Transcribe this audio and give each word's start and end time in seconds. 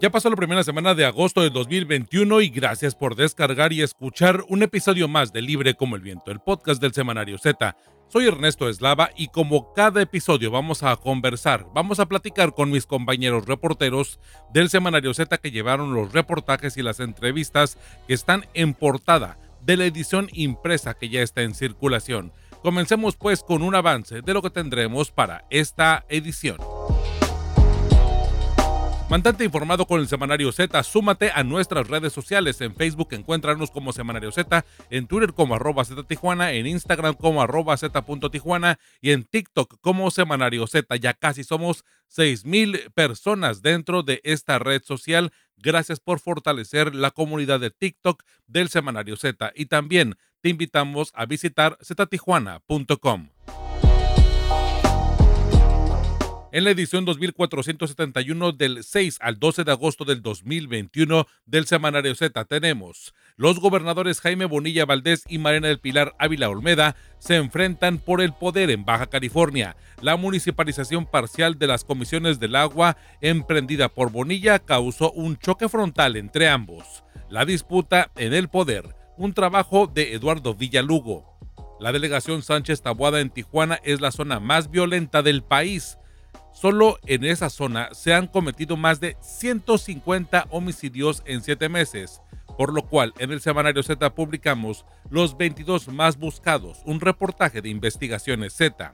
Ya 0.00 0.10
pasó 0.10 0.30
la 0.30 0.36
primera 0.36 0.62
semana 0.62 0.94
de 0.94 1.04
agosto 1.04 1.42
de 1.42 1.50
2021 1.50 2.40
y 2.42 2.50
gracias 2.50 2.94
por 2.94 3.16
descargar 3.16 3.72
y 3.72 3.82
escuchar 3.82 4.44
un 4.48 4.62
episodio 4.62 5.08
más 5.08 5.32
de 5.32 5.42
Libre 5.42 5.74
como 5.74 5.96
el 5.96 6.02
Viento, 6.02 6.30
el 6.30 6.38
podcast 6.38 6.80
del 6.80 6.94
Semanario 6.94 7.36
Z. 7.36 7.76
Soy 8.06 8.28
Ernesto 8.28 8.68
Eslava 8.68 9.10
y 9.16 9.26
como 9.26 9.72
cada 9.74 10.00
episodio 10.00 10.52
vamos 10.52 10.84
a 10.84 10.94
conversar, 10.94 11.66
vamos 11.74 11.98
a 11.98 12.06
platicar 12.06 12.54
con 12.54 12.70
mis 12.70 12.86
compañeros 12.86 13.46
reporteros 13.46 14.20
del 14.54 14.70
Semanario 14.70 15.12
Z 15.14 15.36
que 15.38 15.50
llevaron 15.50 15.92
los 15.92 16.12
reportajes 16.12 16.76
y 16.76 16.82
las 16.82 17.00
entrevistas 17.00 17.76
que 18.06 18.14
están 18.14 18.46
en 18.54 18.74
portada 18.74 19.36
de 19.62 19.76
la 19.76 19.84
edición 19.84 20.28
impresa 20.32 20.94
que 20.94 21.08
ya 21.08 21.22
está 21.22 21.42
en 21.42 21.56
circulación. 21.56 22.32
Comencemos 22.62 23.16
pues 23.16 23.42
con 23.42 23.62
un 23.62 23.74
avance 23.74 24.22
de 24.22 24.32
lo 24.32 24.42
que 24.42 24.50
tendremos 24.50 25.10
para 25.10 25.44
esta 25.50 26.04
edición. 26.08 26.58
Mantente 29.10 29.42
informado 29.42 29.86
con 29.86 30.00
el 30.00 30.06
Semanario 30.06 30.52
Z. 30.52 30.82
Súmate 30.82 31.30
a 31.34 31.42
nuestras 31.42 31.88
redes 31.88 32.12
sociales. 32.12 32.60
En 32.60 32.74
Facebook 32.74 33.08
encuéntranos 33.12 33.70
como 33.70 33.94
Semanario 33.94 34.30
Z, 34.30 34.66
en 34.90 35.06
Twitter 35.06 35.32
como 35.32 35.54
arroba 35.54 35.86
Z 35.86 36.04
en 36.52 36.66
Instagram 36.66 37.14
como 37.14 37.40
arroba 37.40 37.76
y 39.00 39.10
en 39.12 39.24
TikTok 39.24 39.80
como 39.80 40.10
Semanario 40.10 40.66
Z. 40.66 40.94
Ya 40.96 41.14
casi 41.14 41.42
somos 41.42 41.86
6 42.08 42.44
mil 42.44 42.78
personas 42.94 43.62
dentro 43.62 44.02
de 44.02 44.20
esta 44.24 44.58
red 44.58 44.82
social. 44.82 45.32
Gracias 45.56 46.00
por 46.00 46.20
fortalecer 46.20 46.94
la 46.94 47.10
comunidad 47.10 47.60
de 47.60 47.70
TikTok 47.70 48.22
del 48.46 48.68
Semanario 48.68 49.16
Z. 49.16 49.52
Y 49.54 49.66
también 49.66 50.16
te 50.42 50.50
invitamos 50.50 51.12
a 51.14 51.24
visitar 51.24 51.78
ztijuana.com. 51.82 53.30
En 56.50 56.64
la 56.64 56.70
edición 56.70 57.04
2471 57.04 58.52
del 58.52 58.82
6 58.82 59.18
al 59.20 59.38
12 59.38 59.64
de 59.64 59.72
agosto 59.72 60.06
del 60.06 60.22
2021 60.22 61.26
del 61.44 61.66
Semanario 61.66 62.14
Z 62.14 62.42
tenemos 62.46 63.12
los 63.36 63.60
gobernadores 63.60 64.22
Jaime 64.22 64.46
Bonilla 64.46 64.86
Valdés 64.86 65.24
y 65.28 65.36
Marina 65.36 65.68
del 65.68 65.78
Pilar 65.78 66.16
Ávila 66.18 66.48
Olmeda 66.48 66.96
se 67.18 67.36
enfrentan 67.36 67.98
por 67.98 68.22
el 68.22 68.32
poder 68.32 68.70
en 68.70 68.86
Baja 68.86 69.08
California. 69.08 69.76
La 70.00 70.16
municipalización 70.16 71.04
parcial 71.04 71.58
de 71.58 71.66
las 71.66 71.84
comisiones 71.84 72.40
del 72.40 72.56
agua 72.56 72.96
emprendida 73.20 73.90
por 73.90 74.10
Bonilla 74.10 74.58
causó 74.58 75.12
un 75.12 75.36
choque 75.36 75.68
frontal 75.68 76.16
entre 76.16 76.48
ambos. 76.48 77.04
La 77.28 77.44
disputa 77.44 78.10
en 78.16 78.32
el 78.32 78.48
poder, 78.48 78.96
un 79.18 79.34
trabajo 79.34 79.86
de 79.86 80.14
Eduardo 80.14 80.54
Villalugo. 80.54 81.38
La 81.78 81.92
delegación 81.92 82.42
Sánchez 82.42 82.80
Tabuada 82.80 83.20
en 83.20 83.28
Tijuana 83.28 83.78
es 83.84 84.00
la 84.00 84.12
zona 84.12 84.40
más 84.40 84.70
violenta 84.70 85.22
del 85.22 85.42
país 85.42 85.98
Solo 86.60 86.98
en 87.06 87.24
esa 87.24 87.50
zona 87.50 87.90
se 87.92 88.12
han 88.12 88.26
cometido 88.26 88.76
más 88.76 88.98
de 88.98 89.16
150 89.20 90.48
homicidios 90.50 91.22
en 91.24 91.40
siete 91.40 91.68
meses, 91.68 92.20
por 92.56 92.72
lo 92.72 92.82
cual 92.82 93.14
en 93.20 93.30
el 93.30 93.40
semanario 93.40 93.84
Z 93.84 94.12
publicamos 94.16 94.84
los 95.08 95.36
22 95.36 95.86
más 95.86 96.18
buscados, 96.18 96.78
un 96.84 97.00
reportaje 97.00 97.62
de 97.62 97.68
investigaciones 97.68 98.54
Z. 98.54 98.92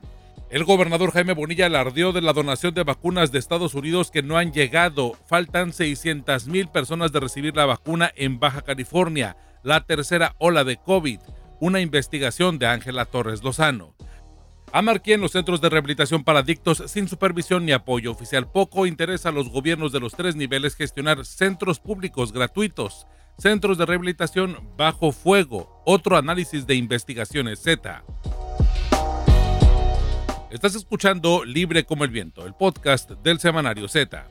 El 0.51 0.65
gobernador 0.65 1.13
Jaime 1.13 1.33
Bonilla 1.33 1.65
alardeó 1.65 2.13
de 2.13 2.21
la 2.21 2.35
donación 2.35 2.75
de 2.75 2.83
vacunas 2.83 3.33
de 3.33 3.39
Estados 3.39 3.73
Unidos 3.73 4.11
que 4.11 4.23
no 4.23 4.37
han 4.37 4.53
llegado. 4.53 5.15
Faltan 5.27 5.73
600 5.73 6.49
mil 6.49 6.69
personas 6.69 7.13
de 7.13 7.21
recibir 7.21 7.57
la 7.57 7.65
vacuna 7.65 8.13
en 8.15 8.41
Baja 8.41 8.61
California, 8.61 9.39
la 9.63 9.87
tercera 9.87 10.35
ola 10.39 10.65
de 10.65 10.77
COVID. 10.77 11.21
Una 11.61 11.81
investigación 11.81 12.59
de 12.59 12.67
Ángela 12.67 13.07
Torres 13.07 13.43
Lozano. 13.43 13.95
Amarquí 14.77 15.13
en 15.13 15.21
los 15.21 15.31
centros 15.31 15.61
de 15.61 15.69
rehabilitación 15.69 16.25
para 16.25 16.41
adictos 16.41 16.83
sin 16.89 17.07
supervisión 17.07 17.65
ni 17.65 17.71
apoyo 17.71 18.11
oficial. 18.11 18.51
Poco 18.51 18.87
interesa 18.87 19.29
a 19.29 19.33
los 19.33 19.49
gobiernos 19.49 19.93
de 19.93 20.01
los 20.01 20.15
tres 20.15 20.35
niveles 20.35 20.75
gestionar 20.75 21.25
centros 21.25 21.79
públicos 21.79 22.33
gratuitos, 22.33 23.07
centros 23.39 23.79
de 23.79 23.87
rehabilitación 23.87 24.59
bajo 24.77 25.13
fuego, 25.13 25.81
otro 25.87 26.17
análisis 26.17 26.67
de 26.67 26.75
investigaciones 26.75 27.61
Z. 27.61 28.03
Estás 30.51 30.75
escuchando 30.75 31.45
Libre 31.45 31.85
como 31.85 32.03
el 32.03 32.11
Viento, 32.11 32.45
el 32.45 32.55
podcast 32.55 33.13
del 33.23 33.39
semanario 33.39 33.87
Z. 33.87 34.27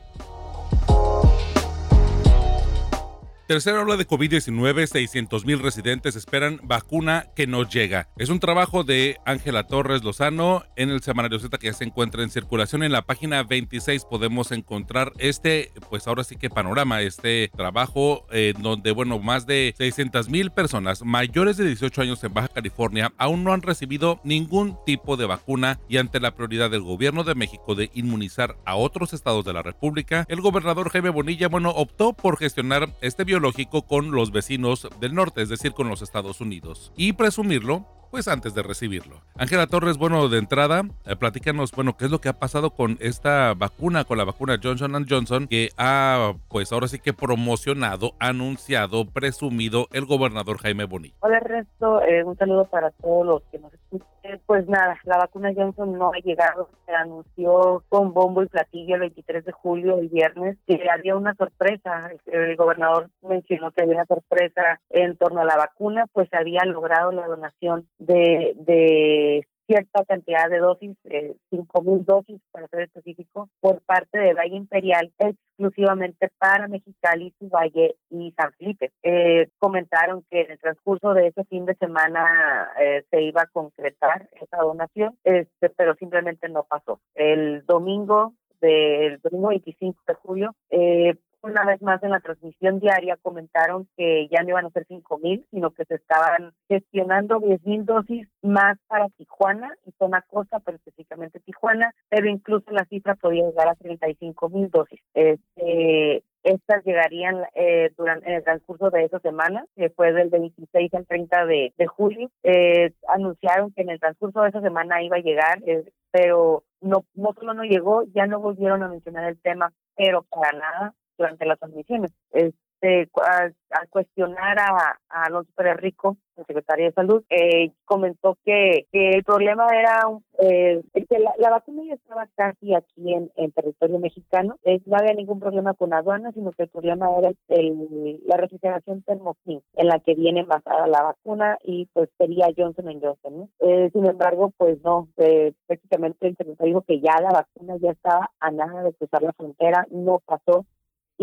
Tercera 3.46 3.82
ola 3.82 3.98
de 3.98 4.08
COVID-19, 4.08 4.88
600 4.88 5.46
mil 5.46 5.60
residentes 5.60 6.16
esperan 6.16 6.62
vacuna 6.64 7.26
que 7.36 7.46
no 7.46 7.68
llega. 7.68 8.08
Es 8.18 8.30
un 8.30 8.40
trabajo 8.40 8.86
de 8.86 9.18
Ángela 9.26 9.68
Torres 9.68 10.02
Lozano 10.02 10.64
en 10.78 10.90
el 10.90 11.02
semanario 11.02 11.40
Z 11.40 11.58
que 11.58 11.68
ya 11.68 11.74
se 11.74 11.84
encuentra 11.84 12.24
en 12.24 12.30
circulación. 12.30 12.84
En 12.84 12.94
la 12.94 13.02
página 13.02 13.44
26 13.44 14.06
podemos 14.06 14.54
encontrar 14.54 15.12
este, 15.18 15.74
pues 15.90 16.08
ahora 16.08 16.24
sí 16.24 16.38
que 16.38 16.50
panorama, 16.50 17.02
este 17.02 17.52
trabajo 17.54 18.26
eh, 18.32 18.54
donde, 18.58 18.94
bueno, 18.94 19.20
más 19.20 19.46
de 19.46 19.74
600 19.78 20.30
mil 20.30 20.52
personas 20.52 21.04
mayores 21.04 21.58
de 21.58 21.66
18 21.66 22.02
años 22.02 22.24
en 22.24 22.34
Baja 22.34 22.48
California 22.48 23.12
aún 23.18 23.44
no 23.44 23.52
han 23.52 23.62
recibido 23.62 24.22
ningún 24.24 24.78
tipo 24.86 25.18
de 25.18 25.26
vacuna 25.26 25.82
y 25.90 25.98
ante 25.98 26.22
la 26.22 26.34
prioridad 26.34 26.72
del 26.72 26.84
gobierno 26.84 27.26
de 27.26 27.36
México 27.36 27.76
de 27.76 27.92
inmunizar 27.94 28.56
a 28.64 28.78
otros 28.78 29.12
estados 29.12 29.44
de 29.44 29.52
la 29.52 29.64
República, 29.64 30.26
el 30.30 30.40
gobernador 30.40 30.90
Jaime 30.92 31.10
Bonilla, 31.10 31.50
bueno, 31.50 31.72
optó 31.72 32.14
por 32.14 32.38
gestionar 32.38 32.88
este 33.02 33.26
biológico 33.34 33.82
con 33.88 34.12
los 34.12 34.32
vecinos 34.32 34.88
del 35.00 35.16
norte, 35.16 35.42
es 35.42 35.50
decir, 35.50 35.74
con 35.74 35.90
los 35.90 36.04
Estados 36.04 36.40
Unidos, 36.40 36.92
y 36.96 37.14
presumirlo 37.14 37.88
pues 38.14 38.28
antes 38.28 38.54
de 38.54 38.62
recibirlo. 38.62 39.22
Ángela 39.40 39.66
Torres, 39.66 39.98
bueno, 39.98 40.30
de 40.30 40.38
entrada, 40.38 40.84
eh, 41.08 41.16
platícanos, 41.16 41.72
bueno, 41.72 41.98
qué 41.98 42.06
es 42.06 42.12
lo 42.12 42.22
que 42.22 42.30
ha 42.30 42.34
pasado 42.34 42.70
con 42.70 42.96
esta 43.00 43.56
vacuna, 43.56 44.04
con 44.04 44.20
la 44.20 44.24
vacuna 44.24 44.60
Johnson 44.62 45.08
Johnson, 45.10 45.48
que 45.48 45.70
ha, 45.78 46.34
pues 46.48 46.72
ahora 46.72 46.88
sí 46.88 47.00
que 47.00 47.12
promocionado, 47.12 48.12
anunciado, 48.20 49.06
presumido 49.06 49.88
el 49.94 50.06
gobernador 50.06 50.60
Jaime 50.60 50.86
Bonilla. 50.86 51.16
Hola, 51.22 51.40
Resto, 51.40 52.04
eh, 52.04 52.24
un 52.24 52.38
saludo 52.38 52.66
para 52.66 52.92
todos 52.92 53.26
los 53.26 53.42
que 53.52 53.58
nos 53.58 53.74
escuchan. 53.74 54.08
Pues 54.46 54.68
nada, 54.70 54.98
la 55.04 55.18
vacuna 55.18 55.52
Johnson 55.54 55.98
no 55.98 56.12
ha 56.14 56.20
llegado, 56.24 56.70
se 56.86 56.94
anunció 56.94 57.84
con 57.90 58.14
bombo 58.14 58.42
y 58.42 58.48
platillo 58.48 58.96
el 58.96 59.02
23 59.02 59.44
de 59.44 59.52
julio, 59.52 60.00
el 60.00 60.08
viernes, 60.08 60.58
que 60.66 60.80
había 60.90 61.18
una 61.18 61.36
sorpresa. 61.36 62.10
El 62.28 62.56
gobernador 62.56 63.10
mencionó 63.22 63.72
que 63.72 63.84
había 63.84 63.96
una 63.96 64.06
sorpresa 64.06 64.80
en 64.92 65.18
torno 65.18 65.42
a 65.42 65.46
la 65.46 65.58
vacuna, 65.58 66.06
pues 66.14 66.30
había 66.34 66.64
logrado 66.64 67.12
la 67.12 67.28
donación 67.28 67.86
de, 68.06 68.54
de 68.58 69.48
cierta 69.68 70.04
cantidad 70.06 70.50
de 70.50 70.60
dosis, 70.60 70.96
eh, 71.06 71.36
mil 71.52 72.06
dosis 72.06 72.42
para 72.52 72.68
ser 72.68 72.82
específico, 72.82 73.50
por 73.60 73.82
parte 73.82 74.18
de 74.18 74.34
Valle 74.34 74.56
Imperial 74.56 75.12
exclusivamente 75.18 76.30
para 76.38 76.68
Mexicali, 76.68 77.34
Valle 77.42 77.96
y 78.10 78.34
San 78.34 78.52
Felipe. 78.54 78.92
Eh, 79.04 79.50
comentaron 79.60 80.24
que 80.30 80.42
en 80.42 80.52
el 80.52 80.60
transcurso 80.60 81.14
de 81.14 81.28
ese 81.28 81.44
fin 81.46 81.66
de 81.66 81.76
semana 81.76 82.70
eh, 82.80 83.04
se 83.10 83.22
iba 83.22 83.42
a 83.44 83.48
concretar 83.48 84.30
esa 84.42 84.58
donación, 84.58 85.18
este, 85.24 85.70
pero 85.70 85.96
simplemente 85.96 86.50
no 86.50 86.64
pasó. 86.64 87.00
El 87.16 87.66
domingo 87.66 88.34
del 88.64 89.20
domingo 89.22 89.50
25 89.50 90.02
de 90.08 90.14
julio, 90.14 90.56
eh, 90.70 91.16
una 91.44 91.66
vez 91.66 91.82
más 91.82 92.02
en 92.04 92.12
la 92.12 92.22
transmisión 92.22 92.80
diaria 92.80 93.18
comentaron 93.22 93.88
que 93.98 94.28
ya 94.32 94.42
no 94.42 94.50
iban 94.50 94.66
a 94.66 94.72
ser 94.72 94.86
cinco 94.88 95.18
mil, 95.20 95.46
sino 95.52 95.72
que 95.72 95.86
se 95.86 95.96
estaban 95.96 96.54
gestionando 96.70 97.40
diez 97.40 97.64
mil 97.66 97.86
dosis 97.86 98.28
más 98.42 98.78
para 98.88 99.10
Tijuana 99.10 99.76
y 99.86 99.92
zona 100.00 100.24
costa, 100.28 100.60
pero 100.62 100.78
específicamente 100.78 101.42
Tijuana, 101.42 101.94
pero 102.10 102.30
incluso 102.30 102.72
la 102.72 102.86
cifra 102.86 103.16
podía 103.16 103.46
llegar 103.46 103.68
a 103.68 103.76
35 103.76 104.50
mil 104.50 104.70
dosis. 104.70 105.00
Este, 105.14 106.24
estas 106.44 106.84
llegarían 106.84 107.44
eh, 107.56 107.92
durante 107.98 108.28
en 108.28 108.36
el 108.36 108.44
transcurso 108.44 108.90
de 108.90 109.06
esa 109.06 109.20
semana, 109.20 109.66
que 109.76 109.90
fue 109.90 110.14
del 110.14 110.30
26 110.30 110.94
al 110.94 111.06
30 111.06 111.46
de, 111.46 111.74
julio. 111.88 112.30
Eh, 112.44 112.94
anunciaron 113.08 113.72
que 113.74 113.82
en 113.82 113.90
el 113.90 114.00
transcurso 114.00 114.42
de 114.42 114.50
esa 114.50 114.62
semana 114.62 115.02
iba 115.02 115.18
a 115.18 115.22
llegar, 115.22 115.62
eh, 115.66 115.86
pero 116.12 116.64
no, 116.82 117.06
no 117.16 117.34
solo 117.34 117.54
no 117.54 117.64
llegó, 117.64 118.04
ya 118.14 118.28
no 118.28 118.40
volvieron 118.40 118.84
a 118.84 118.90
mencionar 118.90 119.30
el 119.30 119.40
tema, 119.42 119.72
pero 119.96 120.24
para 120.24 120.58
nada 120.58 120.94
durante 121.18 121.46
las 121.46 121.60
transmisiones. 121.60 122.12
Este, 122.32 123.10
al, 123.16 123.56
cuestionar 123.90 124.60
a, 124.60 125.00
a 125.10 125.24
Alonso 125.24 125.52
Pérez 125.56 125.78
Rico, 125.78 126.18
el 126.36 126.46
secretario 126.46 126.86
de 126.86 126.94
Salud, 126.94 127.24
eh, 127.30 127.72
comentó 127.86 128.38
que, 128.44 128.88
que, 128.92 129.12
el 129.12 129.24
problema 129.24 129.68
era 129.72 130.02
eh, 130.40 130.82
que 130.94 131.20
la, 131.20 131.50
vacuna 131.50 131.84
ya 131.86 131.94
estaba 131.94 132.28
casi 132.36 132.74
aquí 132.74 133.14
en, 133.14 133.32
en 133.36 133.52
territorio 133.52 134.00
mexicano. 134.00 134.58
Eh, 134.64 134.82
no 134.86 134.98
había 134.98 135.14
ningún 135.14 135.40
problema 135.40 135.74
con 135.74 135.94
aduanas, 135.94 136.34
sino 136.34 136.52
que 136.52 136.64
el 136.64 136.70
problema 136.70 137.08
era 137.18 137.32
el, 137.50 138.22
la 138.26 138.38
refrigeración 138.38 139.04
termofín 139.04 139.62
en 139.76 139.88
la 139.88 140.00
que 140.00 140.16
viene 140.16 140.44
basada 140.44 140.88
la 140.88 141.04
vacuna 141.04 141.58
y 141.64 141.88
pues 141.94 142.10
sería 142.18 142.48
Johnson 142.56 143.00
Johnson. 143.02 143.50
Eh, 143.60 143.90
sin 143.94 144.06
embargo, 144.06 144.52
pues 144.58 144.82
no, 144.84 145.08
eh, 145.18 145.54
prácticamente 145.68 146.28
el 146.28 146.36
secretario 146.36 146.74
dijo 146.74 146.82
que 146.82 147.00
ya 147.00 147.22
la 147.22 147.30
vacuna 147.30 147.78
ya 147.78 147.92
estaba 147.92 148.32
a 148.40 148.52
nada 148.52 148.84
de 148.84 148.94
cruzar 148.94 149.22
la 149.22 149.34
frontera, 149.34 149.86
no 149.92 150.20
pasó 150.26 150.66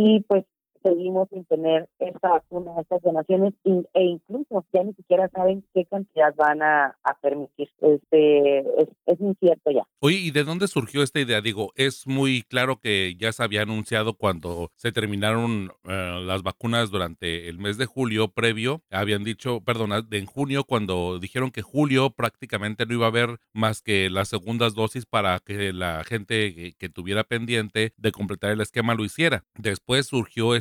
y 0.00 0.20
pues 0.23 0.44
seguimos 0.82 1.28
sin 1.30 1.44
tener 1.44 1.88
esta 1.98 2.30
vacuna, 2.30 2.72
estas 2.80 3.02
donaciones 3.02 3.54
e 3.64 4.02
incluso 4.02 4.64
ya 4.72 4.82
ni 4.84 4.94
siquiera 4.94 5.28
saben 5.28 5.64
qué 5.74 5.84
cantidad 5.86 6.34
van 6.36 6.62
a, 6.62 6.96
permitir. 7.22 7.68
Este, 7.80 8.60
es, 8.60 9.20
incierto 9.20 9.70
ya. 9.70 9.82
Oye, 10.00 10.16
¿y 10.16 10.30
de 10.30 10.44
dónde 10.44 10.68
surgió 10.68 11.02
esta 11.02 11.20
idea? 11.20 11.40
Digo, 11.40 11.72
es 11.76 12.06
muy 12.06 12.42
claro 12.42 12.80
que 12.80 13.14
ya 13.18 13.32
se 13.32 13.42
había 13.42 13.62
anunciado 13.62 14.14
cuando 14.14 14.70
se 14.76 14.92
terminaron 14.92 15.72
eh, 15.84 16.20
las 16.24 16.42
vacunas 16.42 16.90
durante 16.90 17.48
el 17.48 17.58
mes 17.58 17.76
de 17.76 17.86
julio 17.86 18.28
previo. 18.28 18.82
Habían 18.90 19.24
dicho, 19.24 19.60
perdón, 19.60 19.90
en 20.10 20.26
junio, 20.26 20.64
cuando 20.64 21.18
dijeron 21.18 21.50
que 21.50 21.62
julio 21.62 22.10
prácticamente 22.10 22.86
no 22.86 22.94
iba 22.94 23.06
a 23.06 23.10
haber 23.10 23.38
más 23.52 23.82
que 23.82 24.08
las 24.08 24.28
segundas 24.28 24.74
dosis 24.74 25.04
para 25.04 25.38
que 25.40 25.72
la 25.72 26.04
gente 26.04 26.54
que, 26.54 26.72
que 26.72 26.88
tuviera 26.88 27.24
pendiente 27.24 27.92
de 27.96 28.12
completar 28.12 28.52
el 28.52 28.60
esquema 28.60 28.94
lo 28.94 29.04
hiciera. 29.04 29.44
Después 29.56 30.06
surgió 30.06 30.54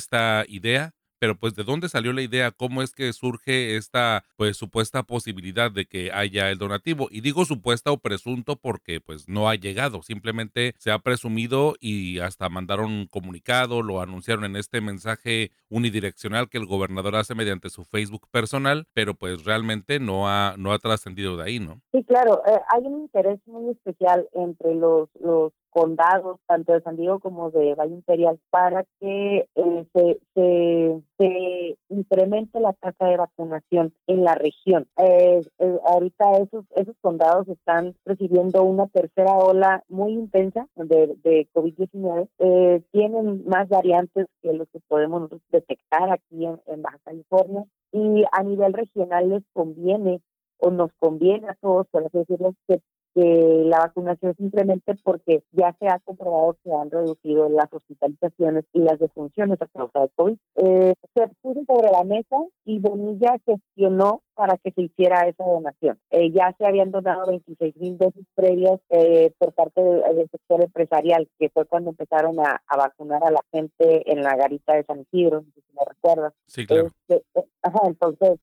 idea 0.48 0.94
pero 1.20 1.36
pues 1.36 1.54
de 1.56 1.64
dónde 1.64 1.90
salió 1.90 2.14
la 2.14 2.22
idea, 2.22 2.52
cómo 2.52 2.82
es 2.82 2.94
que 2.94 3.12
surge 3.14 3.76
esta 3.76 4.24
pues 4.38 4.58
supuesta 4.58 5.04
posibilidad 5.04 5.70
de 5.70 5.86
que 5.86 6.12
haya 6.12 6.50
el 6.50 6.58
donativo 6.58 7.10
y 7.12 7.22
digo 7.22 7.46
supuesta 7.46 7.92
o 7.92 7.98
presunto 7.98 8.56
porque 8.56 9.02
pues 9.02 9.28
no 9.28 9.50
ha 9.50 9.56
llegado, 9.56 10.02
simplemente 10.02 10.74
se 10.78 10.92
ha 10.92 11.00
presumido 11.00 11.76
y 11.80 12.20
hasta 12.20 12.50
mandaron 12.50 12.92
un 12.92 13.08
comunicado, 13.08 13.84
lo 13.84 14.02
anunciaron 14.02 14.46
en 14.46 14.56
este 14.56 14.82
mensaje 14.82 15.52
unidireccional 15.70 16.50
que 16.50 16.58
el 16.58 16.66
gobernador 16.66 17.18
hace 17.18 17.36
mediante 17.36 17.70
su 17.70 17.84
Facebook 17.84 18.28
personal, 18.32 18.88
pero 18.94 19.14
pues 19.14 19.44
realmente 19.44 20.00
no 20.00 20.30
ha 20.30 20.56
no 20.58 20.72
ha 20.72 20.80
trascendido 20.80 21.36
de 21.36 21.44
ahí, 21.44 21.60
¿no? 21.60 21.82
Sí, 21.92 22.04
claro, 22.06 22.42
eh, 22.48 22.60
hay 22.74 22.84
un 22.86 23.02
interés 23.02 23.40
muy 23.46 23.72
especial 23.72 24.28
entre 24.34 24.74
los 24.74 25.10
los 25.20 25.52
condados, 25.72 26.40
tanto 26.48 26.74
de 26.74 26.82
San 26.82 26.96
Diego 26.96 27.20
como 27.20 27.52
de 27.52 27.76
Valle 27.76 27.96
Imperial, 27.96 28.40
para 28.50 28.86
que 29.00 29.48
eh, 29.56 29.86
se, 29.94 30.20
se, 30.34 31.02
se, 31.18 31.78
incremente 31.90 32.60
la 32.60 32.74
tasa 32.74 33.06
de 33.06 33.18
vacunación 33.18 33.94
en 34.08 34.24
la 34.24 34.36
región. 34.36 34.88
Eh, 34.98 35.42
eh, 35.60 35.80
ahorita 35.86 36.38
esos, 36.38 36.66
esos 36.76 36.96
condados 37.02 37.48
están 37.48 37.96
recibiendo 38.06 38.64
una 38.64 38.88
tercera 38.88 39.38
ola 39.38 39.84
muy 39.90 40.14
intensa 40.14 40.68
de, 40.76 41.16
de 41.24 41.48
COVID-19. 41.54 42.84
tienen 42.92 43.46
más 43.46 43.70
variantes 43.70 44.28
que 44.42 44.54
los 44.54 44.68
que 44.70 44.80
podemos 44.88 45.30
detectar 45.52 46.12
aquí 46.12 46.46
en, 46.46 46.60
en 46.68 46.82
Baja 46.82 47.00
California 47.04 47.66
y 47.92 48.24
a 48.32 48.44
nivel 48.44 48.74
regional 48.74 49.30
les 49.30 49.44
conviene 49.54 50.22
o 50.60 50.72
nos 50.72 50.92
conviene 51.00 51.50
a 51.50 51.56
todos, 51.56 51.88
por 51.90 52.06
así 52.06 52.18
decirlo, 52.20 52.54
que 52.68 52.82
que 53.16 53.64
la 53.66 53.80
vacunación 53.80 54.36
simplemente 54.36 54.96
porque 55.04 55.44
ya 55.52 55.76
se 55.80 55.88
ha 55.88 56.00
comprobado 56.00 56.58
que 56.64 56.72
han 56.72 56.92
reducido 56.92 57.50
las 57.50 57.72
hospitalizaciones 57.72 58.66
y 58.74 58.80
las 58.80 59.00
defunciones 59.00 59.62
a 59.62 59.68
causa 59.68 60.02
de 60.02 60.10
COVID. 60.16 60.38
Eh, 60.56 60.94
se 61.16 61.28
puso 61.42 61.62
sobre 61.66 61.92
la 61.92 62.04
mesa 62.04 62.38
y 62.66 62.80
Bonilla 62.80 63.38
gestionó 63.46 64.22
para 64.40 64.58
que 64.58 64.72
se 64.72 64.84
hiciera 64.84 65.28
esa 65.28 65.44
donación. 65.44 66.00
Eh, 66.12 66.32
ya 66.32 66.56
se 66.58 66.66
habían 66.66 66.92
donado 66.92 67.26
26 67.28 67.76
mil 67.76 67.98
dosis 67.98 68.26
previas 68.36 68.80
eh, 68.90 69.34
por 69.38 69.52
parte 69.52 69.82
del 69.82 70.30
sector 70.32 70.64
empresarial, 70.64 71.28
que 71.38 71.50
fue 71.50 71.66
cuando 71.66 71.90
empezaron 71.90 72.40
a, 72.40 72.62
vacunar 72.78 73.22
a 73.26 73.32
la 73.32 73.42
gente 73.52 74.10
en 74.10 74.24
la 74.24 74.38
garita 74.38 74.76
de 74.76 74.86
San 74.86 75.02
Isidro, 75.02 75.44
si 75.54 75.62
me 75.74 75.82
recuerdas. 75.86 76.34
Sí, 76.46 76.66
claro. 76.66 76.92
Este, 77.10 77.26
ajá, 77.62 77.82
entonces 77.88 78.40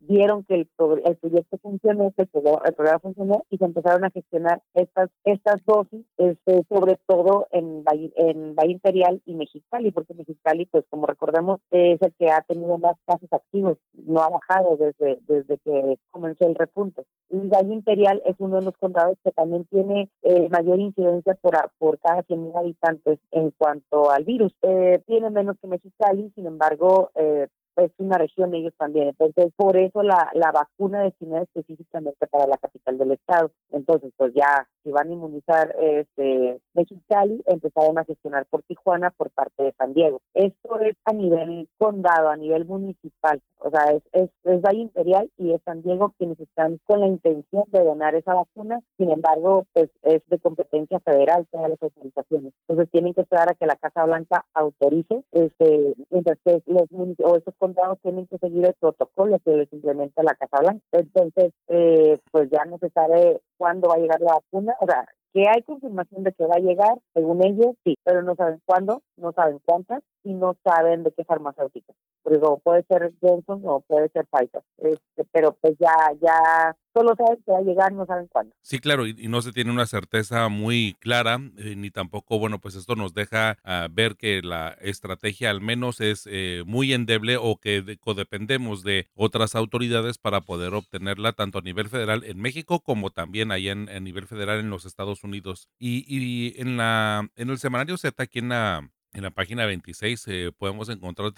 vieron 0.00 0.44
que 0.44 0.56
el, 0.56 0.68
el 1.06 1.16
proyecto 1.16 1.56
funcionó, 1.62 2.12
el 2.14 2.28
programa 2.74 2.98
funcionó 2.98 3.46
y 3.48 3.56
se 3.56 3.64
empezaron 3.64 4.04
a 4.04 4.10
gestionar 4.10 4.60
estas 4.74 5.08
estas 5.24 5.64
dosis, 5.64 6.04
este, 6.16 6.64
sobre 6.68 6.98
todo 7.06 7.46
en 7.50 7.84
Valle, 7.84 8.12
en 8.16 8.54
Valle 8.54 8.72
Imperial 8.72 9.22
y 9.24 9.34
Mexicali, 9.34 9.90
porque 9.90 10.14
Mexicali, 10.14 10.66
pues 10.66 10.84
como 10.90 11.06
recordemos, 11.06 11.60
es 11.70 12.00
el 12.02 12.12
que 12.18 12.30
ha 12.30 12.42
tenido 12.42 12.76
más 12.78 12.96
casos 13.06 13.32
activos, 13.32 13.78
no 13.94 14.20
ha 14.20 14.28
bajado 14.28 14.76
desde, 14.76 15.20
desde 15.26 15.58
que 15.58 15.98
comenzó 16.10 16.46
el 16.46 16.54
repunte. 16.54 17.04
Y 17.30 17.48
Valle 17.48 17.74
Imperial 17.74 18.22
es 18.26 18.36
uno 18.38 18.56
de 18.56 18.62
los 18.62 18.76
condados 18.76 19.16
que 19.24 19.32
también 19.32 19.64
tiene 19.66 20.10
eh, 20.22 20.48
mayor 20.50 20.78
incidencia 20.78 21.34
por, 21.34 21.56
por 21.78 21.98
cada 21.98 22.22
100.000 22.24 22.58
habitantes 22.58 23.18
en 23.30 23.50
cuanto 23.52 24.10
al 24.10 24.24
virus. 24.24 24.54
Eh, 24.62 25.02
tiene 25.06 25.30
menos 25.30 25.56
que 25.60 25.68
Mexicali, 25.68 26.30
sin 26.34 26.46
embargo, 26.46 27.10
eh, 27.14 27.48
es 27.76 27.90
una 27.98 28.18
región 28.18 28.54
ellos 28.54 28.74
también. 28.76 29.08
Entonces, 29.08 29.52
por 29.56 29.76
eso 29.76 30.02
la, 30.02 30.30
la 30.34 30.52
vacuna 30.52 31.02
destinada 31.02 31.42
específicamente 31.42 32.26
para 32.26 32.46
la 32.46 32.58
capital 32.58 32.98
del 32.98 33.12
estado. 33.12 33.50
Entonces, 33.70 34.12
pues 34.16 34.32
ya, 34.34 34.68
si 34.82 34.90
van 34.90 35.08
a 35.08 35.12
inmunizar 35.12 35.74
este 35.80 36.60
Mexicali, 36.74 37.42
empezaron 37.46 37.98
a 37.98 38.04
gestionar 38.04 38.46
por 38.46 38.62
Tijuana 38.62 39.10
por 39.10 39.30
parte 39.30 39.62
de 39.62 39.72
San 39.72 39.94
Diego. 39.94 40.20
Esto 40.34 40.80
es 40.80 40.96
a 41.04 41.12
nivel 41.12 41.68
condado, 41.78 42.28
a 42.28 42.36
nivel 42.36 42.64
municipal. 42.64 43.40
O 43.58 43.70
sea, 43.70 43.92
es, 43.92 44.02
es, 44.12 44.30
es 44.44 44.60
Valle 44.60 44.80
Imperial 44.80 45.30
y 45.38 45.52
es 45.52 45.62
San 45.64 45.82
Diego 45.82 46.14
quienes 46.18 46.38
están 46.40 46.78
con 46.86 47.00
la 47.00 47.06
intención 47.06 47.64
de 47.68 47.84
donar 47.84 48.14
esa 48.14 48.34
vacuna. 48.34 48.80
Sin 48.96 49.10
embargo, 49.10 49.66
pues 49.72 49.90
es 50.02 50.22
de 50.28 50.38
competencia 50.38 51.00
federal 51.00 51.46
todas 51.50 51.70
las 51.70 51.82
autorizaciones. 51.82 52.52
Entonces, 52.66 52.90
tienen 52.90 53.14
que 53.14 53.22
esperar 53.22 53.50
a 53.50 53.54
que 53.54 53.66
la 53.66 53.76
Casa 53.76 54.04
Blanca 54.04 54.44
autorice, 54.54 55.22
este, 55.32 55.94
mientras 56.10 56.38
que 56.44 56.62
los 56.66 56.88
esos 57.36 57.54
condados 57.62 58.00
tienen 58.02 58.26
que 58.26 58.38
seguir 58.38 58.66
el 58.66 58.74
protocolo 58.74 59.38
que 59.44 59.52
les 59.52 59.72
implementa 59.72 60.24
la 60.24 60.34
Casa 60.34 60.58
Blanca. 60.60 60.84
Entonces, 60.90 61.52
eh, 61.68 62.18
pues 62.32 62.50
ya 62.50 62.64
no 62.64 62.78
se 62.78 62.90
sabe 62.90 63.40
cuándo 63.56 63.88
va 63.88 63.94
a 63.94 63.98
llegar 63.98 64.20
la 64.20 64.34
vacuna. 64.34 64.74
O 64.80 64.86
sea, 64.86 65.06
que 65.32 65.44
hay 65.48 65.62
confirmación 65.62 66.24
de 66.24 66.32
que 66.32 66.44
va 66.44 66.56
a 66.56 66.58
llegar, 66.58 66.98
según 67.14 67.44
ellos, 67.44 67.76
sí, 67.84 67.94
pero 68.02 68.22
no 68.22 68.34
saben 68.34 68.60
cuándo, 68.64 69.02
no 69.16 69.32
saben 69.32 69.60
cuántas 69.64 70.02
y 70.24 70.34
no 70.34 70.56
saben 70.64 71.04
de 71.04 71.12
qué 71.12 71.24
farmacéutica. 71.24 71.92
Digo, 72.24 72.60
puede 72.60 72.84
ser 72.84 73.12
Johnson 73.20 73.60
o 73.64 73.80
puede 73.80 74.08
ser 74.10 74.26
Pfizer, 74.26 74.62
este, 74.78 75.24
pero 75.32 75.56
pues 75.60 75.74
ya, 75.78 75.94
ya 76.20 76.76
solo 76.94 77.14
saben 77.16 77.42
que 77.44 77.50
va 77.50 77.58
a 77.58 77.62
llegar, 77.62 77.92
no 77.92 78.06
saben 78.06 78.28
cuándo. 78.28 78.54
Sí, 78.62 78.78
claro, 78.78 79.06
y, 79.06 79.14
no 79.28 79.42
se 79.42 79.52
tiene 79.52 79.72
una 79.72 79.86
certeza 79.86 80.48
muy 80.48 80.96
clara, 81.00 81.40
eh, 81.58 81.74
ni 81.76 81.90
tampoco, 81.90 82.38
bueno, 82.38 82.60
pues 82.60 82.76
esto 82.76 82.94
nos 82.94 83.12
deja 83.12 83.58
ah, 83.64 83.88
ver 83.90 84.16
que 84.16 84.40
la 84.40 84.76
estrategia 84.80 85.50
al 85.50 85.60
menos 85.60 86.00
es 86.00 86.28
eh, 86.30 86.62
muy 86.64 86.92
endeble 86.92 87.36
o 87.36 87.56
que 87.56 87.98
codependemos 88.00 88.84
de 88.84 89.08
otras 89.14 89.56
autoridades 89.56 90.18
para 90.18 90.42
poder 90.42 90.74
obtenerla 90.74 91.32
tanto 91.32 91.58
a 91.58 91.62
nivel 91.62 91.88
federal 91.88 92.22
en 92.24 92.40
México 92.40 92.80
como 92.80 93.10
también 93.10 93.50
allá 93.50 93.72
en, 93.72 93.88
a 93.88 94.00
nivel 94.00 94.26
federal 94.26 94.60
en 94.60 94.70
los 94.70 94.84
Estados 94.84 95.24
Unidos. 95.24 95.68
Y, 95.78 96.04
y 96.06 96.60
en 96.60 96.76
la 96.76 97.28
en 97.36 97.50
el 97.50 97.58
semanario 97.58 97.96
Z 97.96 98.22
aquí 98.22 98.38
en 98.38 98.50
la 98.50 98.88
en 99.12 99.22
la 99.22 99.30
página 99.30 99.66
26 99.66 100.28
eh, 100.28 100.52
podemos 100.56 100.88
encontrar, 100.88 101.32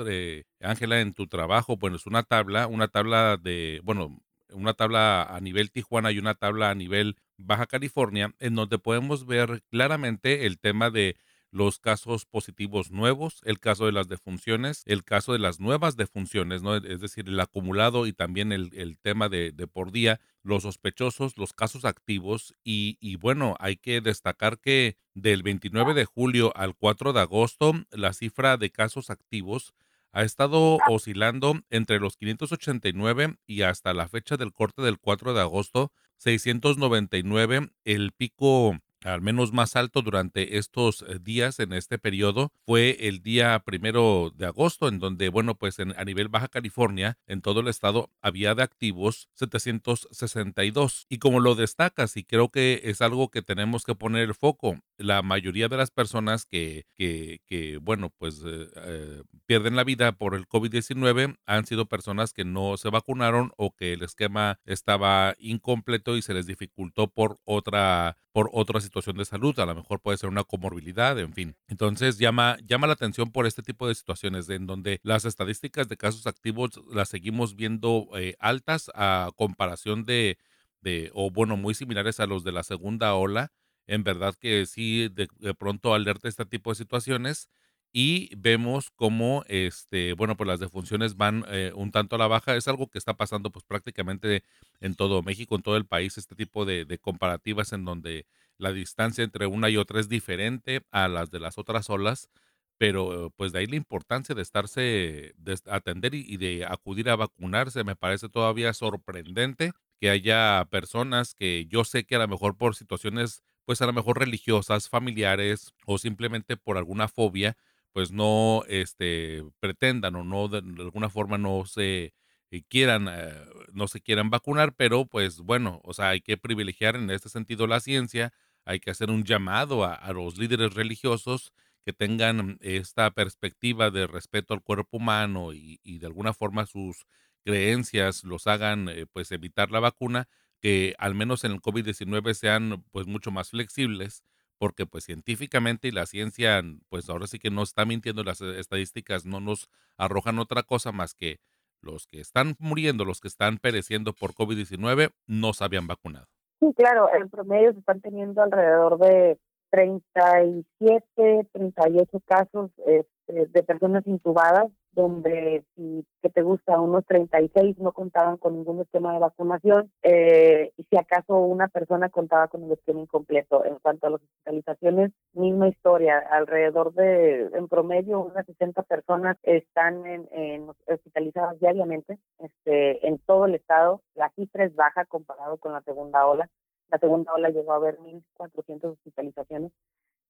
Ángela, 0.60 1.00
en 1.00 1.12
tu 1.14 1.26
trabajo, 1.26 1.76
bueno, 1.76 1.96
es 1.96 2.06
una 2.06 2.22
tabla, 2.22 2.66
una 2.66 2.88
tabla 2.88 3.36
de, 3.36 3.80
bueno, 3.84 4.20
una 4.52 4.74
tabla 4.74 5.24
a 5.24 5.40
nivel 5.40 5.70
Tijuana 5.70 6.12
y 6.12 6.18
una 6.18 6.34
tabla 6.34 6.70
a 6.70 6.74
nivel 6.74 7.16
Baja 7.36 7.66
California, 7.66 8.34
en 8.38 8.54
donde 8.54 8.78
podemos 8.78 9.26
ver 9.26 9.62
claramente 9.70 10.46
el 10.46 10.58
tema 10.58 10.90
de 10.90 11.16
los 11.54 11.78
casos 11.78 12.26
positivos 12.26 12.90
nuevos, 12.90 13.40
el 13.44 13.60
caso 13.60 13.86
de 13.86 13.92
las 13.92 14.08
defunciones, 14.08 14.82
el 14.86 15.04
caso 15.04 15.32
de 15.32 15.38
las 15.38 15.60
nuevas 15.60 15.96
defunciones, 15.96 16.62
¿no? 16.62 16.74
es 16.74 17.00
decir, 17.00 17.28
el 17.28 17.38
acumulado 17.38 18.08
y 18.08 18.12
también 18.12 18.50
el, 18.50 18.98
tema 19.00 19.28
de, 19.28 19.52
de, 19.52 19.68
por 19.68 19.92
día, 19.92 20.20
los 20.42 20.64
sospechosos, 20.64 21.38
los 21.38 21.52
casos 21.52 21.84
activos 21.84 22.54
y, 22.64 22.98
y, 23.00 23.14
bueno, 23.14 23.54
hay 23.60 23.76
que 23.76 24.00
destacar 24.00 24.58
que 24.58 24.96
del 25.14 25.44
29 25.44 25.94
de 25.94 26.04
julio 26.04 26.52
al 26.56 26.74
4 26.74 27.12
de 27.12 27.20
agosto, 27.20 27.72
la 27.92 28.12
cifra 28.14 28.56
de 28.56 28.70
casos 28.70 29.08
activos 29.08 29.74
ha 30.10 30.24
estado 30.24 30.78
oscilando 30.88 31.60
entre 31.70 32.00
los 32.00 32.16
589 32.16 33.36
y 33.46 33.62
hasta 33.62 33.94
la 33.94 34.08
fecha 34.08 34.36
del 34.36 34.52
corte 34.52 34.82
del 34.82 34.98
4 34.98 35.34
de 35.34 35.40
agosto, 35.40 35.92
699, 36.16 37.70
el 37.84 38.10
pico 38.10 38.80
al 39.04 39.20
menos 39.20 39.52
más 39.52 39.76
alto 39.76 40.02
durante 40.02 40.56
estos 40.56 41.02
eh, 41.02 41.18
días 41.20 41.60
en 41.60 41.72
este 41.72 41.98
periodo 41.98 42.52
fue 42.64 43.08
el 43.08 43.22
día 43.22 43.58
primero 43.60 44.32
de 44.34 44.46
agosto, 44.46 44.88
en 44.88 44.98
donde, 44.98 45.28
bueno, 45.28 45.54
pues 45.56 45.78
a 45.78 46.04
nivel 46.04 46.28
Baja 46.28 46.48
California, 46.48 47.18
en 47.26 47.42
todo 47.42 47.60
el 47.60 47.68
estado, 47.68 48.10
había 48.22 48.54
de 48.54 48.62
activos 48.62 49.28
762. 49.34 51.06
Y 51.08 51.18
como 51.18 51.40
lo 51.40 51.54
destacas, 51.54 52.16
y 52.16 52.24
creo 52.24 52.48
que 52.48 52.80
es 52.84 53.02
algo 53.02 53.30
que 53.30 53.42
tenemos 53.42 53.84
que 53.84 53.94
poner 53.94 54.22
el 54.22 54.34
foco, 54.34 54.80
la 54.96 55.22
mayoría 55.22 55.68
de 55.68 55.76
las 55.76 55.90
personas 55.90 56.46
que, 56.46 56.86
que, 56.94 57.40
que 57.46 57.76
bueno, 57.78 58.10
pues 58.16 58.42
eh, 58.44 58.68
eh, 58.76 59.22
pierden 59.46 59.76
la 59.76 59.84
vida 59.84 60.12
por 60.12 60.34
el 60.34 60.46
COVID-19 60.48 61.36
han 61.44 61.66
sido 61.66 61.86
personas 61.86 62.32
que 62.32 62.44
no 62.44 62.76
se 62.76 62.88
vacunaron 62.90 63.52
o 63.56 63.74
que 63.74 63.92
el 63.92 64.02
esquema 64.02 64.58
estaba 64.64 65.34
incompleto 65.38 66.16
y 66.16 66.22
se 66.22 66.34
les 66.34 66.46
dificultó 66.46 67.08
por 67.08 67.38
otra 67.44 68.16
por 68.32 68.50
otra 68.52 68.80
situación 68.80 68.93
de 69.00 69.24
salud, 69.24 69.58
a 69.58 69.66
lo 69.66 69.74
mejor 69.74 70.00
puede 70.00 70.18
ser 70.18 70.28
una 70.28 70.44
comorbilidad, 70.44 71.18
en 71.18 71.32
fin. 71.32 71.56
Entonces 71.68 72.18
llama, 72.18 72.56
llama 72.64 72.86
la 72.86 72.92
atención 72.92 73.32
por 73.32 73.46
este 73.46 73.62
tipo 73.62 73.88
de 73.88 73.94
situaciones 73.94 74.48
en 74.48 74.66
donde 74.66 75.00
las 75.02 75.24
estadísticas 75.24 75.88
de 75.88 75.96
casos 75.96 76.26
activos 76.26 76.80
las 76.92 77.08
seguimos 77.08 77.56
viendo 77.56 78.08
eh, 78.16 78.36
altas 78.38 78.90
a 78.94 79.30
comparación 79.36 80.04
de, 80.04 80.38
de, 80.80 81.10
o 81.14 81.30
bueno, 81.30 81.56
muy 81.56 81.74
similares 81.74 82.20
a 82.20 82.26
los 82.26 82.44
de 82.44 82.52
la 82.52 82.62
segunda 82.62 83.14
ola. 83.14 83.52
En 83.86 84.04
verdad 84.04 84.34
que 84.40 84.66
sí, 84.66 85.08
de, 85.08 85.28
de 85.38 85.54
pronto 85.54 85.94
alerta 85.94 86.28
este 86.28 86.46
tipo 86.46 86.70
de 86.70 86.76
situaciones 86.76 87.48
y 87.96 88.34
vemos 88.36 88.90
cómo, 88.90 89.44
este, 89.46 90.14
bueno, 90.14 90.36
pues 90.36 90.48
las 90.48 90.58
defunciones 90.58 91.16
van 91.16 91.44
eh, 91.48 91.70
un 91.76 91.92
tanto 91.92 92.16
a 92.16 92.18
la 92.18 92.26
baja. 92.26 92.56
Es 92.56 92.66
algo 92.66 92.88
que 92.88 92.98
está 92.98 93.14
pasando 93.14 93.50
pues 93.52 93.64
prácticamente 93.64 94.42
en 94.80 94.96
todo 94.96 95.22
México, 95.22 95.54
en 95.54 95.62
todo 95.62 95.76
el 95.76 95.86
país, 95.86 96.18
este 96.18 96.34
tipo 96.34 96.64
de, 96.64 96.98
comparativas 97.00 97.72
en 97.72 97.84
donde 97.84 98.26
la 98.58 98.72
distancia 98.72 99.22
entre 99.22 99.46
una 99.46 99.70
y 99.70 99.76
otra 99.76 100.00
es 100.00 100.08
diferente 100.08 100.82
a 100.90 101.06
las 101.06 101.30
de 101.30 101.38
las 101.38 101.56
otras 101.56 101.88
olas, 101.88 102.30
pero 102.78 103.32
pues 103.36 103.52
de 103.52 103.60
ahí 103.60 103.66
la 103.66 103.76
importancia 103.76 104.34
de 104.34 104.42
estarse, 104.42 105.32
de 105.36 105.58
atender 105.70 106.14
y, 106.16 106.24
y 106.26 106.36
de 106.36 106.66
acudir 106.66 107.08
a 107.10 107.16
vacunarse. 107.16 107.84
Me 107.84 107.94
parece 107.94 108.28
todavía 108.28 108.72
sorprendente 108.72 109.70
que 110.00 110.10
haya 110.10 110.66
personas 110.68 111.34
que 111.36 111.66
yo 111.66 111.84
sé 111.84 112.04
que 112.04 112.16
a 112.16 112.18
lo 112.18 112.26
mejor 112.26 112.56
por 112.56 112.74
situaciones, 112.74 113.44
pues 113.64 113.80
a 113.82 113.86
lo 113.86 113.92
mejor 113.92 114.18
religiosas, 114.18 114.88
familiares 114.88 115.72
o 115.86 115.98
simplemente 115.98 116.56
por 116.56 116.76
alguna 116.76 117.06
fobia, 117.06 117.56
pues 117.94 118.12
no 118.12 118.64
este, 118.68 119.44
pretendan 119.60 120.16
o 120.16 120.24
no 120.24 120.48
de, 120.48 120.58
alguna 120.82 121.08
forma 121.10 121.38
no 121.38 121.64
se 121.66 122.12
eh, 122.50 122.62
quieran, 122.68 123.08
eh, 123.08 123.32
no 123.72 123.88
se 123.88 124.02
quieran 124.02 124.30
vacunar, 124.30 124.74
pero 124.76 125.06
pues 125.06 125.38
bueno, 125.40 125.80
o 125.84 125.94
sea, 125.94 126.10
hay 126.10 126.20
que 126.20 126.36
privilegiar 126.36 126.96
en 126.96 127.10
este 127.10 127.28
sentido 127.30 127.66
la 127.66 127.80
ciencia, 127.80 128.32
hay 128.66 128.80
que 128.80 128.90
hacer 128.90 129.10
un 129.10 129.24
llamado 129.24 129.84
a, 129.84 129.94
a 129.94 130.12
los 130.12 130.38
líderes 130.38 130.74
religiosos 130.74 131.52
que 131.86 131.92
tengan 131.92 132.58
esta 132.60 133.10
perspectiva 133.12 133.90
de 133.90 134.06
respeto 134.08 134.54
al 134.54 134.62
cuerpo 134.62 134.96
humano 134.96 135.52
y, 135.52 135.80
y 135.84 135.98
de 135.98 136.06
alguna 136.06 136.34
forma 136.34 136.66
sus 136.66 137.06
creencias 137.44 138.24
los 138.24 138.46
hagan 138.46 138.88
eh, 138.88 139.06
pues 139.12 139.30
evitar 139.32 139.70
la 139.70 139.80
vacuna, 139.80 140.28
que 140.60 140.94
al 140.98 141.14
menos 141.14 141.44
en 141.44 141.52
el 141.52 141.60
COVID-19 141.60 142.34
sean 142.34 142.84
pues 142.90 143.06
mucho 143.06 143.30
más 143.30 143.50
flexibles, 143.50 144.24
porque 144.58 144.86
pues 144.86 145.04
científicamente 145.04 145.88
y 145.88 145.90
la 145.90 146.06
ciencia 146.06 146.62
pues 146.88 147.08
ahora 147.08 147.26
sí 147.26 147.38
que 147.38 147.50
no 147.50 147.62
está 147.62 147.84
mintiendo, 147.84 148.22
las 148.24 148.40
eh, 148.40 148.58
estadísticas 148.58 149.26
no 149.26 149.40
nos 149.40 149.68
arrojan 149.96 150.38
otra 150.38 150.62
cosa 150.62 150.92
más 150.92 151.14
que 151.14 151.40
los 151.80 152.06
que 152.06 152.20
están 152.20 152.54
muriendo, 152.58 153.04
los 153.04 153.20
que 153.20 153.28
están 153.28 153.58
pereciendo 153.58 154.12
por 154.12 154.32
COVID-19 154.32 155.10
no 155.26 155.52
se 155.52 155.64
habían 155.64 155.86
vacunado. 155.86 156.26
Sí, 156.60 156.72
claro, 156.76 157.08
en 157.14 157.28
promedio 157.28 157.72
se 157.72 157.80
están 157.80 158.00
teniendo 158.00 158.42
alrededor 158.42 158.98
de 158.98 159.38
37, 159.70 161.48
38 161.52 162.20
casos 162.24 162.70
este, 162.86 163.46
de 163.46 163.62
personas 163.62 164.06
intubadas 164.06 164.70
donde 164.94 165.64
si 165.74 166.04
que 166.22 166.30
te 166.30 166.42
gusta 166.42 166.80
unos 166.80 167.04
36 167.06 167.78
no 167.78 167.92
contaban 167.92 168.36
con 168.36 168.54
ningún 168.54 168.80
esquema 168.80 169.12
de 169.12 169.18
vacunación 169.18 169.90
eh, 170.02 170.72
y 170.76 170.84
si 170.84 170.96
acaso 170.96 171.36
una 171.36 171.68
persona 171.68 172.08
contaba 172.08 172.48
con 172.48 172.64
el 172.64 172.72
esquema 172.72 173.00
incompleto. 173.00 173.64
En 173.64 173.78
cuanto 173.80 174.06
a 174.06 174.10
las 174.10 174.22
hospitalizaciones, 174.22 175.12
misma 175.32 175.68
historia, 175.68 176.18
alrededor 176.30 176.94
de, 176.94 177.50
en 177.52 177.68
promedio, 177.68 178.20
unas 178.20 178.46
60 178.46 178.82
personas 178.84 179.36
están 179.42 180.06
en, 180.06 180.28
en 180.32 180.68
hospitalizadas 180.86 181.58
diariamente 181.60 182.18
este, 182.38 183.06
en 183.06 183.18
todo 183.18 183.46
el 183.46 183.54
estado. 183.54 184.00
La 184.14 184.30
cifra 184.30 184.64
es 184.64 184.74
baja 184.74 185.04
comparado 185.04 185.58
con 185.58 185.72
la 185.72 185.82
segunda 185.82 186.26
ola. 186.26 186.48
La 186.88 186.98
segunda 186.98 187.32
ola 187.34 187.50
llegó 187.50 187.72
a 187.72 187.76
haber 187.76 187.98
1.400 187.98 188.84
hospitalizaciones. 188.84 189.72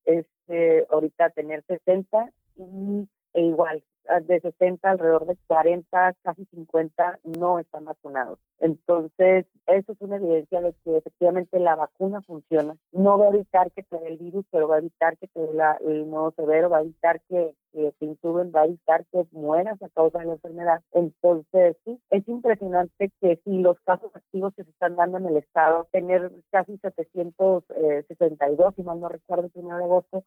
Este, 0.05 0.87
ahorita 0.91 1.31
tener 1.31 1.65
60 1.67 2.31
y 2.57 3.09
e 3.35 3.43
igual, 3.43 3.83
ah, 4.09 4.21
de 4.21 4.41
60 4.41 4.89
alrededor 4.89 5.27
de 5.27 5.37
40, 5.49 6.15
casi 6.23 6.45
50 6.47 7.19
no 7.25 7.59
están 7.59 7.85
vacunados. 7.85 8.39
Entonces, 8.61 9.47
eso 9.67 9.93
es 9.93 10.01
una 10.01 10.17
evidencia 10.17 10.61
de 10.61 10.73
que 10.85 10.97
efectivamente 10.97 11.59
la 11.59 11.75
vacuna 11.75 12.23
funciona. 12.23 12.77
No 12.93 13.19
va 13.19 13.27
a 13.27 13.31
evitar 13.31 13.71
que 13.73 13.83
te 13.83 13.99
dé 13.99 14.07
el 14.09 14.19
virus, 14.19 14.47
pero 14.51 14.69
va 14.69 14.77
a 14.77 14.79
evitar 14.79 15.19
que 15.19 15.27
te 15.29 15.41
dé 15.41 15.53
la, 15.53 15.79
el 15.85 16.07
modo 16.07 16.33
severo, 16.37 16.71
va 16.71 16.79
a 16.79 16.83
evitar 16.83 17.21
que, 17.29 17.55
que 17.73 17.93
te 17.99 18.05
intuben, 18.05 18.53
va 18.55 18.63
a 18.63 18.67
evitar 18.67 19.05
que 19.07 19.27
mueras 19.33 19.83
a 19.83 19.89
causa 19.89 20.21
de 20.21 20.27
la 20.27 20.33
enfermedad. 20.35 20.81
Entonces, 20.93 21.77
sí, 21.85 22.01
es 22.11 22.27
impresionante 22.29 23.11
que 23.21 23.41
si 23.45 23.59
los 23.59 23.79
casos 23.81 24.15
activos 24.15 24.55
que 24.55 24.65
se 24.65 24.71
están 24.71 24.97
dando 24.97 25.19
en 25.19 25.27
el 25.27 25.37
estado, 25.39 25.89
tener 25.91 26.31
casi 26.51 26.79
762, 26.79 28.75
si 28.77 28.83
mal 28.83 29.01
no 29.01 29.09
recuerdo, 29.09 29.47
el 29.47 29.65
1 29.65 29.79
de 29.79 29.85
agosto, 29.85 30.25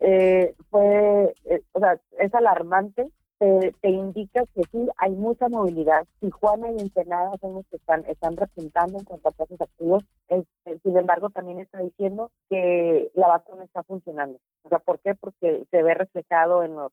eh, 0.00 0.54
fue, 0.70 1.34
eh, 1.44 1.62
o 1.72 1.78
sea, 1.78 2.00
es 2.18 2.34
alarmante, 2.34 3.10
te, 3.38 3.74
te, 3.80 3.88
indica 3.88 4.44
que 4.54 4.62
sí, 4.70 4.88
hay 4.98 5.12
mucha 5.12 5.48
movilidad. 5.48 6.06
Tijuana 6.20 6.70
y 6.72 6.78
Ensenada 6.78 7.32
son 7.40 7.54
los 7.54 7.66
que 7.68 7.76
están, 7.76 8.04
están 8.06 8.36
repuntando 8.36 8.98
en 8.98 9.04
cuanto 9.04 9.28
a 9.28 9.32
casos 9.32 9.60
activos. 9.60 10.04
Este, 10.28 10.78
sin 10.80 10.96
embargo, 10.98 11.30
también 11.30 11.58
está 11.58 11.80
diciendo 11.80 12.30
que 12.50 13.10
la 13.14 13.28
vacuna 13.28 13.64
está 13.64 13.82
funcionando. 13.82 14.38
O 14.62 14.68
sea, 14.68 14.78
¿por 14.78 14.98
qué? 15.00 15.14
Porque 15.14 15.64
se 15.70 15.82
ve 15.82 15.94
reflejado 15.94 16.62
en, 16.64 16.76
los, 16.76 16.92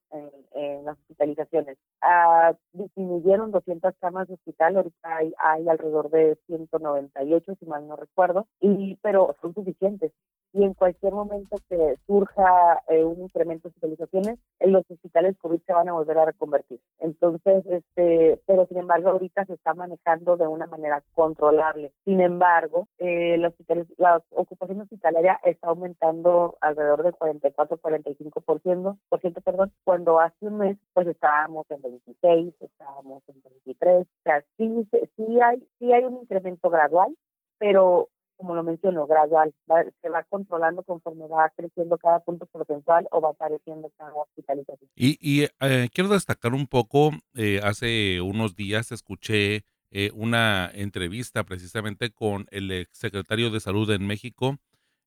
en, 0.53 0.85
las 0.85 0.97
hospitalizaciones. 0.99 1.77
Ah, 2.01 2.55
disminuyeron 2.71 3.51
200 3.51 3.93
camas 3.99 4.29
de 4.29 4.35
hospital, 4.35 4.77
ahorita 4.77 5.17
hay, 5.17 5.33
hay 5.39 5.67
alrededor 5.67 6.09
de 6.09 6.37
198, 6.47 7.55
si 7.59 7.65
mal 7.65 7.87
no 7.87 7.97
recuerdo, 7.97 8.47
y 8.61 8.95
pero 9.01 9.35
son 9.41 9.53
suficientes 9.53 10.13
y 10.53 10.63
en 10.63 10.73
cualquier 10.73 11.13
momento 11.13 11.57
que 11.69 11.97
surja 12.07 12.81
eh, 12.87 13.03
un 13.03 13.21
incremento 13.21 13.67
de 13.67 13.69
hospitalizaciones, 13.69 14.39
los 14.61 14.83
hospitales 14.89 15.37
COVID 15.37 15.61
se 15.65 15.73
van 15.73 15.89
a 15.89 15.93
volver 15.93 16.17
a 16.17 16.25
reconvertir. 16.25 16.79
Entonces, 16.99 17.65
este, 17.65 18.41
pero 18.45 18.65
sin 18.67 18.77
embargo, 18.77 19.09
ahorita 19.09 19.45
se 19.45 19.53
está 19.53 19.73
manejando 19.73 20.37
de 20.37 20.47
una 20.47 20.67
manera 20.67 21.03
controlable. 21.13 21.91
Sin 22.05 22.21
embargo, 22.21 22.87
eh, 22.97 23.37
la, 23.37 23.53
la 23.97 24.21
ocupación 24.31 24.81
hospitalaria 24.81 25.39
está 25.43 25.67
aumentando 25.67 26.57
alrededor 26.61 27.03
del 27.03 27.13
44-45%, 27.13 28.97
por 29.09 29.21
ciento, 29.21 29.41
perdón, 29.41 29.71
cuando 29.83 30.19
hace 30.19 30.45
un 30.45 30.57
mes 30.57 30.77
pues 30.93 31.07
estábamos 31.07 31.69
en 31.69 31.81
26, 31.81 32.53
estábamos 32.59 33.23
en 33.27 33.41
23, 33.43 34.01
o 34.01 34.23
sea, 34.23 34.43
sí, 34.57 34.87
sí, 35.15 35.39
hay, 35.41 35.63
sí 35.79 35.91
hay 35.93 36.03
un 36.03 36.17
incremento 36.17 36.69
gradual, 36.69 37.15
pero 37.59 38.09
como 38.37 38.55
lo 38.55 38.63
menciono, 38.63 39.07
gradual, 39.07 39.53
se 40.01 40.09
va 40.09 40.23
controlando 40.23 40.83
conforme 40.83 41.27
va 41.27 41.51
creciendo 41.55 41.97
cada 41.97 42.19
punto 42.19 42.45
porcentual 42.45 43.07
o 43.11 43.19
va 43.19 43.31
apareciendo 43.31 43.91
cada 43.97 44.13
hospitalización. 44.13 44.89
Y, 44.95 45.17
y 45.19 45.47
eh, 45.59 45.89
quiero 45.93 46.09
destacar 46.09 46.53
un 46.53 46.67
poco, 46.67 47.11
eh, 47.33 47.59
hace 47.63 48.21
unos 48.21 48.55
días 48.55 48.91
escuché 48.91 49.65
eh, 49.91 50.11
una 50.13 50.69
entrevista 50.73 51.43
precisamente 51.43 52.11
con 52.11 52.45
el 52.51 52.71
exsecretario 52.71 53.49
de 53.49 53.59
Salud 53.59 53.89
en 53.91 54.05
México, 54.05 54.57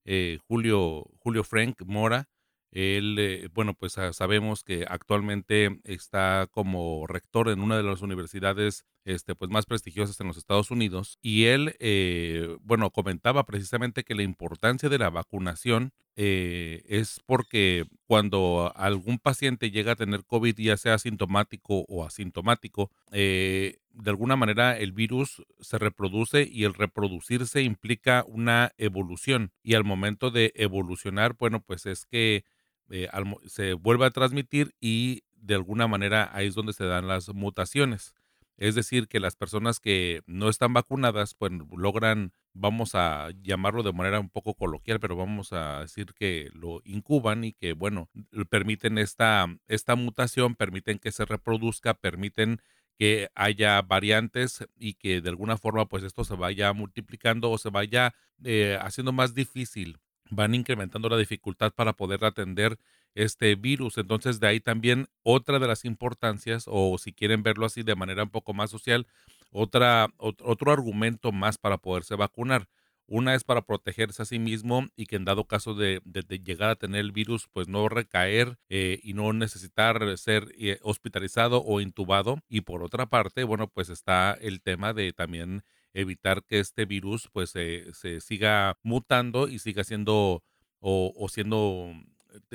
eh, 0.04 0.38
Julio, 0.49 1.04
Julio 1.20 1.44
Frank 1.44 1.82
Mora, 1.87 2.28
él, 2.70 3.16
eh, 3.18 3.49
bueno, 3.52 3.75
pues 3.75 3.99
ah, 3.99 4.12
sabemos 4.12 4.62
que 4.62 4.84
actualmente 4.88 5.80
está 5.84 6.46
como 6.50 7.06
rector 7.06 7.49
en 7.49 7.60
una 7.60 7.76
de 7.76 7.82
las 7.82 8.00
universidades 8.00 8.84
este, 9.04 9.35
pues 9.35 9.50
más 9.50 9.66
prestigiosas 9.66 10.21
en 10.21 10.28
los 10.28 10.37
Estados 10.37 10.71
Unidos 10.71 11.19
y 11.23 11.45
él, 11.45 11.76
eh, 11.80 12.57
bueno, 12.62 12.90
comentaba 12.90 13.45
precisamente 13.45 14.04
que 14.04 14.14
la 14.14 14.23
importancia 14.23 14.88
de 14.88 14.99
la 14.99 15.11
vacunación 15.11 15.92
eh, 16.16 16.83
es 16.87 17.21
porque 17.25 17.87
cuando 18.07 18.73
algún 18.76 19.19
paciente 19.19 19.71
llega 19.71 19.92
a 19.92 19.97
tener 19.97 20.25
COVID, 20.25 20.57
ya 20.57 20.76
sea 20.76 20.95
asintomático 20.95 21.85
o 21.88 22.04
asintomático, 22.04 22.90
de 23.11 24.11
alguna 24.11 24.37
manera 24.37 24.76
el 24.78 24.92
virus 24.92 25.42
se 25.61 25.78
reproduce 25.78 26.49
y 26.50 26.64
el 26.64 26.75
reproducirse 26.75 27.62
implica 27.62 28.25
una 28.26 28.73
evolución 28.78 29.52
y 29.62 29.75
al 29.75 29.85
momento 29.85 30.30
de 30.30 30.52
evolucionar, 30.57 31.35
bueno, 31.38 31.61
pues 31.61 31.87
es 31.87 32.07
que 32.07 32.45
eh, 32.90 33.09
se 33.47 33.75
vuelve 33.75 34.07
a 34.07 34.11
transmitir 34.11 34.75
y 34.80 35.23
de 35.37 35.54
alguna 35.54 35.87
manera 35.87 36.30
ahí 36.33 36.49
es 36.49 36.54
donde 36.54 36.73
se 36.73 36.85
dan 36.85 37.09
las 37.09 37.28
mutaciones. 37.28 38.14
Es 38.60 38.74
decir, 38.74 39.08
que 39.08 39.20
las 39.20 39.36
personas 39.36 39.80
que 39.80 40.20
no 40.26 40.50
están 40.50 40.74
vacunadas, 40.74 41.34
pues 41.34 41.50
logran, 41.76 42.32
vamos 42.52 42.94
a 42.94 43.30
llamarlo 43.42 43.82
de 43.82 43.94
manera 43.94 44.20
un 44.20 44.28
poco 44.28 44.52
coloquial, 44.54 45.00
pero 45.00 45.16
vamos 45.16 45.54
a 45.54 45.80
decir 45.80 46.12
que 46.14 46.50
lo 46.52 46.82
incuban 46.84 47.42
y 47.44 47.54
que, 47.54 47.72
bueno, 47.72 48.10
permiten 48.50 48.98
esta, 48.98 49.46
esta 49.66 49.96
mutación, 49.96 50.56
permiten 50.56 50.98
que 50.98 51.10
se 51.10 51.24
reproduzca, 51.24 51.94
permiten 51.94 52.60
que 52.98 53.30
haya 53.34 53.80
variantes 53.80 54.66
y 54.76 54.92
que 54.92 55.22
de 55.22 55.30
alguna 55.30 55.56
forma 55.56 55.86
pues 55.88 56.04
esto 56.04 56.22
se 56.24 56.36
vaya 56.36 56.70
multiplicando 56.74 57.50
o 57.50 57.56
se 57.56 57.70
vaya 57.70 58.12
eh, 58.44 58.78
haciendo 58.78 59.12
más 59.12 59.34
difícil 59.34 59.98
van 60.30 60.54
incrementando 60.54 61.08
la 61.08 61.16
dificultad 61.16 61.72
para 61.72 61.94
poder 61.94 62.24
atender 62.24 62.78
este 63.14 63.54
virus. 63.54 63.98
Entonces, 63.98 64.40
de 64.40 64.48
ahí 64.48 64.60
también 64.60 65.08
otra 65.22 65.58
de 65.58 65.66
las 65.66 65.84
importancias, 65.84 66.64
o 66.66 66.96
si 66.98 67.12
quieren 67.12 67.42
verlo 67.42 67.66
así 67.66 67.82
de 67.82 67.96
manera 67.96 68.22
un 68.22 68.30
poco 68.30 68.54
más 68.54 68.70
social, 68.70 69.06
otra, 69.50 70.08
otro 70.18 70.72
argumento 70.72 71.32
más 71.32 71.58
para 71.58 71.78
poderse 71.78 72.14
vacunar. 72.14 72.68
Una 73.06 73.34
es 73.34 73.42
para 73.42 73.62
protegerse 73.62 74.22
a 74.22 74.24
sí 74.24 74.38
mismo 74.38 74.86
y 74.94 75.06
que 75.06 75.16
en 75.16 75.24
dado 75.24 75.44
caso 75.44 75.74
de, 75.74 76.00
de, 76.04 76.22
llegar 76.38 76.70
a 76.70 76.76
tener 76.76 77.00
el 77.00 77.10
virus, 77.10 77.48
pues 77.52 77.66
no 77.66 77.88
recaer 77.88 78.56
eh, 78.68 79.00
y 79.02 79.14
no 79.14 79.32
necesitar 79.32 80.16
ser 80.16 80.46
eh, 80.56 80.78
hospitalizado 80.82 81.60
o 81.64 81.80
intubado. 81.80 82.38
Y 82.48 82.60
por 82.60 82.84
otra 82.84 83.06
parte, 83.06 83.42
bueno, 83.42 83.66
pues 83.66 83.88
está 83.88 84.38
el 84.40 84.62
tema 84.62 84.92
de 84.92 85.12
también 85.12 85.64
evitar 85.92 86.44
que 86.44 86.60
este 86.60 86.84
virus 86.84 87.28
pues 87.32 87.50
se, 87.50 87.92
se 87.94 88.20
siga 88.20 88.78
mutando 88.84 89.48
y 89.48 89.58
siga 89.58 89.82
siendo 89.82 90.44
o, 90.78 91.12
o 91.16 91.28
siendo 91.28 91.92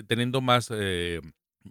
teniendo 0.08 0.42
más 0.42 0.72
eh, 0.72 1.22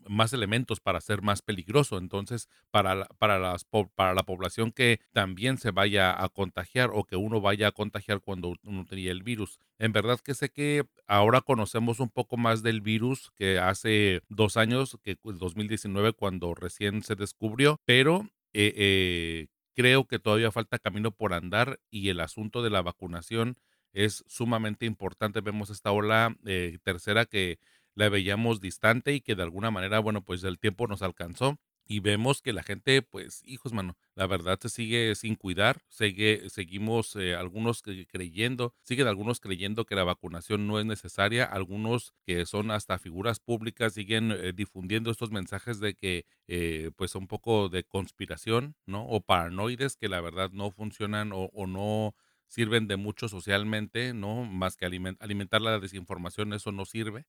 más 0.08 0.32
elementos 0.32 0.80
para 0.80 1.00
ser 1.00 1.23
más 1.23 1.42
peligroso. 1.42 1.99
Entonces, 1.99 2.49
para 2.70 2.94
la, 2.94 3.04
para, 3.18 3.38
las, 3.38 3.64
para 3.94 4.14
la 4.14 4.23
población 4.23 4.73
que 4.73 5.00
también 5.12 5.58
se 5.58 5.70
vaya 5.70 6.23
a 6.23 6.28
contagiar 6.28 6.90
o 6.92 7.04
que 7.04 7.16
uno 7.16 7.40
vaya 7.40 7.68
a 7.68 7.73
contagiar 7.73 8.20
cuando 8.20 8.54
uno 8.64 8.84
tenía 8.87 9.12
el 9.12 9.23
virus. 9.23 9.58
En 9.78 9.92
verdad 9.92 10.20
que 10.20 10.34
sé 10.34 10.50
que 10.50 10.84
ahora 11.06 11.40
conocemos 11.40 12.00
un 12.00 12.11
poco 12.11 12.37
más 12.37 12.62
del 12.62 12.80
virus 12.80 13.30
que 13.37 13.58
hace 13.58 14.23
dos 14.28 14.56
años, 14.56 14.99
que 15.02 15.16
2019, 15.23 16.12
cuando 16.12 16.54
recién 16.54 17.02
se 17.02 17.14
descubrió, 17.14 17.80
pero 17.84 18.28
eh, 18.52 18.73
eh, 18.76 19.46
creo 19.75 20.06
que 20.06 20.18
todavía 20.18 20.52
falta 20.52 20.78
camino 20.78 21.11
por 21.11 21.32
andar 21.32 21.80
y 21.90 22.08
el 22.08 22.20
asunto 22.20 22.62
de 22.62 22.70
la 22.70 22.82
vacunación 22.82 23.56
es 23.94 24.25
sumamente 24.26 24.87
importante. 24.87 25.40
Vemos 25.40 25.70
esta 25.70 25.92
ola 25.92 26.37
eh, 26.44 26.78
tercera 26.82 27.25
que 27.25 27.58
la 27.94 28.08
veíamos 28.08 28.60
distante 28.60 29.12
y 29.14 29.20
que 29.20 29.34
de 29.34 29.42
alguna 29.42 29.70
manera, 29.70 29.98
bueno, 30.00 30.22
pues 30.24 30.42
el 30.44 30.58
tiempo 30.58 30.86
nos 30.86 31.02
alcanzó 31.02 31.58
y 31.86 32.00
vemos 32.00 32.40
que 32.40 32.54
la 32.54 32.62
gente, 32.62 33.02
pues, 33.02 33.42
hijos, 33.44 33.72
mano, 33.74 33.96
la 34.14 34.26
verdad 34.26 34.58
se 34.60 34.70
sigue 34.70 35.14
sin 35.16 35.34
cuidar, 35.36 35.82
sigue, 35.90 36.48
seguimos 36.48 37.14
eh, 37.16 37.34
algunos 37.34 37.82
creyendo, 37.82 38.74
siguen 38.82 39.06
algunos 39.06 39.38
creyendo 39.40 39.84
que 39.84 39.94
la 39.94 40.04
vacunación 40.04 40.66
no 40.66 40.78
es 40.80 40.86
necesaria, 40.86 41.44
algunos 41.44 42.14
que 42.24 42.46
son 42.46 42.70
hasta 42.70 42.98
figuras 42.98 43.38
públicas 43.40 43.92
siguen 43.94 44.32
eh, 44.32 44.52
difundiendo 44.54 45.10
estos 45.10 45.30
mensajes 45.30 45.78
de 45.78 45.94
que, 45.94 46.24
eh, 46.48 46.90
pues, 46.96 47.14
un 47.14 47.26
poco 47.28 47.68
de 47.68 47.84
conspiración, 47.84 48.76
¿no? 48.86 49.06
O 49.06 49.20
paranoides 49.20 49.96
que 49.96 50.08
la 50.08 50.20
verdad 50.22 50.50
no 50.52 50.70
funcionan 50.70 51.32
o, 51.32 51.50
o 51.52 51.66
no 51.66 52.14
sirven 52.48 52.86
de 52.88 52.96
mucho 52.96 53.28
socialmente, 53.28 54.14
¿no? 54.14 54.44
Más 54.44 54.76
que 54.76 54.86
alimentar 54.86 55.60
la 55.60 55.78
desinformación, 55.80 56.52
eso 56.52 56.72
no 56.72 56.84
sirve. 56.84 57.26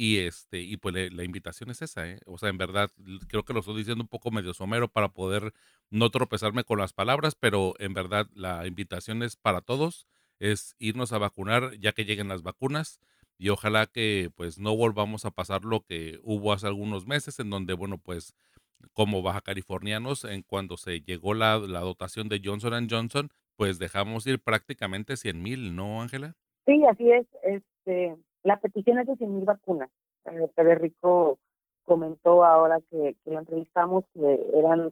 Y 0.00 0.18
este, 0.18 0.60
y 0.60 0.76
pues 0.76 0.94
la 1.12 1.24
invitación 1.24 1.70
es 1.70 1.82
esa, 1.82 2.08
¿eh? 2.08 2.20
O 2.24 2.38
sea, 2.38 2.50
en 2.50 2.56
verdad, 2.56 2.88
creo 3.26 3.44
que 3.44 3.52
lo 3.52 3.58
estoy 3.58 3.78
diciendo 3.78 4.04
un 4.04 4.08
poco 4.08 4.30
medio 4.30 4.54
somero 4.54 4.86
para 4.86 5.08
poder 5.08 5.52
no 5.90 6.08
tropezarme 6.10 6.62
con 6.62 6.78
las 6.78 6.92
palabras, 6.92 7.34
pero 7.34 7.74
en 7.80 7.94
verdad 7.94 8.28
la 8.32 8.64
invitación 8.68 9.24
es 9.24 9.34
para 9.34 9.60
todos, 9.60 10.06
es 10.38 10.76
irnos 10.78 11.12
a 11.12 11.18
vacunar 11.18 11.72
ya 11.80 11.90
que 11.90 12.04
lleguen 12.04 12.28
las 12.28 12.44
vacunas 12.44 13.00
y 13.38 13.48
ojalá 13.48 13.86
que 13.86 14.30
pues 14.36 14.60
no 14.60 14.76
volvamos 14.76 15.24
a 15.24 15.32
pasar 15.32 15.64
lo 15.64 15.80
que 15.80 16.20
hubo 16.22 16.52
hace 16.52 16.68
algunos 16.68 17.08
meses 17.08 17.40
en 17.40 17.50
donde, 17.50 17.74
bueno, 17.74 17.98
pues 17.98 18.36
como 18.92 19.20
baja 19.20 19.40
californianos, 19.40 20.22
en 20.22 20.42
cuando 20.42 20.76
se 20.76 21.00
llegó 21.00 21.34
la, 21.34 21.58
la 21.58 21.80
dotación 21.80 22.28
de 22.28 22.40
Johnson 22.44 22.86
Johnson, 22.88 23.30
pues 23.56 23.80
dejamos 23.80 24.28
ir 24.28 24.38
prácticamente 24.38 25.16
100 25.16 25.42
mil, 25.42 25.74
¿no, 25.74 26.00
Ángela? 26.02 26.36
Sí, 26.66 26.84
así 26.88 27.10
es. 27.10 27.26
Este, 27.42 28.16
la 28.48 28.58
petición 28.60 28.98
es 28.98 29.06
de 29.06 29.12
100.000 29.12 29.44
vacunas. 29.44 29.90
Eh, 30.24 30.74
Rico 30.74 31.38
comentó 31.84 32.44
ahora 32.44 32.78
que, 32.90 33.14
lo 33.26 33.38
entrevistamos 33.38 34.04
que 34.14 34.50
eran, 34.54 34.90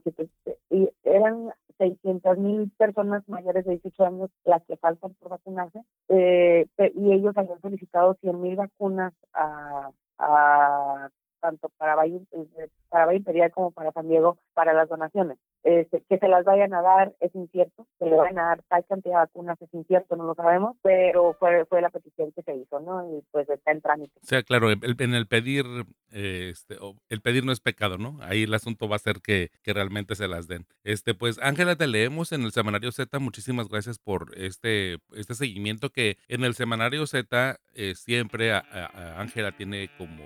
y 0.70 0.90
eran 1.04 1.52
600 1.78 2.38
mil 2.38 2.70
personas 2.76 3.26
mayores 3.28 3.64
de 3.64 3.72
18 3.72 4.04
años 4.04 4.30
las 4.44 4.62
que 4.64 4.76
faltan 4.76 5.14
por 5.14 5.30
vacunarse 5.30 5.82
eh, 6.08 6.66
y 6.94 7.12
ellos 7.12 7.36
habían 7.36 7.60
solicitado 7.60 8.14
100 8.20 8.40
mil 8.40 8.56
vacunas 8.56 9.12
a, 9.34 9.90
a 10.18 11.10
tanto 11.40 11.68
para 11.76 11.94
Valle, 11.94 12.20
eh, 12.32 12.68
para 12.88 13.06
Valle 13.06 13.18
Imperial 13.18 13.52
como 13.52 13.70
para 13.70 13.92
San 13.92 14.08
Diego 14.08 14.38
para 14.54 14.72
las 14.72 14.88
donaciones. 14.88 15.38
Este, 15.66 16.00
que 16.08 16.18
se 16.18 16.28
las 16.28 16.44
vayan 16.44 16.73
a 16.75 16.80
dar 16.80 17.12
es 17.18 17.35
incierto, 17.35 17.88
que 17.99 18.04
le 18.04 18.14
vayan 18.14 18.38
a 18.38 18.44
dar 18.44 18.62
tal 18.68 18.85
cantidad 18.85 19.14
de 19.14 19.20
vacunas 19.23 19.61
es 19.61 19.75
incierto, 19.75 20.14
no 20.14 20.23
lo 20.23 20.37
sabemos, 20.37 20.76
pero 20.80 21.35
fue, 21.40 21.64
fue 21.64 21.82
la 21.82 21.90
petición 21.90 22.30
que 22.30 22.42
se 22.42 22.54
hizo, 22.54 22.78
¿no? 22.78 23.02
Y 23.11 23.25
pues 23.32 23.49
está 23.50 23.73
en 23.73 23.80
trámite. 23.80 24.12
O 24.23 24.25
sea, 24.25 24.44
claro, 24.44 24.70
en 24.70 25.14
el 25.14 25.26
pedir, 25.26 25.64
eh, 26.12 26.50
este, 26.52 26.76
el 27.08 27.20
pedir 27.20 27.44
no 27.44 27.50
es 27.50 27.58
pecado, 27.58 27.99
¿no? 27.99 28.16
Ahí 28.23 28.44
el 28.44 28.54
asunto 28.54 28.88
va 28.88 28.94
a 28.94 29.00
ser 29.00 29.16
que, 29.20 29.50
que 29.64 29.73
realmente 29.73 30.14
se 30.14 30.28
las 30.28 30.46
den. 30.46 30.66
Este, 30.85 31.14
pues, 31.14 31.40
Ángela, 31.42 31.75
te 31.75 31.88
leemos 31.88 32.30
en 32.30 32.42
el 32.42 32.52
Semanario 32.52 32.92
Z, 32.92 33.18
muchísimas 33.18 33.68
gracias 33.68 33.99
por 33.99 34.38
este, 34.38 34.99
este 35.16 35.35
seguimiento 35.35 35.90
que 35.90 36.16
en 36.28 36.44
el 36.44 36.54
Semanario 36.54 37.08
Z 37.08 37.56
eh, 37.75 37.96
siempre 37.96 38.52
Ángela 38.52 39.50
tiene 39.50 39.90
como 39.99 40.23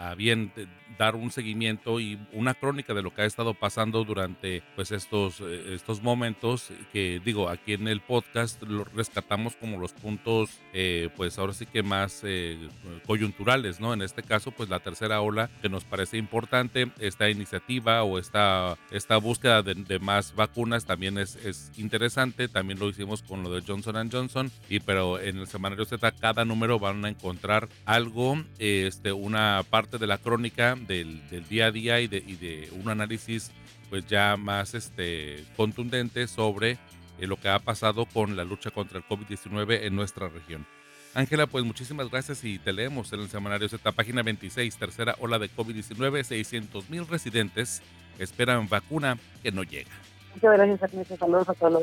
a 0.00 0.14
bien 0.14 0.52
dar 0.98 1.14
un 1.14 1.30
seguimiento 1.30 2.00
y 2.00 2.18
una 2.32 2.54
crónica 2.54 2.94
de 2.94 3.02
lo 3.02 3.14
que 3.14 3.22
ha 3.22 3.24
estado 3.24 3.54
pasando 3.54 4.04
durante 4.04 4.62
pues 4.74 4.90
estos, 4.90 5.40
eh, 5.40 5.74
estos 5.74 6.02
momentos 6.02 6.70
que 6.92 7.20
digo 7.24 7.48
aquí 7.48 7.74
en 7.74 7.88
el 7.88 8.00
podcast 8.00 8.62
lo 8.62 8.84
rescatamos 8.84 9.56
como 9.56 9.78
los 9.78 9.92
puntos 9.92 10.50
eh, 10.72 11.08
pues 11.16 11.38
ahora 11.38 11.52
sí 11.52 11.64
que 11.64 11.82
más 11.82 12.20
eh, 12.24 12.58
coyunturales 13.06 13.80
no 13.80 13.94
en 13.94 14.02
este 14.02 14.22
caso 14.22 14.50
pues 14.50 14.68
la 14.68 14.80
tercera 14.80 15.20
ola 15.20 15.48
que 15.62 15.68
nos 15.68 15.84
parece 15.84 16.18
importante 16.18 16.90
esta 16.98 17.30
iniciativa 17.30 18.02
o 18.02 18.18
esta, 18.18 18.76
esta 18.90 19.16
búsqueda 19.16 19.62
de, 19.62 19.98
más 19.98 20.34
vacunas 20.34 20.84
también 20.84 21.18
es, 21.18 21.36
es, 21.36 21.72
interesante. 21.76 22.48
También 22.48 22.78
lo 22.78 22.88
hicimos 22.88 23.22
con 23.22 23.42
lo 23.42 23.52
de 23.52 23.62
Johnson 23.66 24.10
Johnson 24.10 24.50
y 24.68 24.80
pero 24.80 25.20
en 25.20 25.38
el 25.38 25.46
semanario 25.46 25.84
Z 25.84 26.10
cada 26.12 26.44
número 26.44 26.78
van 26.78 27.04
a 27.04 27.08
encontrar 27.08 27.68
algo 27.84 28.42
este 28.58 29.12
una 29.12 29.62
parte 29.68 29.89
de 29.98 30.06
la 30.06 30.18
crónica 30.18 30.74
del, 30.74 31.20
día 31.48 31.66
a 31.66 31.70
día 31.70 32.00
y 32.00 32.08
de, 32.08 32.20
de, 32.20 32.70
un 32.72 32.88
análisis 32.88 33.50
pues 33.88 34.06
ya 34.06 34.36
más 34.36 34.74
este, 34.74 35.44
contundente 35.56 36.26
sobre 36.28 36.78
eh, 37.18 37.26
lo 37.26 37.36
que 37.36 37.48
ha 37.48 37.58
pasado 37.58 38.06
con 38.06 38.36
la 38.36 38.44
lucha 38.44 38.70
contra 38.70 38.98
el 38.98 39.04
COVID-19 39.04 39.80
en 39.82 39.96
nuestra 39.96 40.28
región. 40.28 40.66
Ángela, 41.12 41.46
pues 41.48 41.64
muchísimas 41.64 42.08
gracias 42.08 42.44
y 42.44 42.58
te 42.60 42.72
leemos 42.72 43.12
en 43.12 43.20
el 43.20 43.28
semanario 43.28 43.68
Z, 43.68 43.90
página 43.92 44.22
26, 44.22 44.76
tercera 44.76 45.16
ola 45.18 45.40
de 45.40 45.50
COVID-19, 45.50 46.22
600 46.22 46.88
mil 46.88 47.06
residentes 47.06 47.82
esperan 48.18 48.68
vacuna 48.68 49.18
que 49.42 49.50
no 49.50 49.64
llega. 49.64 49.90
Muchas 50.34 50.52
gracias, 50.56 51.18
Saludos 51.18 51.48
a 51.48 51.54
todos 51.54 51.72
los 51.72 51.82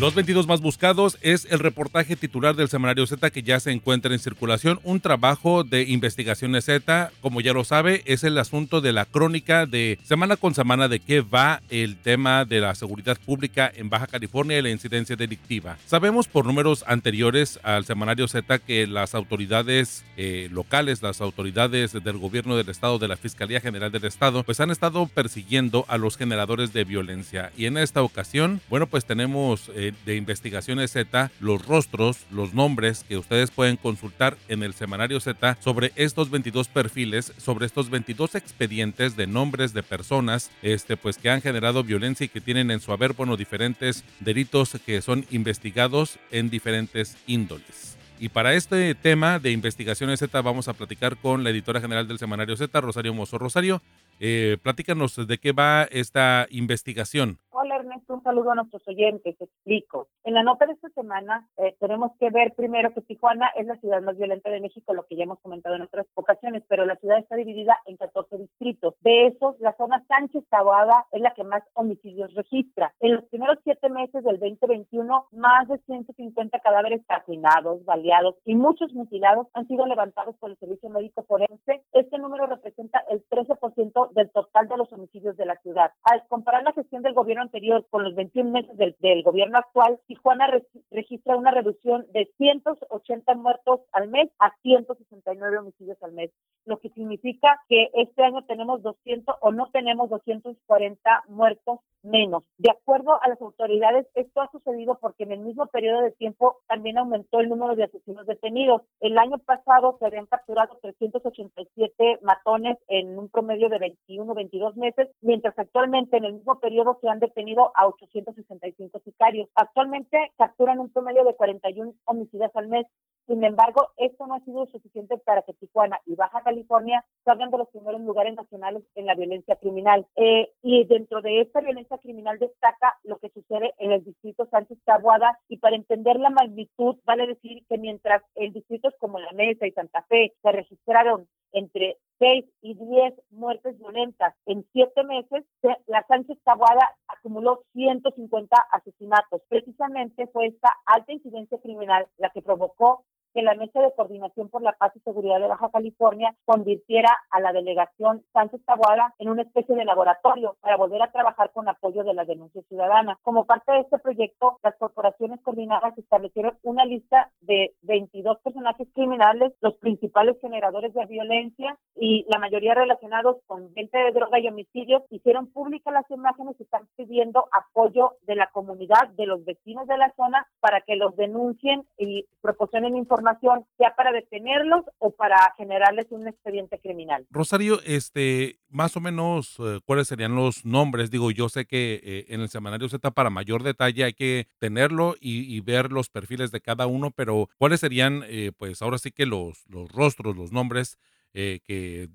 Los 0.00 0.14
22 0.14 0.46
más 0.46 0.62
buscados 0.62 1.18
es 1.20 1.46
el 1.50 1.58
reportaje 1.58 2.16
titular 2.16 2.56
del 2.56 2.70
semanario 2.70 3.06
Z 3.06 3.30
que 3.30 3.42
ya 3.42 3.60
se 3.60 3.70
encuentra 3.70 4.14
en 4.14 4.18
circulación, 4.18 4.80
un 4.82 4.98
trabajo 5.00 5.62
de 5.62 5.82
investigaciones 5.82 6.64
Z, 6.64 7.12
como 7.20 7.42
ya 7.42 7.52
lo 7.52 7.64
sabe, 7.64 8.00
es 8.06 8.24
el 8.24 8.38
asunto 8.38 8.80
de 8.80 8.94
la 8.94 9.04
crónica 9.04 9.66
de 9.66 9.98
semana 10.02 10.38
con 10.38 10.54
semana 10.54 10.88
de 10.88 11.00
qué 11.00 11.20
va 11.20 11.60
el 11.68 11.98
tema 11.98 12.46
de 12.46 12.62
la 12.62 12.74
seguridad 12.76 13.18
pública 13.26 13.70
en 13.76 13.90
Baja 13.90 14.06
California 14.06 14.58
y 14.58 14.62
la 14.62 14.70
incidencia 14.70 15.16
delictiva. 15.16 15.76
Sabemos 15.84 16.28
por 16.28 16.46
números 16.46 16.82
anteriores 16.86 17.60
al 17.62 17.84
semanario 17.84 18.26
Z 18.26 18.58
que 18.60 18.86
las 18.86 19.14
autoridades 19.14 20.06
eh, 20.16 20.48
locales, 20.50 21.02
las 21.02 21.20
autoridades 21.20 21.92
del 21.92 22.16
gobierno 22.16 22.56
del 22.56 22.70
estado, 22.70 22.98
de 22.98 23.08
la 23.08 23.18
Fiscalía 23.18 23.60
General 23.60 23.92
del 23.92 24.06
Estado, 24.06 24.44
pues 24.44 24.60
han 24.60 24.70
estado 24.70 25.04
persiguiendo 25.08 25.84
a 25.88 25.98
los 25.98 26.16
generadores 26.16 26.72
de 26.72 26.84
violencia 26.84 27.52
y 27.54 27.66
en 27.66 27.76
esta 27.76 28.00
ocasión, 28.00 28.62
bueno, 28.70 28.86
pues 28.86 29.04
tenemos... 29.04 29.70
Eh, 29.74 29.89
de, 30.04 30.16
Investigaciones 30.16 30.92
Z 30.92 31.30
los 31.40 31.64
rostros, 31.66 32.18
los 32.30 32.54
nombres 32.54 33.04
que 33.08 33.16
ustedes 33.16 33.50
pueden 33.50 33.76
consultar 33.76 34.36
en 34.48 34.62
el 34.62 34.74
semanario 34.74 35.20
Z 35.20 35.56
sobre 35.60 35.92
estos 35.96 36.30
22 36.30 36.68
perfiles, 36.68 37.32
sobre 37.38 37.66
estos 37.66 37.90
22 37.90 38.34
expedientes 38.34 39.16
de 39.16 39.26
nombres 39.26 39.72
de 39.72 39.82
personas 39.82 40.50
este, 40.62 40.96
pues, 40.96 41.18
que 41.18 41.30
han 41.30 41.42
generado 41.42 41.84
violencia 41.84 42.26
y 42.26 42.28
que 42.28 42.40
tienen 42.40 42.70
en 42.70 42.80
su 42.80 42.92
haber 42.92 43.14
bueno, 43.14 43.36
diferentes 43.36 44.04
delitos 44.20 44.78
que 44.84 45.02
son 45.02 45.26
investigados 45.30 46.18
en 46.30 46.50
diferentes 46.50 47.16
índoles. 47.26 47.96
Y 48.20 48.28
para 48.28 48.52
este 48.52 48.94
tema 48.94 49.38
de 49.38 49.50
investigaciones 49.50 50.20
Z 50.20 50.42
vamos 50.42 50.68
a 50.68 50.74
platicar 50.74 51.16
con 51.16 51.42
la 51.42 51.48
editora 51.48 51.80
general 51.80 52.06
del 52.06 52.18
semanario 52.18 52.54
Z, 52.54 52.78
Rosario 52.78 53.14
Mozo. 53.14 53.38
Rosario, 53.38 53.80
eh, 54.20 54.58
platícanos 54.62 55.26
de 55.26 55.38
qué 55.38 55.52
va 55.52 55.84
esta 55.84 56.46
investigación. 56.50 57.38
Hola 57.62 57.76
Ernesto, 57.76 58.14
un 58.14 58.22
saludo 58.22 58.52
a 58.52 58.54
nuestros 58.54 58.88
oyentes, 58.88 59.36
te 59.36 59.44
explico. 59.44 60.08
En 60.24 60.32
la 60.32 60.42
nota 60.42 60.64
de 60.64 60.72
esta 60.72 60.88
semana 60.94 61.46
eh, 61.58 61.76
tenemos 61.78 62.12
que 62.18 62.30
ver 62.30 62.54
primero 62.54 62.94
que 62.94 63.02
Tijuana 63.02 63.48
es 63.54 63.66
la 63.66 63.76
ciudad 63.76 64.00
más 64.00 64.16
violenta 64.16 64.48
de 64.48 64.62
México, 64.62 64.94
lo 64.94 65.04
que 65.04 65.14
ya 65.14 65.24
hemos 65.24 65.40
comentado 65.40 65.74
en 65.74 65.82
otras 65.82 66.06
ocasiones, 66.14 66.62
pero 66.68 66.86
la 66.86 66.96
ciudad 66.96 67.18
está 67.18 67.36
dividida 67.36 67.76
en 67.84 67.98
14 67.98 68.38
distritos. 68.38 68.94
De 69.02 69.26
esos, 69.26 69.60
la 69.60 69.76
zona 69.76 70.02
Sánchez 70.08 70.42
Taboada 70.48 71.04
es 71.12 71.20
la 71.20 71.34
que 71.34 71.44
más 71.44 71.62
homicidios 71.74 72.32
registra. 72.32 72.94
En 72.98 73.16
los 73.16 73.24
primeros 73.26 73.58
siete 73.62 73.90
meses 73.90 74.24
del 74.24 74.38
2021, 74.38 75.26
más 75.32 75.68
de 75.68 75.76
150 75.80 76.60
cadáveres 76.60 77.02
calcinados, 77.06 77.84
baleados 77.84 78.36
y 78.46 78.54
muchos 78.54 78.94
mutilados 78.94 79.48
han 79.52 79.68
sido 79.68 79.84
levantados 79.84 80.34
por 80.36 80.50
el 80.50 80.56
Servicio 80.56 80.88
Médico 80.88 81.24
Forense. 81.24 81.84
Este 81.92 82.16
número 82.16 82.46
representa 82.46 83.04
el 83.10 83.22
13% 83.28 84.12
del 84.12 84.30
total 84.30 84.66
de 84.66 84.78
los 84.78 84.90
homicidios 84.94 85.36
de 85.36 85.44
la 85.44 85.56
ciudad. 85.56 85.92
Al 86.04 86.26
comparar 86.28 86.62
la 86.62 86.72
gestión 86.72 87.02
del 87.02 87.12
gobierno 87.12 87.49
anterior 87.50 87.84
con 87.90 88.04
los 88.04 88.14
21 88.14 88.50
meses 88.50 88.76
del, 88.76 89.22
gobierno 89.24 89.58
actual, 89.58 89.98
Tijuana 90.06 90.48
registra 90.90 91.36
una 91.36 91.50
reducción 91.50 92.06
de 92.12 92.30
180 92.36 93.34
muertos 93.34 93.80
al 93.92 94.08
mes 94.08 94.30
a 94.38 94.54
169 94.62 95.58
homicidios 95.58 96.00
al 96.02 96.12
mes, 96.12 96.30
lo 96.64 96.78
que 96.78 96.90
significa 96.90 97.60
que 97.68 97.90
este 97.94 98.22
año 98.22 98.44
tenemos 98.44 98.82
200 98.82 99.34
o 99.40 99.50
no 99.50 99.68
tenemos 99.70 100.08
240 100.10 101.24
muertos 101.28 101.80
menos. 102.02 102.44
De 102.58 102.70
acuerdo 102.70 103.20
a 103.22 103.28
las 103.28 103.40
autoridades, 103.40 104.06
esto 104.14 104.40
ha 104.40 104.50
sucedido 104.50 104.98
porque 105.00 105.24
en 105.24 105.32
el 105.32 105.40
mismo 105.40 105.66
periodo 105.66 106.02
de 106.02 106.12
tiempo 106.12 106.58
también 106.68 106.98
aumentó 106.98 107.40
el 107.40 107.48
número 107.48 107.76
de 107.76 107.84
asesinos 107.84 108.26
detenidos. 108.26 108.82
El 109.00 109.18
año 109.18 109.38
pasado 109.38 109.96
se 109.98 110.06
habían 110.06 110.26
capturado 110.26 110.78
387 110.82 112.20
matones 112.22 112.78
en 112.88 113.18
un 113.18 113.28
promedio 113.28 113.68
de 113.68 113.78
21, 113.78 114.34
22 114.34 114.76
meses, 114.76 115.08
mientras 115.20 115.58
actualmente 115.58 116.16
en 116.16 116.24
el 116.24 116.34
mismo 116.34 116.58
periodo 116.60 116.98
se 117.00 117.08
han 117.08 117.20
detenido 117.20 117.72
a 117.74 117.86
865 117.86 119.00
sicarios. 119.04 119.48
Actualmente 119.54 120.32
capturan 120.38 120.80
un 120.80 120.90
promedio 120.90 121.24
de 121.24 121.34
41 121.34 121.94
homicidios 122.04 122.50
al 122.54 122.68
mes. 122.68 122.86
Sin 123.26 123.44
embargo, 123.44 123.88
esto 123.96 124.26
no 124.26 124.34
ha 124.34 124.40
sido 124.40 124.66
suficiente 124.66 125.16
para 125.18 125.42
que 125.42 125.54
Tijuana 125.54 126.00
y 126.04 126.16
Baja 126.16 126.42
California 126.42 127.04
salgan 127.24 127.50
de 127.50 127.58
los 127.58 127.68
primeros 127.68 128.00
lugares 128.00 128.34
nacionales 128.34 128.82
en 128.96 129.06
la 129.06 129.14
violencia 129.14 129.56
criminal. 129.56 130.06
Eh, 130.16 130.52
y 130.62 130.84
dentro 130.84 131.20
de 131.22 131.42
esta 131.42 131.60
violencia 131.60 131.89
criminal 131.98 132.38
destaca 132.38 132.98
lo 133.04 133.18
que 133.18 133.30
sucede 133.30 133.74
en 133.78 133.92
el 133.92 134.04
distrito 134.04 134.46
Sánchez 134.50 134.78
Tabuada 134.84 135.38
y 135.48 135.58
para 135.58 135.76
entender 135.76 136.18
la 136.18 136.30
magnitud 136.30 136.96
vale 137.04 137.26
decir 137.26 137.64
que 137.68 137.78
mientras 137.78 138.22
en 138.34 138.52
distritos 138.52 138.94
como 138.98 139.18
La 139.18 139.32
Mesa 139.32 139.66
y 139.66 139.72
Santa 139.72 140.02
Fe 140.02 140.32
se 140.42 140.52
registraron 140.52 141.28
entre 141.52 141.98
6 142.18 142.44
y 142.62 142.74
10 142.74 143.14
muertes 143.30 143.78
violentas 143.78 144.34
en 144.46 144.64
7 144.72 145.02
meses, 145.04 145.44
la 145.86 146.06
Sánchez 146.06 146.38
Tabuada 146.44 146.96
acumuló 147.08 147.64
150 147.72 148.56
asesinatos. 148.70 149.42
Precisamente 149.48 150.26
fue 150.28 150.46
esta 150.46 150.70
alta 150.86 151.12
incidencia 151.12 151.58
criminal 151.58 152.06
la 152.18 152.30
que 152.30 152.42
provocó 152.42 153.04
que 153.34 153.42
la 153.42 153.54
Mesa 153.54 153.80
de 153.80 153.92
Coordinación 153.94 154.48
por 154.48 154.62
la 154.62 154.72
Paz 154.72 154.92
y 154.96 155.00
Seguridad 155.00 155.40
de 155.40 155.48
Baja 155.48 155.70
California 155.70 156.34
convirtiera 156.44 157.10
a 157.30 157.40
la 157.40 157.52
delegación 157.52 158.24
Sánchez 158.32 158.60
Taboada 158.64 159.14
en 159.18 159.28
una 159.28 159.42
especie 159.42 159.74
de 159.74 159.84
laboratorio 159.84 160.56
para 160.60 160.76
volver 160.76 161.02
a 161.02 161.12
trabajar 161.12 161.50
con 161.52 161.68
apoyo 161.68 162.04
de 162.04 162.14
la 162.14 162.24
denuncia 162.24 162.62
ciudadana. 162.68 163.18
Como 163.22 163.44
parte 163.44 163.72
de 163.72 163.80
este 163.80 163.98
proyecto, 163.98 164.58
las 164.62 164.76
corporaciones 164.76 165.40
coordinadas 165.42 165.96
establecieron 165.96 166.58
una 166.62 166.84
lista 166.84 167.30
de 167.40 167.74
22 167.82 168.38
personajes 168.40 168.88
criminales, 168.94 169.52
los 169.60 169.74
principales 169.76 170.36
generadores 170.40 170.92
de 170.94 171.06
violencia 171.06 171.78
y 172.00 172.24
la 172.30 172.38
mayoría 172.38 172.74
relacionados 172.74 173.36
con 173.46 173.72
venta 173.74 174.02
de 174.02 174.12
droga 174.12 174.40
y 174.40 174.48
homicidios. 174.48 175.02
Hicieron 175.10 175.48
públicas 175.48 175.92
las 175.92 176.10
imágenes 176.10 176.56
y 176.58 176.62
están 176.62 176.88
pidiendo 176.96 177.44
apoyo 177.52 178.16
de 178.26 178.36
la 178.36 178.48
comunidad, 178.48 179.08
de 179.16 179.26
los 179.26 179.44
vecinos 179.44 179.86
de 179.86 179.98
la 179.98 180.10
zona, 180.16 180.46
para 180.60 180.80
que 180.80 180.96
los 180.96 181.14
denuncien 181.16 181.86
y 181.98 182.24
proporcionen 182.40 182.96
información 182.96 183.66
sea 183.76 183.94
para 183.94 184.12
detenerlos 184.12 184.86
o 184.98 185.10
para 185.10 185.36
generarles 185.58 186.06
un 186.10 186.26
expediente 186.26 186.78
criminal. 186.78 187.26
Rosario, 187.30 187.80
este, 187.84 188.60
más 188.70 188.96
o 188.96 189.00
menos, 189.00 189.56
eh, 189.58 189.80
¿cuáles 189.84 190.08
serían 190.08 190.34
los 190.34 190.64
nombres? 190.64 191.10
Digo, 191.10 191.30
yo 191.30 191.50
sé 191.50 191.66
que 191.66 192.00
eh, 192.02 192.24
en 192.28 192.40
el 192.40 192.48
semanario 192.48 192.88
Z 192.88 193.10
para 193.10 193.28
mayor 193.28 193.62
detalle 193.62 194.04
hay 194.04 194.14
que 194.14 194.46
tenerlo 194.58 195.16
y, 195.20 195.60
ver 195.60 195.92
los 195.92 196.08
perfiles 196.08 196.50
de 196.50 196.62
cada 196.62 196.86
uno, 196.86 197.10
pero 197.10 197.48
¿cuáles 197.58 197.80
serían, 197.80 198.22
eh, 198.26 198.50
pues 198.56 198.80
ahora 198.80 198.96
sí 198.96 199.12
que 199.12 199.26
los, 199.26 199.66
los 199.68 199.92
rostros, 199.92 200.34
los 200.34 200.52
nombres 200.52 200.98
que 201.32 202.08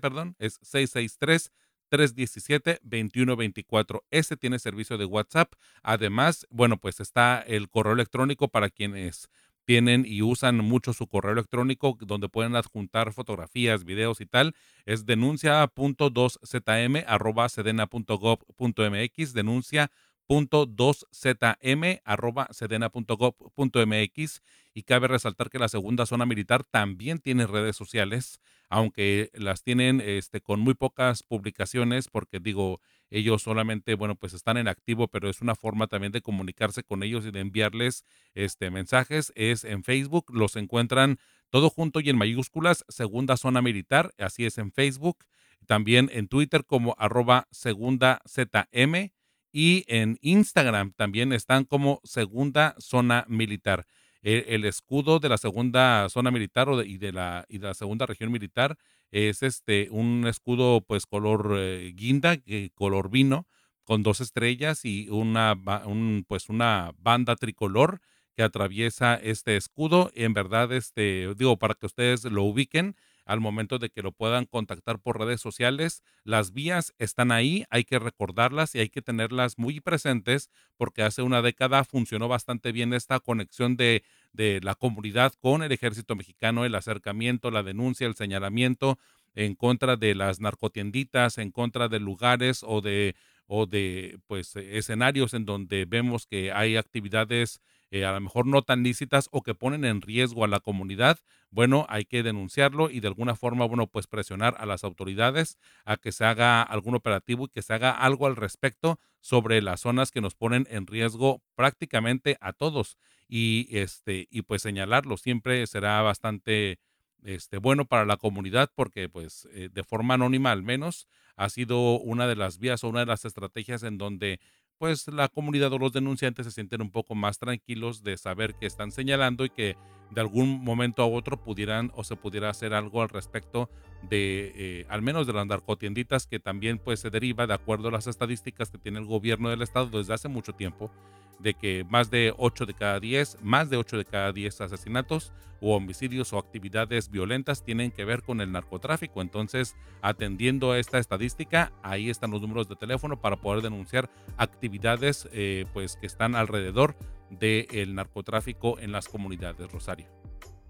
perdón, 0.00 0.36
es 0.38 0.58
663 0.62 1.50
317-2124. 1.90 4.02
Ese 4.10 4.36
tiene 4.36 4.58
servicio 4.58 4.98
de 4.98 5.04
WhatsApp. 5.04 5.52
Además, 5.82 6.46
bueno, 6.50 6.78
pues 6.78 7.00
está 7.00 7.40
el 7.40 7.70
correo 7.70 7.92
electrónico 7.92 8.48
para 8.48 8.70
quienes 8.70 9.28
tienen 9.64 10.04
y 10.06 10.22
usan 10.22 10.58
mucho 10.58 10.92
su 10.92 11.06
correo 11.06 11.32
electrónico 11.32 11.96
donde 12.00 12.28
pueden 12.28 12.54
adjuntar 12.54 13.12
fotografías, 13.12 13.84
videos 13.84 14.20
y 14.20 14.26
tal. 14.26 14.54
Es 14.84 15.06
denuncia.2zm 15.06 17.04
arroba 17.06 17.48
sedena.gov.mx, 17.48 19.32
denuncia 19.32 19.90
.2zm 20.28 22.00
arroba 22.04 22.48
sedena.gov.mx 22.50 24.42
y 24.74 24.82
cabe 24.82 25.08
resaltar 25.08 25.50
que 25.50 25.58
la 25.58 25.68
segunda 25.68 26.06
zona 26.06 26.26
militar 26.26 26.64
también 26.64 27.18
tiene 27.18 27.46
redes 27.46 27.76
sociales, 27.76 28.40
aunque 28.68 29.30
las 29.34 29.62
tienen 29.62 30.00
este, 30.00 30.40
con 30.40 30.60
muy 30.60 30.74
pocas 30.74 31.22
publicaciones, 31.22 32.08
porque 32.08 32.40
digo, 32.40 32.80
ellos 33.10 33.42
solamente, 33.42 33.94
bueno, 33.94 34.16
pues 34.16 34.32
están 34.32 34.56
en 34.56 34.66
activo, 34.66 35.08
pero 35.08 35.30
es 35.30 35.40
una 35.40 35.54
forma 35.54 35.86
también 35.86 36.12
de 36.12 36.22
comunicarse 36.22 36.82
con 36.82 37.02
ellos 37.02 37.24
y 37.24 37.30
de 37.30 37.40
enviarles 37.40 38.04
este, 38.34 38.70
mensajes. 38.70 39.32
Es 39.36 39.62
en 39.64 39.84
Facebook, 39.84 40.32
los 40.34 40.56
encuentran 40.56 41.18
todo 41.50 41.70
junto 41.70 42.00
y 42.00 42.10
en 42.10 42.18
mayúsculas, 42.18 42.84
segunda 42.88 43.36
zona 43.36 43.62
militar, 43.62 44.12
así 44.18 44.44
es 44.44 44.58
en 44.58 44.72
Facebook, 44.72 45.24
también 45.66 46.10
en 46.12 46.26
Twitter 46.26 46.64
como 46.64 46.96
arroba 46.98 47.46
segunda 47.52 48.20
ZM 48.26 49.12
y 49.56 49.84
en 49.86 50.18
Instagram 50.20 50.94
también 50.96 51.32
están 51.32 51.62
como 51.64 52.00
Segunda 52.02 52.74
Zona 52.80 53.24
Militar. 53.28 53.86
El, 54.20 54.64
escudo 54.64 55.20
de 55.20 55.28
la 55.28 55.38
segunda 55.38 56.08
zona 56.08 56.30
militar 56.30 56.68
o 56.68 56.82
y, 56.82 56.96
de 56.96 57.12
la, 57.12 57.44
y 57.46 57.58
de 57.58 57.68
la 57.68 57.74
segunda 57.74 58.06
región 58.06 58.32
militar 58.32 58.78
es 59.12 59.42
este 59.42 59.88
un 59.90 60.26
escudo 60.26 60.80
pues 60.80 61.04
color 61.04 61.52
eh, 61.56 61.92
guinda, 61.94 62.38
eh, 62.46 62.70
color 62.74 63.10
vino, 63.10 63.46
con 63.84 64.02
dos 64.02 64.20
estrellas 64.20 64.84
y 64.84 65.08
una, 65.10 65.54
un, 65.84 66.24
pues 66.26 66.48
una 66.48 66.92
banda 66.98 67.36
tricolor 67.36 68.00
que 68.34 68.42
atraviesa 68.42 69.14
este 69.14 69.56
escudo. 69.56 70.10
En 70.14 70.32
verdad, 70.32 70.72
este, 70.72 71.32
digo, 71.36 71.58
para 71.58 71.74
que 71.74 71.86
ustedes 71.86 72.24
lo 72.24 72.42
ubiquen, 72.42 72.96
al 73.24 73.40
momento 73.40 73.78
de 73.78 73.90
que 73.90 74.02
lo 74.02 74.12
puedan 74.12 74.44
contactar 74.46 74.98
por 74.98 75.18
redes 75.18 75.40
sociales. 75.40 76.02
Las 76.24 76.52
vías 76.52 76.94
están 76.98 77.32
ahí, 77.32 77.64
hay 77.70 77.84
que 77.84 77.98
recordarlas 77.98 78.74
y 78.74 78.80
hay 78.80 78.88
que 78.88 79.02
tenerlas 79.02 79.58
muy 79.58 79.80
presentes 79.80 80.50
porque 80.76 81.02
hace 81.02 81.22
una 81.22 81.42
década 81.42 81.84
funcionó 81.84 82.28
bastante 82.28 82.72
bien 82.72 82.92
esta 82.92 83.20
conexión 83.20 83.76
de, 83.76 84.04
de 84.32 84.60
la 84.62 84.74
comunidad 84.74 85.32
con 85.40 85.62
el 85.62 85.72
ejército 85.72 86.16
mexicano, 86.16 86.64
el 86.64 86.74
acercamiento, 86.74 87.50
la 87.50 87.62
denuncia, 87.62 88.06
el 88.06 88.14
señalamiento 88.14 88.98
en 89.34 89.54
contra 89.54 89.96
de 89.96 90.14
las 90.14 90.40
narcotienditas, 90.40 91.38
en 91.38 91.50
contra 91.50 91.88
de 91.88 92.00
lugares 92.00 92.62
o 92.62 92.80
de 92.80 93.14
o 93.46 93.66
de 93.66 94.18
pues 94.26 94.56
escenarios 94.56 95.34
en 95.34 95.44
donde 95.44 95.84
vemos 95.84 96.26
que 96.26 96.52
hay 96.52 96.76
actividades 96.76 97.60
eh, 97.90 98.04
a 98.04 98.12
lo 98.12 98.20
mejor 98.20 98.46
no 98.46 98.62
tan 98.62 98.82
lícitas 98.82 99.28
o 99.32 99.42
que 99.42 99.54
ponen 99.54 99.84
en 99.84 100.00
riesgo 100.02 100.44
a 100.44 100.48
la 100.48 100.60
comunidad, 100.60 101.18
bueno, 101.50 101.86
hay 101.88 102.04
que 102.04 102.22
denunciarlo 102.22 102.90
y 102.90 103.00
de 103.00 103.08
alguna 103.08 103.36
forma, 103.36 103.64
bueno, 103.66 103.86
pues 103.86 104.06
presionar 104.06 104.56
a 104.58 104.66
las 104.66 104.82
autoridades 104.84 105.58
a 105.84 105.96
que 105.96 106.10
se 106.12 106.24
haga 106.24 106.62
algún 106.62 106.94
operativo 106.96 107.44
y 107.44 107.48
que 107.48 107.62
se 107.62 107.72
haga 107.74 107.92
algo 107.92 108.26
al 108.26 108.36
respecto 108.36 108.98
sobre 109.20 109.62
las 109.62 109.80
zonas 109.80 110.10
que 110.10 110.20
nos 110.20 110.34
ponen 110.34 110.66
en 110.70 110.86
riesgo 110.86 111.42
prácticamente 111.54 112.36
a 112.40 112.52
todos. 112.52 112.98
Y 113.28 113.68
este 113.70 114.26
y 114.30 114.42
pues 114.42 114.62
señalarlo 114.62 115.16
siempre 115.16 115.66
será 115.66 116.02
bastante 116.02 116.78
este, 117.22 117.58
bueno 117.58 117.86
para 117.86 118.04
la 118.04 118.16
comunidad 118.18 118.70
porque 118.74 119.08
pues 119.08 119.48
eh, 119.52 119.68
de 119.72 119.82
forma 119.84 120.14
anónima 120.14 120.52
al 120.52 120.62
menos 120.62 121.08
ha 121.36 121.48
sido 121.48 121.98
una 122.00 122.26
de 122.26 122.36
las 122.36 122.58
vías 122.58 122.84
o 122.84 122.88
una 122.88 123.00
de 123.00 123.06
las 123.06 123.24
estrategias 123.24 123.82
en 123.82 123.96
donde 123.98 124.40
pues 124.78 125.08
la 125.08 125.28
comunidad 125.28 125.72
o 125.72 125.78
los 125.78 125.92
denunciantes 125.92 126.46
se 126.46 126.52
sienten 126.52 126.82
un 126.82 126.90
poco 126.90 127.14
más 127.14 127.38
tranquilos 127.38 128.02
de 128.02 128.16
saber 128.16 128.54
que 128.54 128.66
están 128.66 128.90
señalando 128.90 129.44
y 129.44 129.50
que 129.50 129.76
de 130.10 130.20
algún 130.20 130.62
momento 130.62 131.02
a 131.02 131.06
otro 131.06 131.42
pudieran 131.42 131.90
o 131.94 132.04
se 132.04 132.16
pudiera 132.16 132.50
hacer 132.50 132.74
algo 132.74 133.02
al 133.02 133.08
respecto 133.08 133.70
de 134.08 134.52
eh, 134.54 134.86
al 134.88 135.02
menos 135.02 135.26
de 135.26 135.32
las 135.32 135.46
narcotienditas 135.46 136.26
que 136.26 136.38
también 136.38 136.78
pues 136.78 137.00
se 137.00 137.10
deriva 137.10 137.46
de 137.46 137.54
acuerdo 137.54 137.88
a 137.88 137.92
las 137.92 138.06
estadísticas 138.06 138.70
que 138.70 138.78
tiene 138.78 138.98
el 138.98 139.06
gobierno 139.06 139.48
del 139.50 139.62
estado 139.62 139.86
desde 139.98 140.14
hace 140.14 140.28
mucho 140.28 140.52
tiempo 140.52 140.90
de 141.38 141.54
que 141.54 141.84
más 141.88 142.10
de 142.10 142.34
8 142.36 142.66
de 142.66 142.74
cada 142.74 143.00
10, 143.00 143.38
más 143.42 143.70
de 143.70 143.76
8 143.76 143.98
de 143.98 144.04
cada 144.04 144.32
10 144.32 144.60
asesinatos 144.60 145.32
o 145.60 145.76
homicidios 145.76 146.32
o 146.32 146.38
actividades 146.38 147.10
violentas 147.10 147.62
tienen 147.62 147.90
que 147.90 148.04
ver 148.04 148.22
con 148.22 148.40
el 148.40 148.52
narcotráfico. 148.52 149.22
Entonces, 149.22 149.76
atendiendo 150.02 150.72
a 150.72 150.78
esta 150.78 150.98
estadística, 150.98 151.72
ahí 151.82 152.10
están 152.10 152.30
los 152.30 152.42
números 152.42 152.68
de 152.68 152.76
teléfono 152.76 153.20
para 153.20 153.36
poder 153.36 153.62
denunciar 153.62 154.10
actividades 154.36 155.28
eh, 155.32 155.64
pues 155.72 155.96
que 155.96 156.06
están 156.06 156.34
alrededor 156.34 156.96
del 157.30 157.94
narcotráfico 157.94 158.78
en 158.78 158.92
las 158.92 159.08
comunidades, 159.08 159.70
Rosario. 159.72 160.06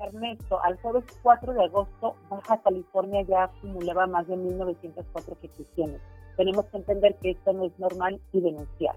Ernesto, 0.01 0.63
al 0.63 0.77
jueves 0.81 1.05
4 1.23 1.53
de 1.55 1.65
agosto, 1.65 2.17
Baja 2.29 2.61
California 2.63 3.23
ya 3.23 3.45
acumulaba 3.45 4.07
más 4.07 4.27
de 4.27 4.37
1.904 4.37 5.37
ejecuciones. 5.39 6.01
Tenemos 6.37 6.67
que 6.67 6.77
entender 6.79 7.17
que 7.21 7.31
esto 7.31 7.53
no 7.53 7.67
es 7.67 7.79
normal 7.79 8.21
y 8.33 8.41
denunciar. 8.41 8.97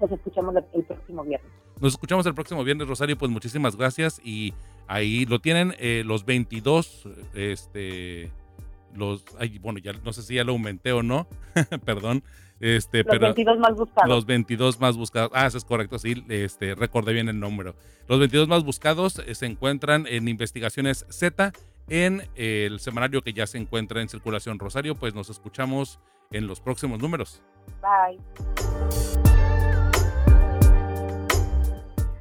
Nos 0.00 0.12
escuchamos 0.12 0.54
el 0.56 0.84
próximo 0.84 1.24
viernes. 1.24 1.50
Nos 1.80 1.92
escuchamos 1.92 2.26
el 2.26 2.34
próximo 2.34 2.64
viernes, 2.64 2.88
Rosario. 2.88 3.16
Pues 3.16 3.30
muchísimas 3.30 3.76
gracias. 3.76 4.20
Y 4.24 4.54
ahí 4.86 5.26
lo 5.26 5.40
tienen 5.40 5.74
eh, 5.78 6.02
los 6.04 6.24
22, 6.24 7.08
este, 7.34 8.30
los, 8.94 9.24
ay, 9.38 9.58
bueno, 9.58 9.78
ya 9.78 9.92
no 9.92 10.12
sé 10.12 10.22
si 10.22 10.34
ya 10.34 10.44
lo 10.44 10.52
aumenté 10.52 10.92
o 10.92 11.02
no, 11.02 11.26
perdón. 11.84 12.22
Este, 12.60 13.02
los 13.04 13.18
22 13.18 13.58
más 13.58 13.74
buscados. 13.74 14.08
Los 14.08 14.26
22 14.26 14.80
más 14.80 14.96
buscados. 14.96 15.30
Ah, 15.34 15.46
eso 15.46 15.56
es 15.56 15.64
correcto, 15.64 15.98
sí, 15.98 16.24
este, 16.28 16.74
recordé 16.74 17.14
bien 17.14 17.28
el 17.28 17.40
número. 17.40 17.74
Los 18.06 18.18
22 18.18 18.48
más 18.48 18.64
buscados 18.64 19.18
eh, 19.18 19.34
se 19.34 19.46
encuentran 19.46 20.06
en 20.06 20.28
Investigaciones 20.28 21.06
Z 21.08 21.52
en 21.88 22.22
el 22.36 22.78
semanario 22.80 23.22
que 23.22 23.32
ya 23.32 23.46
se 23.46 23.58
encuentra 23.58 24.02
en 24.02 24.08
circulación 24.08 24.58
Rosario. 24.58 24.94
Pues 24.94 25.14
nos 25.14 25.30
escuchamos 25.30 25.98
en 26.30 26.46
los 26.46 26.60
próximos 26.60 27.00
números. 27.00 27.42
Bye. 27.80 28.20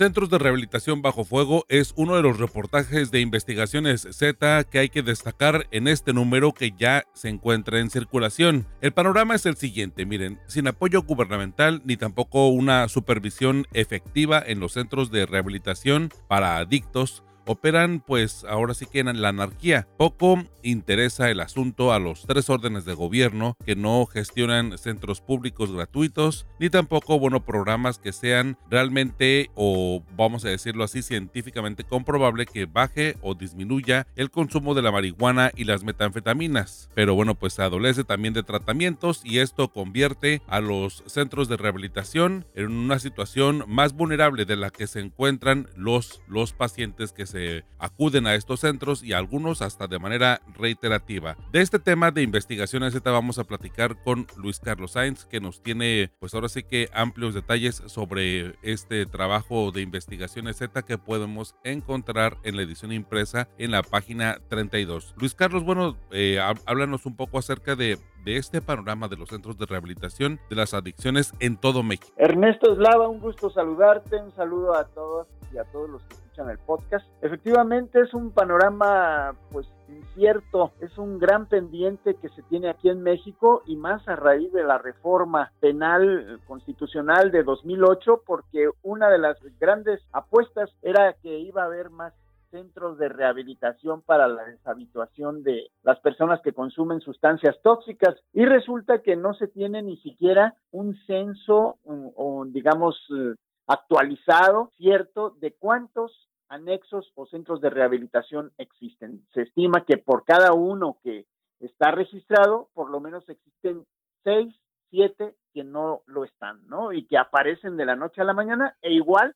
Centros 0.00 0.30
de 0.30 0.38
Rehabilitación 0.38 1.02
Bajo 1.02 1.26
Fuego 1.26 1.66
es 1.68 1.92
uno 1.94 2.16
de 2.16 2.22
los 2.22 2.38
reportajes 2.38 3.10
de 3.10 3.20
investigaciones 3.20 4.08
Z 4.12 4.64
que 4.64 4.78
hay 4.78 4.88
que 4.88 5.02
destacar 5.02 5.66
en 5.72 5.88
este 5.88 6.14
número 6.14 6.54
que 6.54 6.70
ya 6.70 7.04
se 7.12 7.28
encuentra 7.28 7.80
en 7.80 7.90
circulación. 7.90 8.66
El 8.80 8.92
panorama 8.92 9.34
es 9.34 9.44
el 9.44 9.56
siguiente, 9.56 10.06
miren, 10.06 10.40
sin 10.46 10.68
apoyo 10.68 11.02
gubernamental 11.02 11.82
ni 11.84 11.98
tampoco 11.98 12.48
una 12.48 12.88
supervisión 12.88 13.66
efectiva 13.74 14.42
en 14.46 14.58
los 14.58 14.72
centros 14.72 15.10
de 15.10 15.26
rehabilitación 15.26 16.08
para 16.28 16.56
adictos, 16.56 17.22
operan 17.46 18.00
pues 18.00 18.44
ahora 18.48 18.74
sí 18.74 18.86
que 18.86 19.00
en 19.00 19.20
la 19.20 19.28
anarquía. 19.28 19.88
Poco 19.96 20.44
interesa 20.62 21.30
el 21.30 21.40
asunto 21.40 21.92
a 21.92 21.98
los 21.98 22.26
tres 22.26 22.50
órdenes 22.50 22.84
de 22.84 22.94
gobierno 22.94 23.56
que 23.64 23.76
no 23.76 24.06
gestionan 24.06 24.76
centros 24.78 25.20
públicos 25.20 25.72
gratuitos 25.72 26.46
ni 26.58 26.68
tampoco 26.68 27.18
bueno 27.18 27.44
programas 27.44 27.98
que 27.98 28.12
sean 28.12 28.58
realmente 28.70 29.50
o 29.54 30.02
vamos 30.16 30.44
a 30.44 30.48
decirlo 30.48 30.84
así 30.84 31.02
científicamente 31.02 31.84
comprobable 31.84 32.46
que 32.46 32.66
baje 32.66 33.16
o 33.22 33.34
disminuya 33.34 34.06
el 34.16 34.30
consumo 34.30 34.74
de 34.74 34.82
la 34.82 34.92
marihuana 34.92 35.50
y 35.56 35.64
las 35.64 35.82
metanfetaminas. 35.82 36.90
Pero 36.94 37.14
bueno 37.14 37.34
pues 37.34 37.58
adolece 37.58 38.04
también 38.04 38.34
de 38.34 38.42
tratamientos 38.42 39.22
y 39.24 39.38
esto 39.38 39.68
convierte 39.68 40.42
a 40.46 40.60
los 40.60 41.02
centros 41.06 41.48
de 41.48 41.56
rehabilitación 41.56 42.44
en 42.54 42.70
una 42.72 42.98
situación 42.98 43.64
más 43.66 43.94
vulnerable 43.94 44.44
de 44.44 44.56
la 44.56 44.70
que 44.70 44.86
se 44.86 45.00
encuentran 45.00 45.68
los, 45.76 46.22
los 46.28 46.52
pacientes 46.52 47.12
que 47.12 47.26
se 47.30 47.64
acuden 47.78 48.26
a 48.26 48.34
estos 48.34 48.60
centros 48.60 49.02
y 49.02 49.12
algunos 49.12 49.62
hasta 49.62 49.86
de 49.86 49.98
manera 49.98 50.40
reiterativa. 50.54 51.36
De 51.52 51.60
este 51.60 51.78
tema 51.78 52.10
de 52.10 52.22
investigaciones 52.22 52.92
Z 52.92 53.10
vamos 53.10 53.38
a 53.38 53.44
platicar 53.44 54.02
con 54.02 54.26
Luis 54.36 54.60
Carlos 54.60 54.92
Sainz, 54.92 55.24
que 55.24 55.40
nos 55.40 55.62
tiene 55.62 56.10
pues 56.18 56.34
ahora 56.34 56.48
sí 56.48 56.62
que 56.62 56.88
amplios 56.92 57.34
detalles 57.34 57.82
sobre 57.86 58.56
este 58.62 59.06
trabajo 59.06 59.72
de 59.72 59.82
investigaciones 59.82 60.56
Z 60.56 60.82
que 60.82 60.98
podemos 60.98 61.54
encontrar 61.64 62.36
en 62.42 62.56
la 62.56 62.62
edición 62.62 62.92
impresa 62.92 63.48
en 63.58 63.70
la 63.70 63.82
página 63.82 64.38
32. 64.48 65.14
Luis 65.18 65.34
Carlos, 65.34 65.64
bueno, 65.64 65.96
eh, 66.10 66.38
háblanos 66.66 67.06
un 67.06 67.16
poco 67.16 67.38
acerca 67.38 67.76
de, 67.76 67.98
de 68.24 68.36
este 68.36 68.60
panorama 68.60 69.08
de 69.08 69.16
los 69.16 69.28
centros 69.28 69.58
de 69.58 69.66
rehabilitación 69.66 70.40
de 70.48 70.56
las 70.56 70.74
adicciones 70.74 71.32
en 71.40 71.56
todo 71.56 71.82
México. 71.82 72.12
Ernesto 72.16 72.72
Eslava, 72.72 73.08
un 73.08 73.20
gusto 73.20 73.50
saludarte, 73.50 74.16
un 74.16 74.32
saludo 74.32 74.74
a 74.74 74.84
todos 74.86 75.26
y 75.52 75.58
a 75.58 75.64
todos 75.64 75.90
los 75.90 76.02
que 76.04 76.16
escuchan 76.40 76.50
el 76.50 76.58
podcast. 76.58 77.06
Efectivamente 77.22 78.00
es 78.00 78.14
un 78.14 78.30
panorama 78.32 79.34
pues 79.50 79.66
incierto, 79.88 80.72
es 80.80 80.96
un 80.98 81.18
gran 81.18 81.46
pendiente 81.46 82.14
que 82.14 82.28
se 82.30 82.42
tiene 82.42 82.70
aquí 82.70 82.88
en 82.88 83.02
México 83.02 83.62
y 83.66 83.76
más 83.76 84.06
a 84.08 84.16
raíz 84.16 84.52
de 84.52 84.64
la 84.64 84.78
reforma 84.78 85.52
penal 85.60 86.40
constitucional 86.46 87.30
de 87.30 87.42
2008 87.42 88.22
porque 88.26 88.68
una 88.82 89.08
de 89.08 89.18
las 89.18 89.36
grandes 89.58 90.00
apuestas 90.12 90.70
era 90.82 91.14
que 91.22 91.38
iba 91.38 91.62
a 91.62 91.66
haber 91.66 91.90
más 91.90 92.14
centros 92.50 92.98
de 92.98 93.08
rehabilitación 93.08 94.02
para 94.02 94.26
la 94.26 94.44
deshabituación 94.44 95.44
de 95.44 95.68
las 95.84 96.00
personas 96.00 96.40
que 96.42 96.52
consumen 96.52 97.00
sustancias 97.00 97.56
tóxicas 97.62 98.16
y 98.32 98.44
resulta 98.44 99.02
que 99.02 99.14
no 99.14 99.34
se 99.34 99.46
tiene 99.46 99.82
ni 99.82 99.96
siquiera 99.98 100.54
un 100.72 100.96
censo 101.06 101.76
o, 101.84 102.44
digamos 102.48 102.96
eh, 103.16 103.34
actualizado, 103.70 104.72
cierto, 104.76 105.36
de 105.40 105.52
cuántos 105.52 106.29
anexos 106.50 107.10
o 107.14 107.26
centros 107.26 107.60
de 107.60 107.70
rehabilitación 107.70 108.52
existen. 108.58 109.24
Se 109.32 109.42
estima 109.42 109.84
que 109.86 109.96
por 109.96 110.24
cada 110.24 110.52
uno 110.52 110.98
que 111.02 111.26
está 111.60 111.92
registrado, 111.92 112.68
por 112.74 112.90
lo 112.90 113.00
menos 113.00 113.26
existen 113.28 113.86
seis, 114.24 114.54
siete 114.90 115.36
que 115.54 115.64
no 115.64 116.02
lo 116.06 116.24
están, 116.24 116.66
¿no? 116.66 116.92
Y 116.92 117.06
que 117.06 117.16
aparecen 117.16 117.76
de 117.76 117.86
la 117.86 117.96
noche 117.96 118.20
a 118.20 118.24
la 118.24 118.34
mañana 118.34 118.76
e 118.82 118.92
igual 118.92 119.34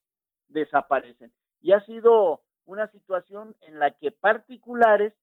desaparecen. 0.49 1.33
Y 1.61 1.73
ha 1.73 1.81
sido 1.87 2.43
una 2.67 2.89
situación 2.89 3.55
en 3.63 3.79
la 3.79 3.93
que 3.93 4.11
particulares, 4.11 5.15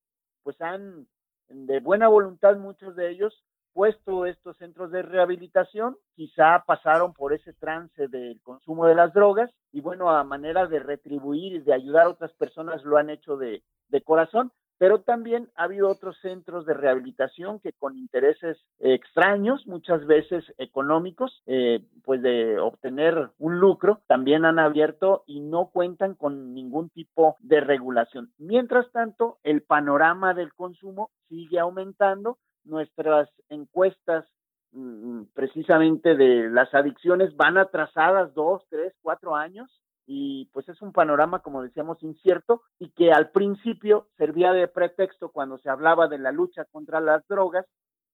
pues 0.44 0.60
han, 0.62 1.08
de 1.50 1.80
buena 1.82 2.08
voluntad 2.08 2.56
muchos 2.56 2.96
de 2.96 3.12
ellos, 3.12 3.44
puesto 3.74 4.26
estos 4.26 4.58
centros 4.58 4.92
de 4.92 5.02
rehabilitación, 5.02 5.98
quizá 6.16 6.64
pasaron 6.66 7.14
por 7.14 7.34
ese 7.34 7.54
trance 7.54 8.08
del 8.08 8.42
consumo 8.42 8.86
de 8.86 8.96
las 8.96 9.14
drogas 9.14 9.52
y 9.72 9.82
bueno, 9.82 10.10
a 10.10 10.24
manera 10.24 10.68
de 10.68 10.80
retribuir 10.80 11.54
y 11.54 11.60
de 11.60 11.74
ayudar 11.74 12.06
a 12.06 12.10
otras 12.10 12.34
personas 12.34 12.84
lo 12.84 12.98
han 12.98 13.10
hecho 13.10 13.38
de, 13.38 13.64
de 13.90 14.02
corazón, 14.02 14.52
pero 14.82 15.02
también 15.02 15.48
ha 15.56 15.66
habido 15.66 15.88
otros 15.88 16.18
centros 16.24 16.66
de 16.66 16.74
rehabilitación 16.74 17.60
que 17.60 17.72
con 17.72 18.00
intereses 18.00 18.58
extraños, 18.80 19.68
muchas 19.68 20.08
veces 20.08 20.44
económicos, 20.58 21.44
eh, 21.46 21.86
pues 22.04 22.24
de 22.24 22.58
obtener 22.58 23.30
un 23.38 23.60
lucro, 23.60 24.02
también 24.08 24.44
han 24.44 24.58
abierto 24.58 25.24
y 25.28 25.40
no 25.40 25.70
cuentan 25.72 26.16
con 26.16 26.56
ningún 26.56 26.90
tipo 26.90 27.36
de 27.42 27.62
regulación. 27.62 28.32
Mientras 28.40 28.92
tanto, 28.92 29.38
el 29.44 29.62
panorama 29.62 30.34
del 30.34 30.52
consumo 30.52 31.12
sigue 31.30 31.60
aumentando, 31.60 32.40
nuestras 32.64 33.30
encuestas 33.50 34.26
mm, 34.72 35.24
precisamente 35.34 36.16
de 36.16 36.50
las 36.50 36.74
adicciones 36.74 37.36
van 37.36 37.58
atrasadas 37.58 38.34
dos, 38.34 38.64
tres, 38.70 38.94
cuatro 39.02 39.36
años 39.36 39.82
y 40.06 40.50
pues 40.54 40.68
es 40.68 40.82
un 40.82 40.92
panorama, 40.92 41.40
como 41.40 41.62
decíamos, 41.62 42.02
incierto 42.04 42.64
y 42.80 42.90
que 42.92 43.12
al 43.12 43.30
principio 43.30 44.08
servía 44.18 44.52
de 44.52 44.68
pretexto 44.68 45.30
cuando 45.30 45.58
se 45.60 45.70
hablaba 45.70 46.08
de 46.08 46.18
la 46.18 46.32
lucha 46.32 46.66
contra 46.66 47.00
las 47.00 47.26
drogas, 47.28 47.66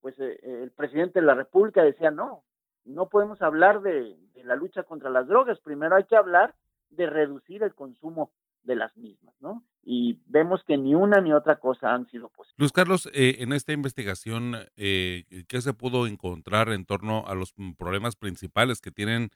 pues 0.01 0.19
eh, 0.19 0.37
el 0.43 0.71
presidente 0.71 1.19
de 1.19 1.25
la 1.25 1.33
República 1.33 1.83
decía, 1.83 2.11
no, 2.11 2.43
no 2.85 3.09
podemos 3.09 3.41
hablar 3.41 3.81
de, 3.81 4.17
la 4.43 4.55
lucha 4.55 4.83
contra 4.83 5.09
las 5.09 5.27
drogas, 5.27 5.59
primero 5.59 5.95
hay 5.95 6.05
que 6.05 6.15
hablar 6.15 6.55
de 6.89 7.07
reducir 7.07 7.63
el 7.63 7.75
consumo 7.75 8.31
de 8.63 8.75
las 8.75 8.95
mismas, 8.95 9.35
¿no? 9.41 9.63
Y 9.89 10.19
vemos 10.25 10.61
que 10.67 10.75
ni 10.75 10.95
una 10.95 11.21
ni 11.21 11.31
otra 11.31 11.59
cosa 11.61 11.93
han 11.93 12.07
sido 12.07 12.27
posibles. 12.27 12.57
Luis 12.57 12.73
Carlos, 12.73 13.09
eh, 13.13 13.38
en 13.39 13.53
esta 13.53 13.71
investigación, 13.71 14.55
eh, 14.75 15.23
¿qué 15.47 15.61
se 15.61 15.73
pudo 15.73 16.07
encontrar 16.07 16.73
en 16.73 16.85
torno 16.85 17.25
a 17.25 17.35
los 17.35 17.53
problemas 17.77 18.17
principales 18.17 18.81
que 18.81 18.91
tienen 18.91 19.29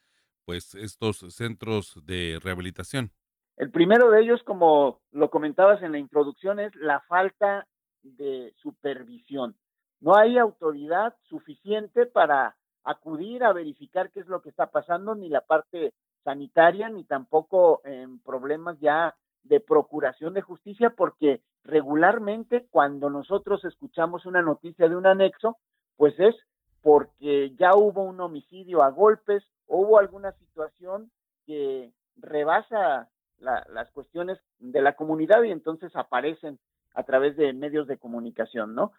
pues 0.43 0.75
estos 0.75 1.19
centros 1.33 2.01
de 2.05 2.37
rehabilitación? 2.43 3.11
El 3.55 3.71
primero 3.71 4.11
de 4.11 4.23
ellos, 4.23 4.43
como 4.43 4.99
lo 5.11 5.29
comentabas 5.29 5.81
en 5.83 5.93
la 5.93 5.99
introducción, 5.99 6.59
es 6.59 6.75
la 6.75 6.99
falta 7.07 7.65
de 8.03 8.53
supervisión. 8.57 9.55
No 10.01 10.17
hay 10.17 10.37
autoridad 10.37 11.15
suficiente 11.29 12.07
para 12.07 12.57
acudir 12.83 13.45
a 13.45 13.53
verificar 13.53 14.11
qué 14.11 14.19
es 14.19 14.27
lo 14.27 14.41
que 14.41 14.49
está 14.49 14.67
pasando, 14.67 15.15
ni 15.15 15.29
la 15.29 15.41
parte 15.41 15.93
sanitaria, 16.25 16.89
ni 16.89 17.05
tampoco 17.05 17.79
en 17.85 18.19
problemas 18.19 18.77
ya 18.81 19.15
de 19.43 19.59
procuración 19.59 20.33
de 20.33 20.41
justicia, 20.41 20.91
porque 20.91 21.41
regularmente 21.63 22.67
cuando 22.69 23.09
nosotros 23.09 23.63
escuchamos 23.65 24.25
una 24.25 24.41
noticia 24.41 24.87
de 24.87 24.95
un 24.95 25.05
anexo, 25.05 25.57
pues 25.97 26.19
es 26.19 26.35
porque 26.81 27.53
ya 27.59 27.75
hubo 27.75 28.03
un 28.03 28.19
homicidio 28.19 28.81
a 28.81 28.89
golpes, 28.89 29.43
o 29.67 29.77
hubo 29.77 29.99
alguna 29.99 30.33
situación 30.33 31.11
que 31.45 31.91
rebasa 32.17 33.09
las 33.39 33.89
cuestiones 33.91 34.37
de 34.59 34.81
la 34.81 34.95
comunidad 34.95 35.41
y 35.43 35.51
entonces 35.51 35.95
aparecen 35.95 36.59
a 36.93 37.03
través 37.03 37.35
de 37.37 37.53
medios 37.53 37.87
de 37.87 37.97
comunicación, 37.97 38.75
¿no? 38.75 38.91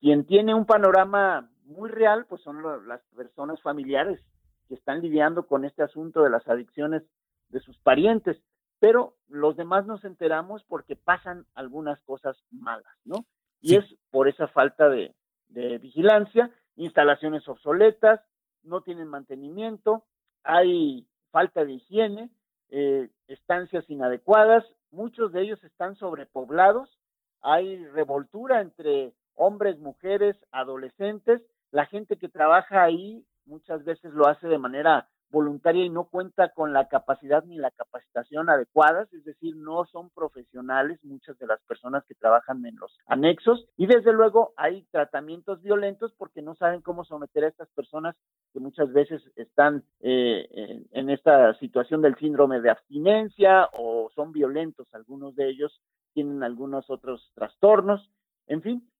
Quien 0.00 0.24
tiene 0.24 0.54
un 0.54 0.64
panorama 0.64 1.50
muy 1.64 1.90
real, 1.90 2.24
pues 2.26 2.40
son 2.42 2.62
las 2.86 3.02
personas 3.14 3.60
familiares 3.60 4.20
que 4.68 4.74
están 4.74 5.02
lidiando 5.02 5.46
con 5.46 5.64
este 5.64 5.82
asunto 5.82 6.22
de 6.22 6.30
las 6.30 6.46
adicciones 6.48 7.02
de 7.48 7.60
sus 7.60 7.76
parientes, 7.78 8.40
pero 8.80 9.14
los 9.28 9.56
demás 9.56 9.86
nos 9.86 10.04
enteramos 10.04 10.64
porque 10.64 10.96
pasan 10.96 11.46
algunas 11.54 12.00
cosas 12.02 12.36
malas, 12.50 12.92
¿no? 13.04 13.26
Y 13.60 13.76
es 13.76 13.84
por 14.10 14.26
esa 14.26 14.48
falta 14.48 14.88
de, 14.88 15.14
de 15.48 15.78
vigilancia, 15.78 16.50
instalaciones 16.76 17.46
obsoletas, 17.46 18.20
no 18.62 18.80
tienen 18.80 19.06
mantenimiento, 19.06 20.04
hay 20.42 21.06
falta 21.30 21.64
de 21.64 21.74
higiene, 21.74 22.30
eh, 22.70 23.10
estancias 23.28 23.88
inadecuadas, 23.88 24.64
muchos 24.90 25.32
de 25.32 25.42
ellos 25.42 25.62
están 25.62 25.96
sobrepoblados, 25.96 26.98
hay 27.42 27.84
revoltura 27.88 28.60
entre 28.60 29.12
hombres, 29.34 29.78
mujeres, 29.78 30.36
adolescentes, 30.52 31.42
la 31.70 31.86
gente 31.86 32.16
que 32.16 32.28
trabaja 32.28 32.82
ahí 32.82 33.24
muchas 33.44 33.84
veces 33.84 34.12
lo 34.12 34.26
hace 34.26 34.48
de 34.48 34.58
manera 34.58 35.08
voluntaria 35.30 35.84
y 35.84 35.90
no 35.90 36.04
cuenta 36.04 36.50
con 36.50 36.72
la 36.72 36.88
capacidad 36.88 37.44
ni 37.44 37.56
la 37.56 37.70
capacitación 37.70 38.48
adecuadas, 38.48 39.12
es 39.12 39.24
decir, 39.24 39.56
no 39.56 39.84
son 39.86 40.10
profesionales 40.10 40.98
muchas 41.04 41.38
de 41.38 41.46
las 41.46 41.60
personas 41.62 42.04
que 42.06 42.14
trabajan 42.14 42.64
en 42.66 42.76
los 42.76 42.96
anexos. 43.06 43.66
Y 43.76 43.86
desde 43.86 44.12
luego 44.12 44.52
hay 44.56 44.84
tratamientos 44.90 45.62
violentos 45.62 46.12
porque 46.18 46.42
no 46.42 46.54
saben 46.54 46.80
cómo 46.82 47.04
someter 47.04 47.44
a 47.44 47.48
estas 47.48 47.68
personas 47.70 48.16
que 48.52 48.60
muchas 48.60 48.92
veces 48.92 49.22
están 49.36 49.84
eh, 50.00 50.48
en, 50.50 50.86
en 50.92 51.10
esta 51.10 51.54
situación 51.54 52.02
del 52.02 52.16
síndrome 52.16 52.60
de 52.60 52.70
abstinencia 52.70 53.68
o 53.72 54.10
son 54.14 54.32
violentos, 54.32 54.86
algunos 54.92 55.34
de 55.36 55.48
ellos 55.48 55.80
tienen 56.12 56.42
algunos 56.42 56.90
otros 56.90 57.30
trastornos, 57.34 58.10
en 58.46 58.62
fin, 58.62 58.90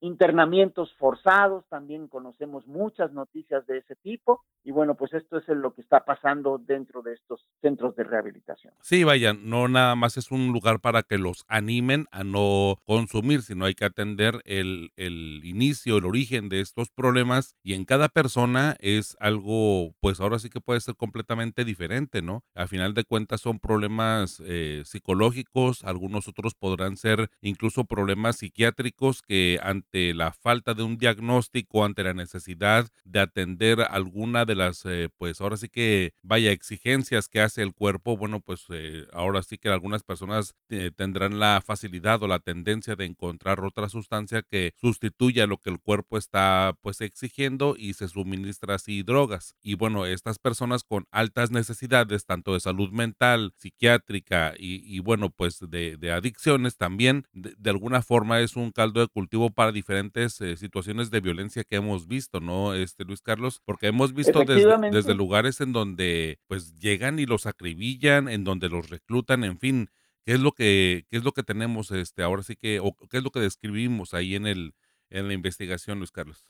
internamientos 0.00 0.94
forzados, 0.98 1.64
también 1.68 2.08
conocemos 2.08 2.66
muchas 2.66 3.12
noticias 3.12 3.66
de 3.66 3.78
ese 3.78 3.94
tipo 3.96 4.42
y 4.64 4.72
bueno, 4.72 4.94
pues 4.94 5.12
esto 5.12 5.38
es 5.38 5.48
lo 5.48 5.74
que 5.74 5.82
está 5.82 6.04
pasando 6.04 6.58
dentro 6.58 7.02
de 7.02 7.14
estos 7.14 7.46
centros 7.60 7.94
de 7.96 8.04
rehabilitación. 8.04 8.72
Sí, 8.80 9.04
vaya, 9.04 9.34
no 9.34 9.68
nada 9.68 9.96
más 9.96 10.16
es 10.16 10.30
un 10.30 10.52
lugar 10.52 10.80
para 10.80 11.02
que 11.02 11.18
los 11.18 11.44
animen 11.48 12.06
a 12.10 12.24
no 12.24 12.76
consumir, 12.86 13.42
sino 13.42 13.66
hay 13.66 13.74
que 13.74 13.84
atender 13.84 14.40
el, 14.44 14.92
el 14.96 15.42
inicio, 15.44 15.98
el 15.98 16.06
origen 16.06 16.48
de 16.48 16.60
estos 16.60 16.90
problemas 16.90 17.54
y 17.62 17.74
en 17.74 17.84
cada 17.84 18.08
persona 18.08 18.76
es 18.80 19.16
algo, 19.20 19.94
pues 20.00 20.20
ahora 20.20 20.38
sí 20.38 20.48
que 20.48 20.60
puede 20.60 20.80
ser 20.80 20.96
completamente 20.96 21.64
diferente, 21.64 22.22
¿no? 22.22 22.44
A 22.54 22.66
final 22.66 22.94
de 22.94 23.04
cuentas 23.04 23.40
son 23.40 23.58
problemas 23.58 24.42
eh, 24.46 24.82
psicológicos, 24.84 25.84
algunos 25.84 26.28
otros 26.28 26.54
podrán 26.54 26.96
ser 26.96 27.30
incluso 27.40 27.84
problemas 27.84 28.36
psiquiátricos 28.36 29.22
que 29.22 29.49
ante 29.62 30.14
la 30.14 30.32
falta 30.32 30.74
de 30.74 30.82
un 30.82 30.98
diagnóstico, 30.98 31.84
ante 31.84 32.04
la 32.04 32.14
necesidad 32.14 32.88
de 33.04 33.20
atender 33.20 33.80
alguna 33.80 34.44
de 34.44 34.54
las, 34.54 34.84
eh, 34.86 35.08
pues 35.16 35.40
ahora 35.40 35.56
sí 35.56 35.68
que 35.68 36.12
vaya 36.22 36.52
exigencias 36.52 37.28
que 37.28 37.40
hace 37.40 37.62
el 37.62 37.72
cuerpo, 37.74 38.16
bueno, 38.16 38.40
pues 38.40 38.64
eh, 38.70 39.06
ahora 39.12 39.42
sí 39.42 39.58
que 39.58 39.68
algunas 39.68 40.02
personas 40.02 40.54
eh, 40.68 40.90
tendrán 40.94 41.38
la 41.38 41.62
facilidad 41.64 42.22
o 42.22 42.28
la 42.28 42.38
tendencia 42.38 42.96
de 42.96 43.04
encontrar 43.06 43.60
otra 43.60 43.88
sustancia 43.88 44.42
que 44.42 44.74
sustituya 44.76 45.46
lo 45.46 45.58
que 45.58 45.70
el 45.70 45.80
cuerpo 45.80 46.18
está 46.18 46.76
pues 46.80 47.00
exigiendo 47.00 47.74
y 47.78 47.94
se 47.94 48.08
suministra 48.08 48.74
así 48.76 49.02
drogas. 49.02 49.54
Y 49.62 49.74
bueno, 49.74 50.06
estas 50.06 50.38
personas 50.38 50.84
con 50.84 51.06
altas 51.10 51.50
necesidades, 51.50 52.26
tanto 52.26 52.54
de 52.54 52.60
salud 52.60 52.90
mental, 52.90 53.52
psiquiátrica 53.56 54.54
y, 54.58 54.98
bueno, 55.00 55.30
pues 55.30 55.58
de, 55.60 55.98
adicciones 56.12 56.76
también, 56.76 57.26
de 57.32 57.70
alguna 57.70 58.02
forma 58.02 58.40
es 58.40 58.56
un 58.56 58.72
caldo 58.72 59.00
de 59.00 59.08
cultivo 59.08 59.29
para 59.54 59.72
diferentes 59.72 60.40
eh, 60.40 60.56
situaciones 60.56 61.10
de 61.10 61.20
violencia 61.20 61.64
que 61.64 61.76
hemos 61.76 62.06
visto, 62.06 62.40
¿no, 62.40 62.74
este 62.74 63.04
Luis 63.04 63.22
Carlos? 63.22 63.62
Porque 63.64 63.86
hemos 63.86 64.12
visto 64.12 64.44
desde, 64.44 64.90
desde 64.90 65.14
lugares 65.14 65.60
en 65.60 65.72
donde 65.72 66.38
pues 66.48 66.74
llegan 66.78 67.18
y 67.18 67.26
los 67.26 67.46
acribillan, 67.46 68.28
en 68.28 68.44
donde 68.44 68.68
los 68.68 68.90
reclutan, 68.90 69.44
en 69.44 69.58
fin, 69.58 69.90
¿qué 70.24 70.32
es 70.32 70.40
lo 70.40 70.52
que, 70.52 71.06
qué 71.10 71.16
es 71.16 71.24
lo 71.24 71.32
que 71.32 71.42
tenemos 71.42 71.90
este 71.92 72.22
ahora 72.22 72.42
sí 72.42 72.56
que, 72.56 72.80
o 72.80 72.94
qué 73.08 73.18
es 73.18 73.22
lo 73.22 73.30
que 73.30 73.40
describimos 73.40 74.14
ahí 74.14 74.34
en 74.34 74.46
el 74.46 74.74
en 75.10 75.26
la 75.28 75.34
investigación, 75.34 75.98
Luis 75.98 76.12
Carlos? 76.12 76.44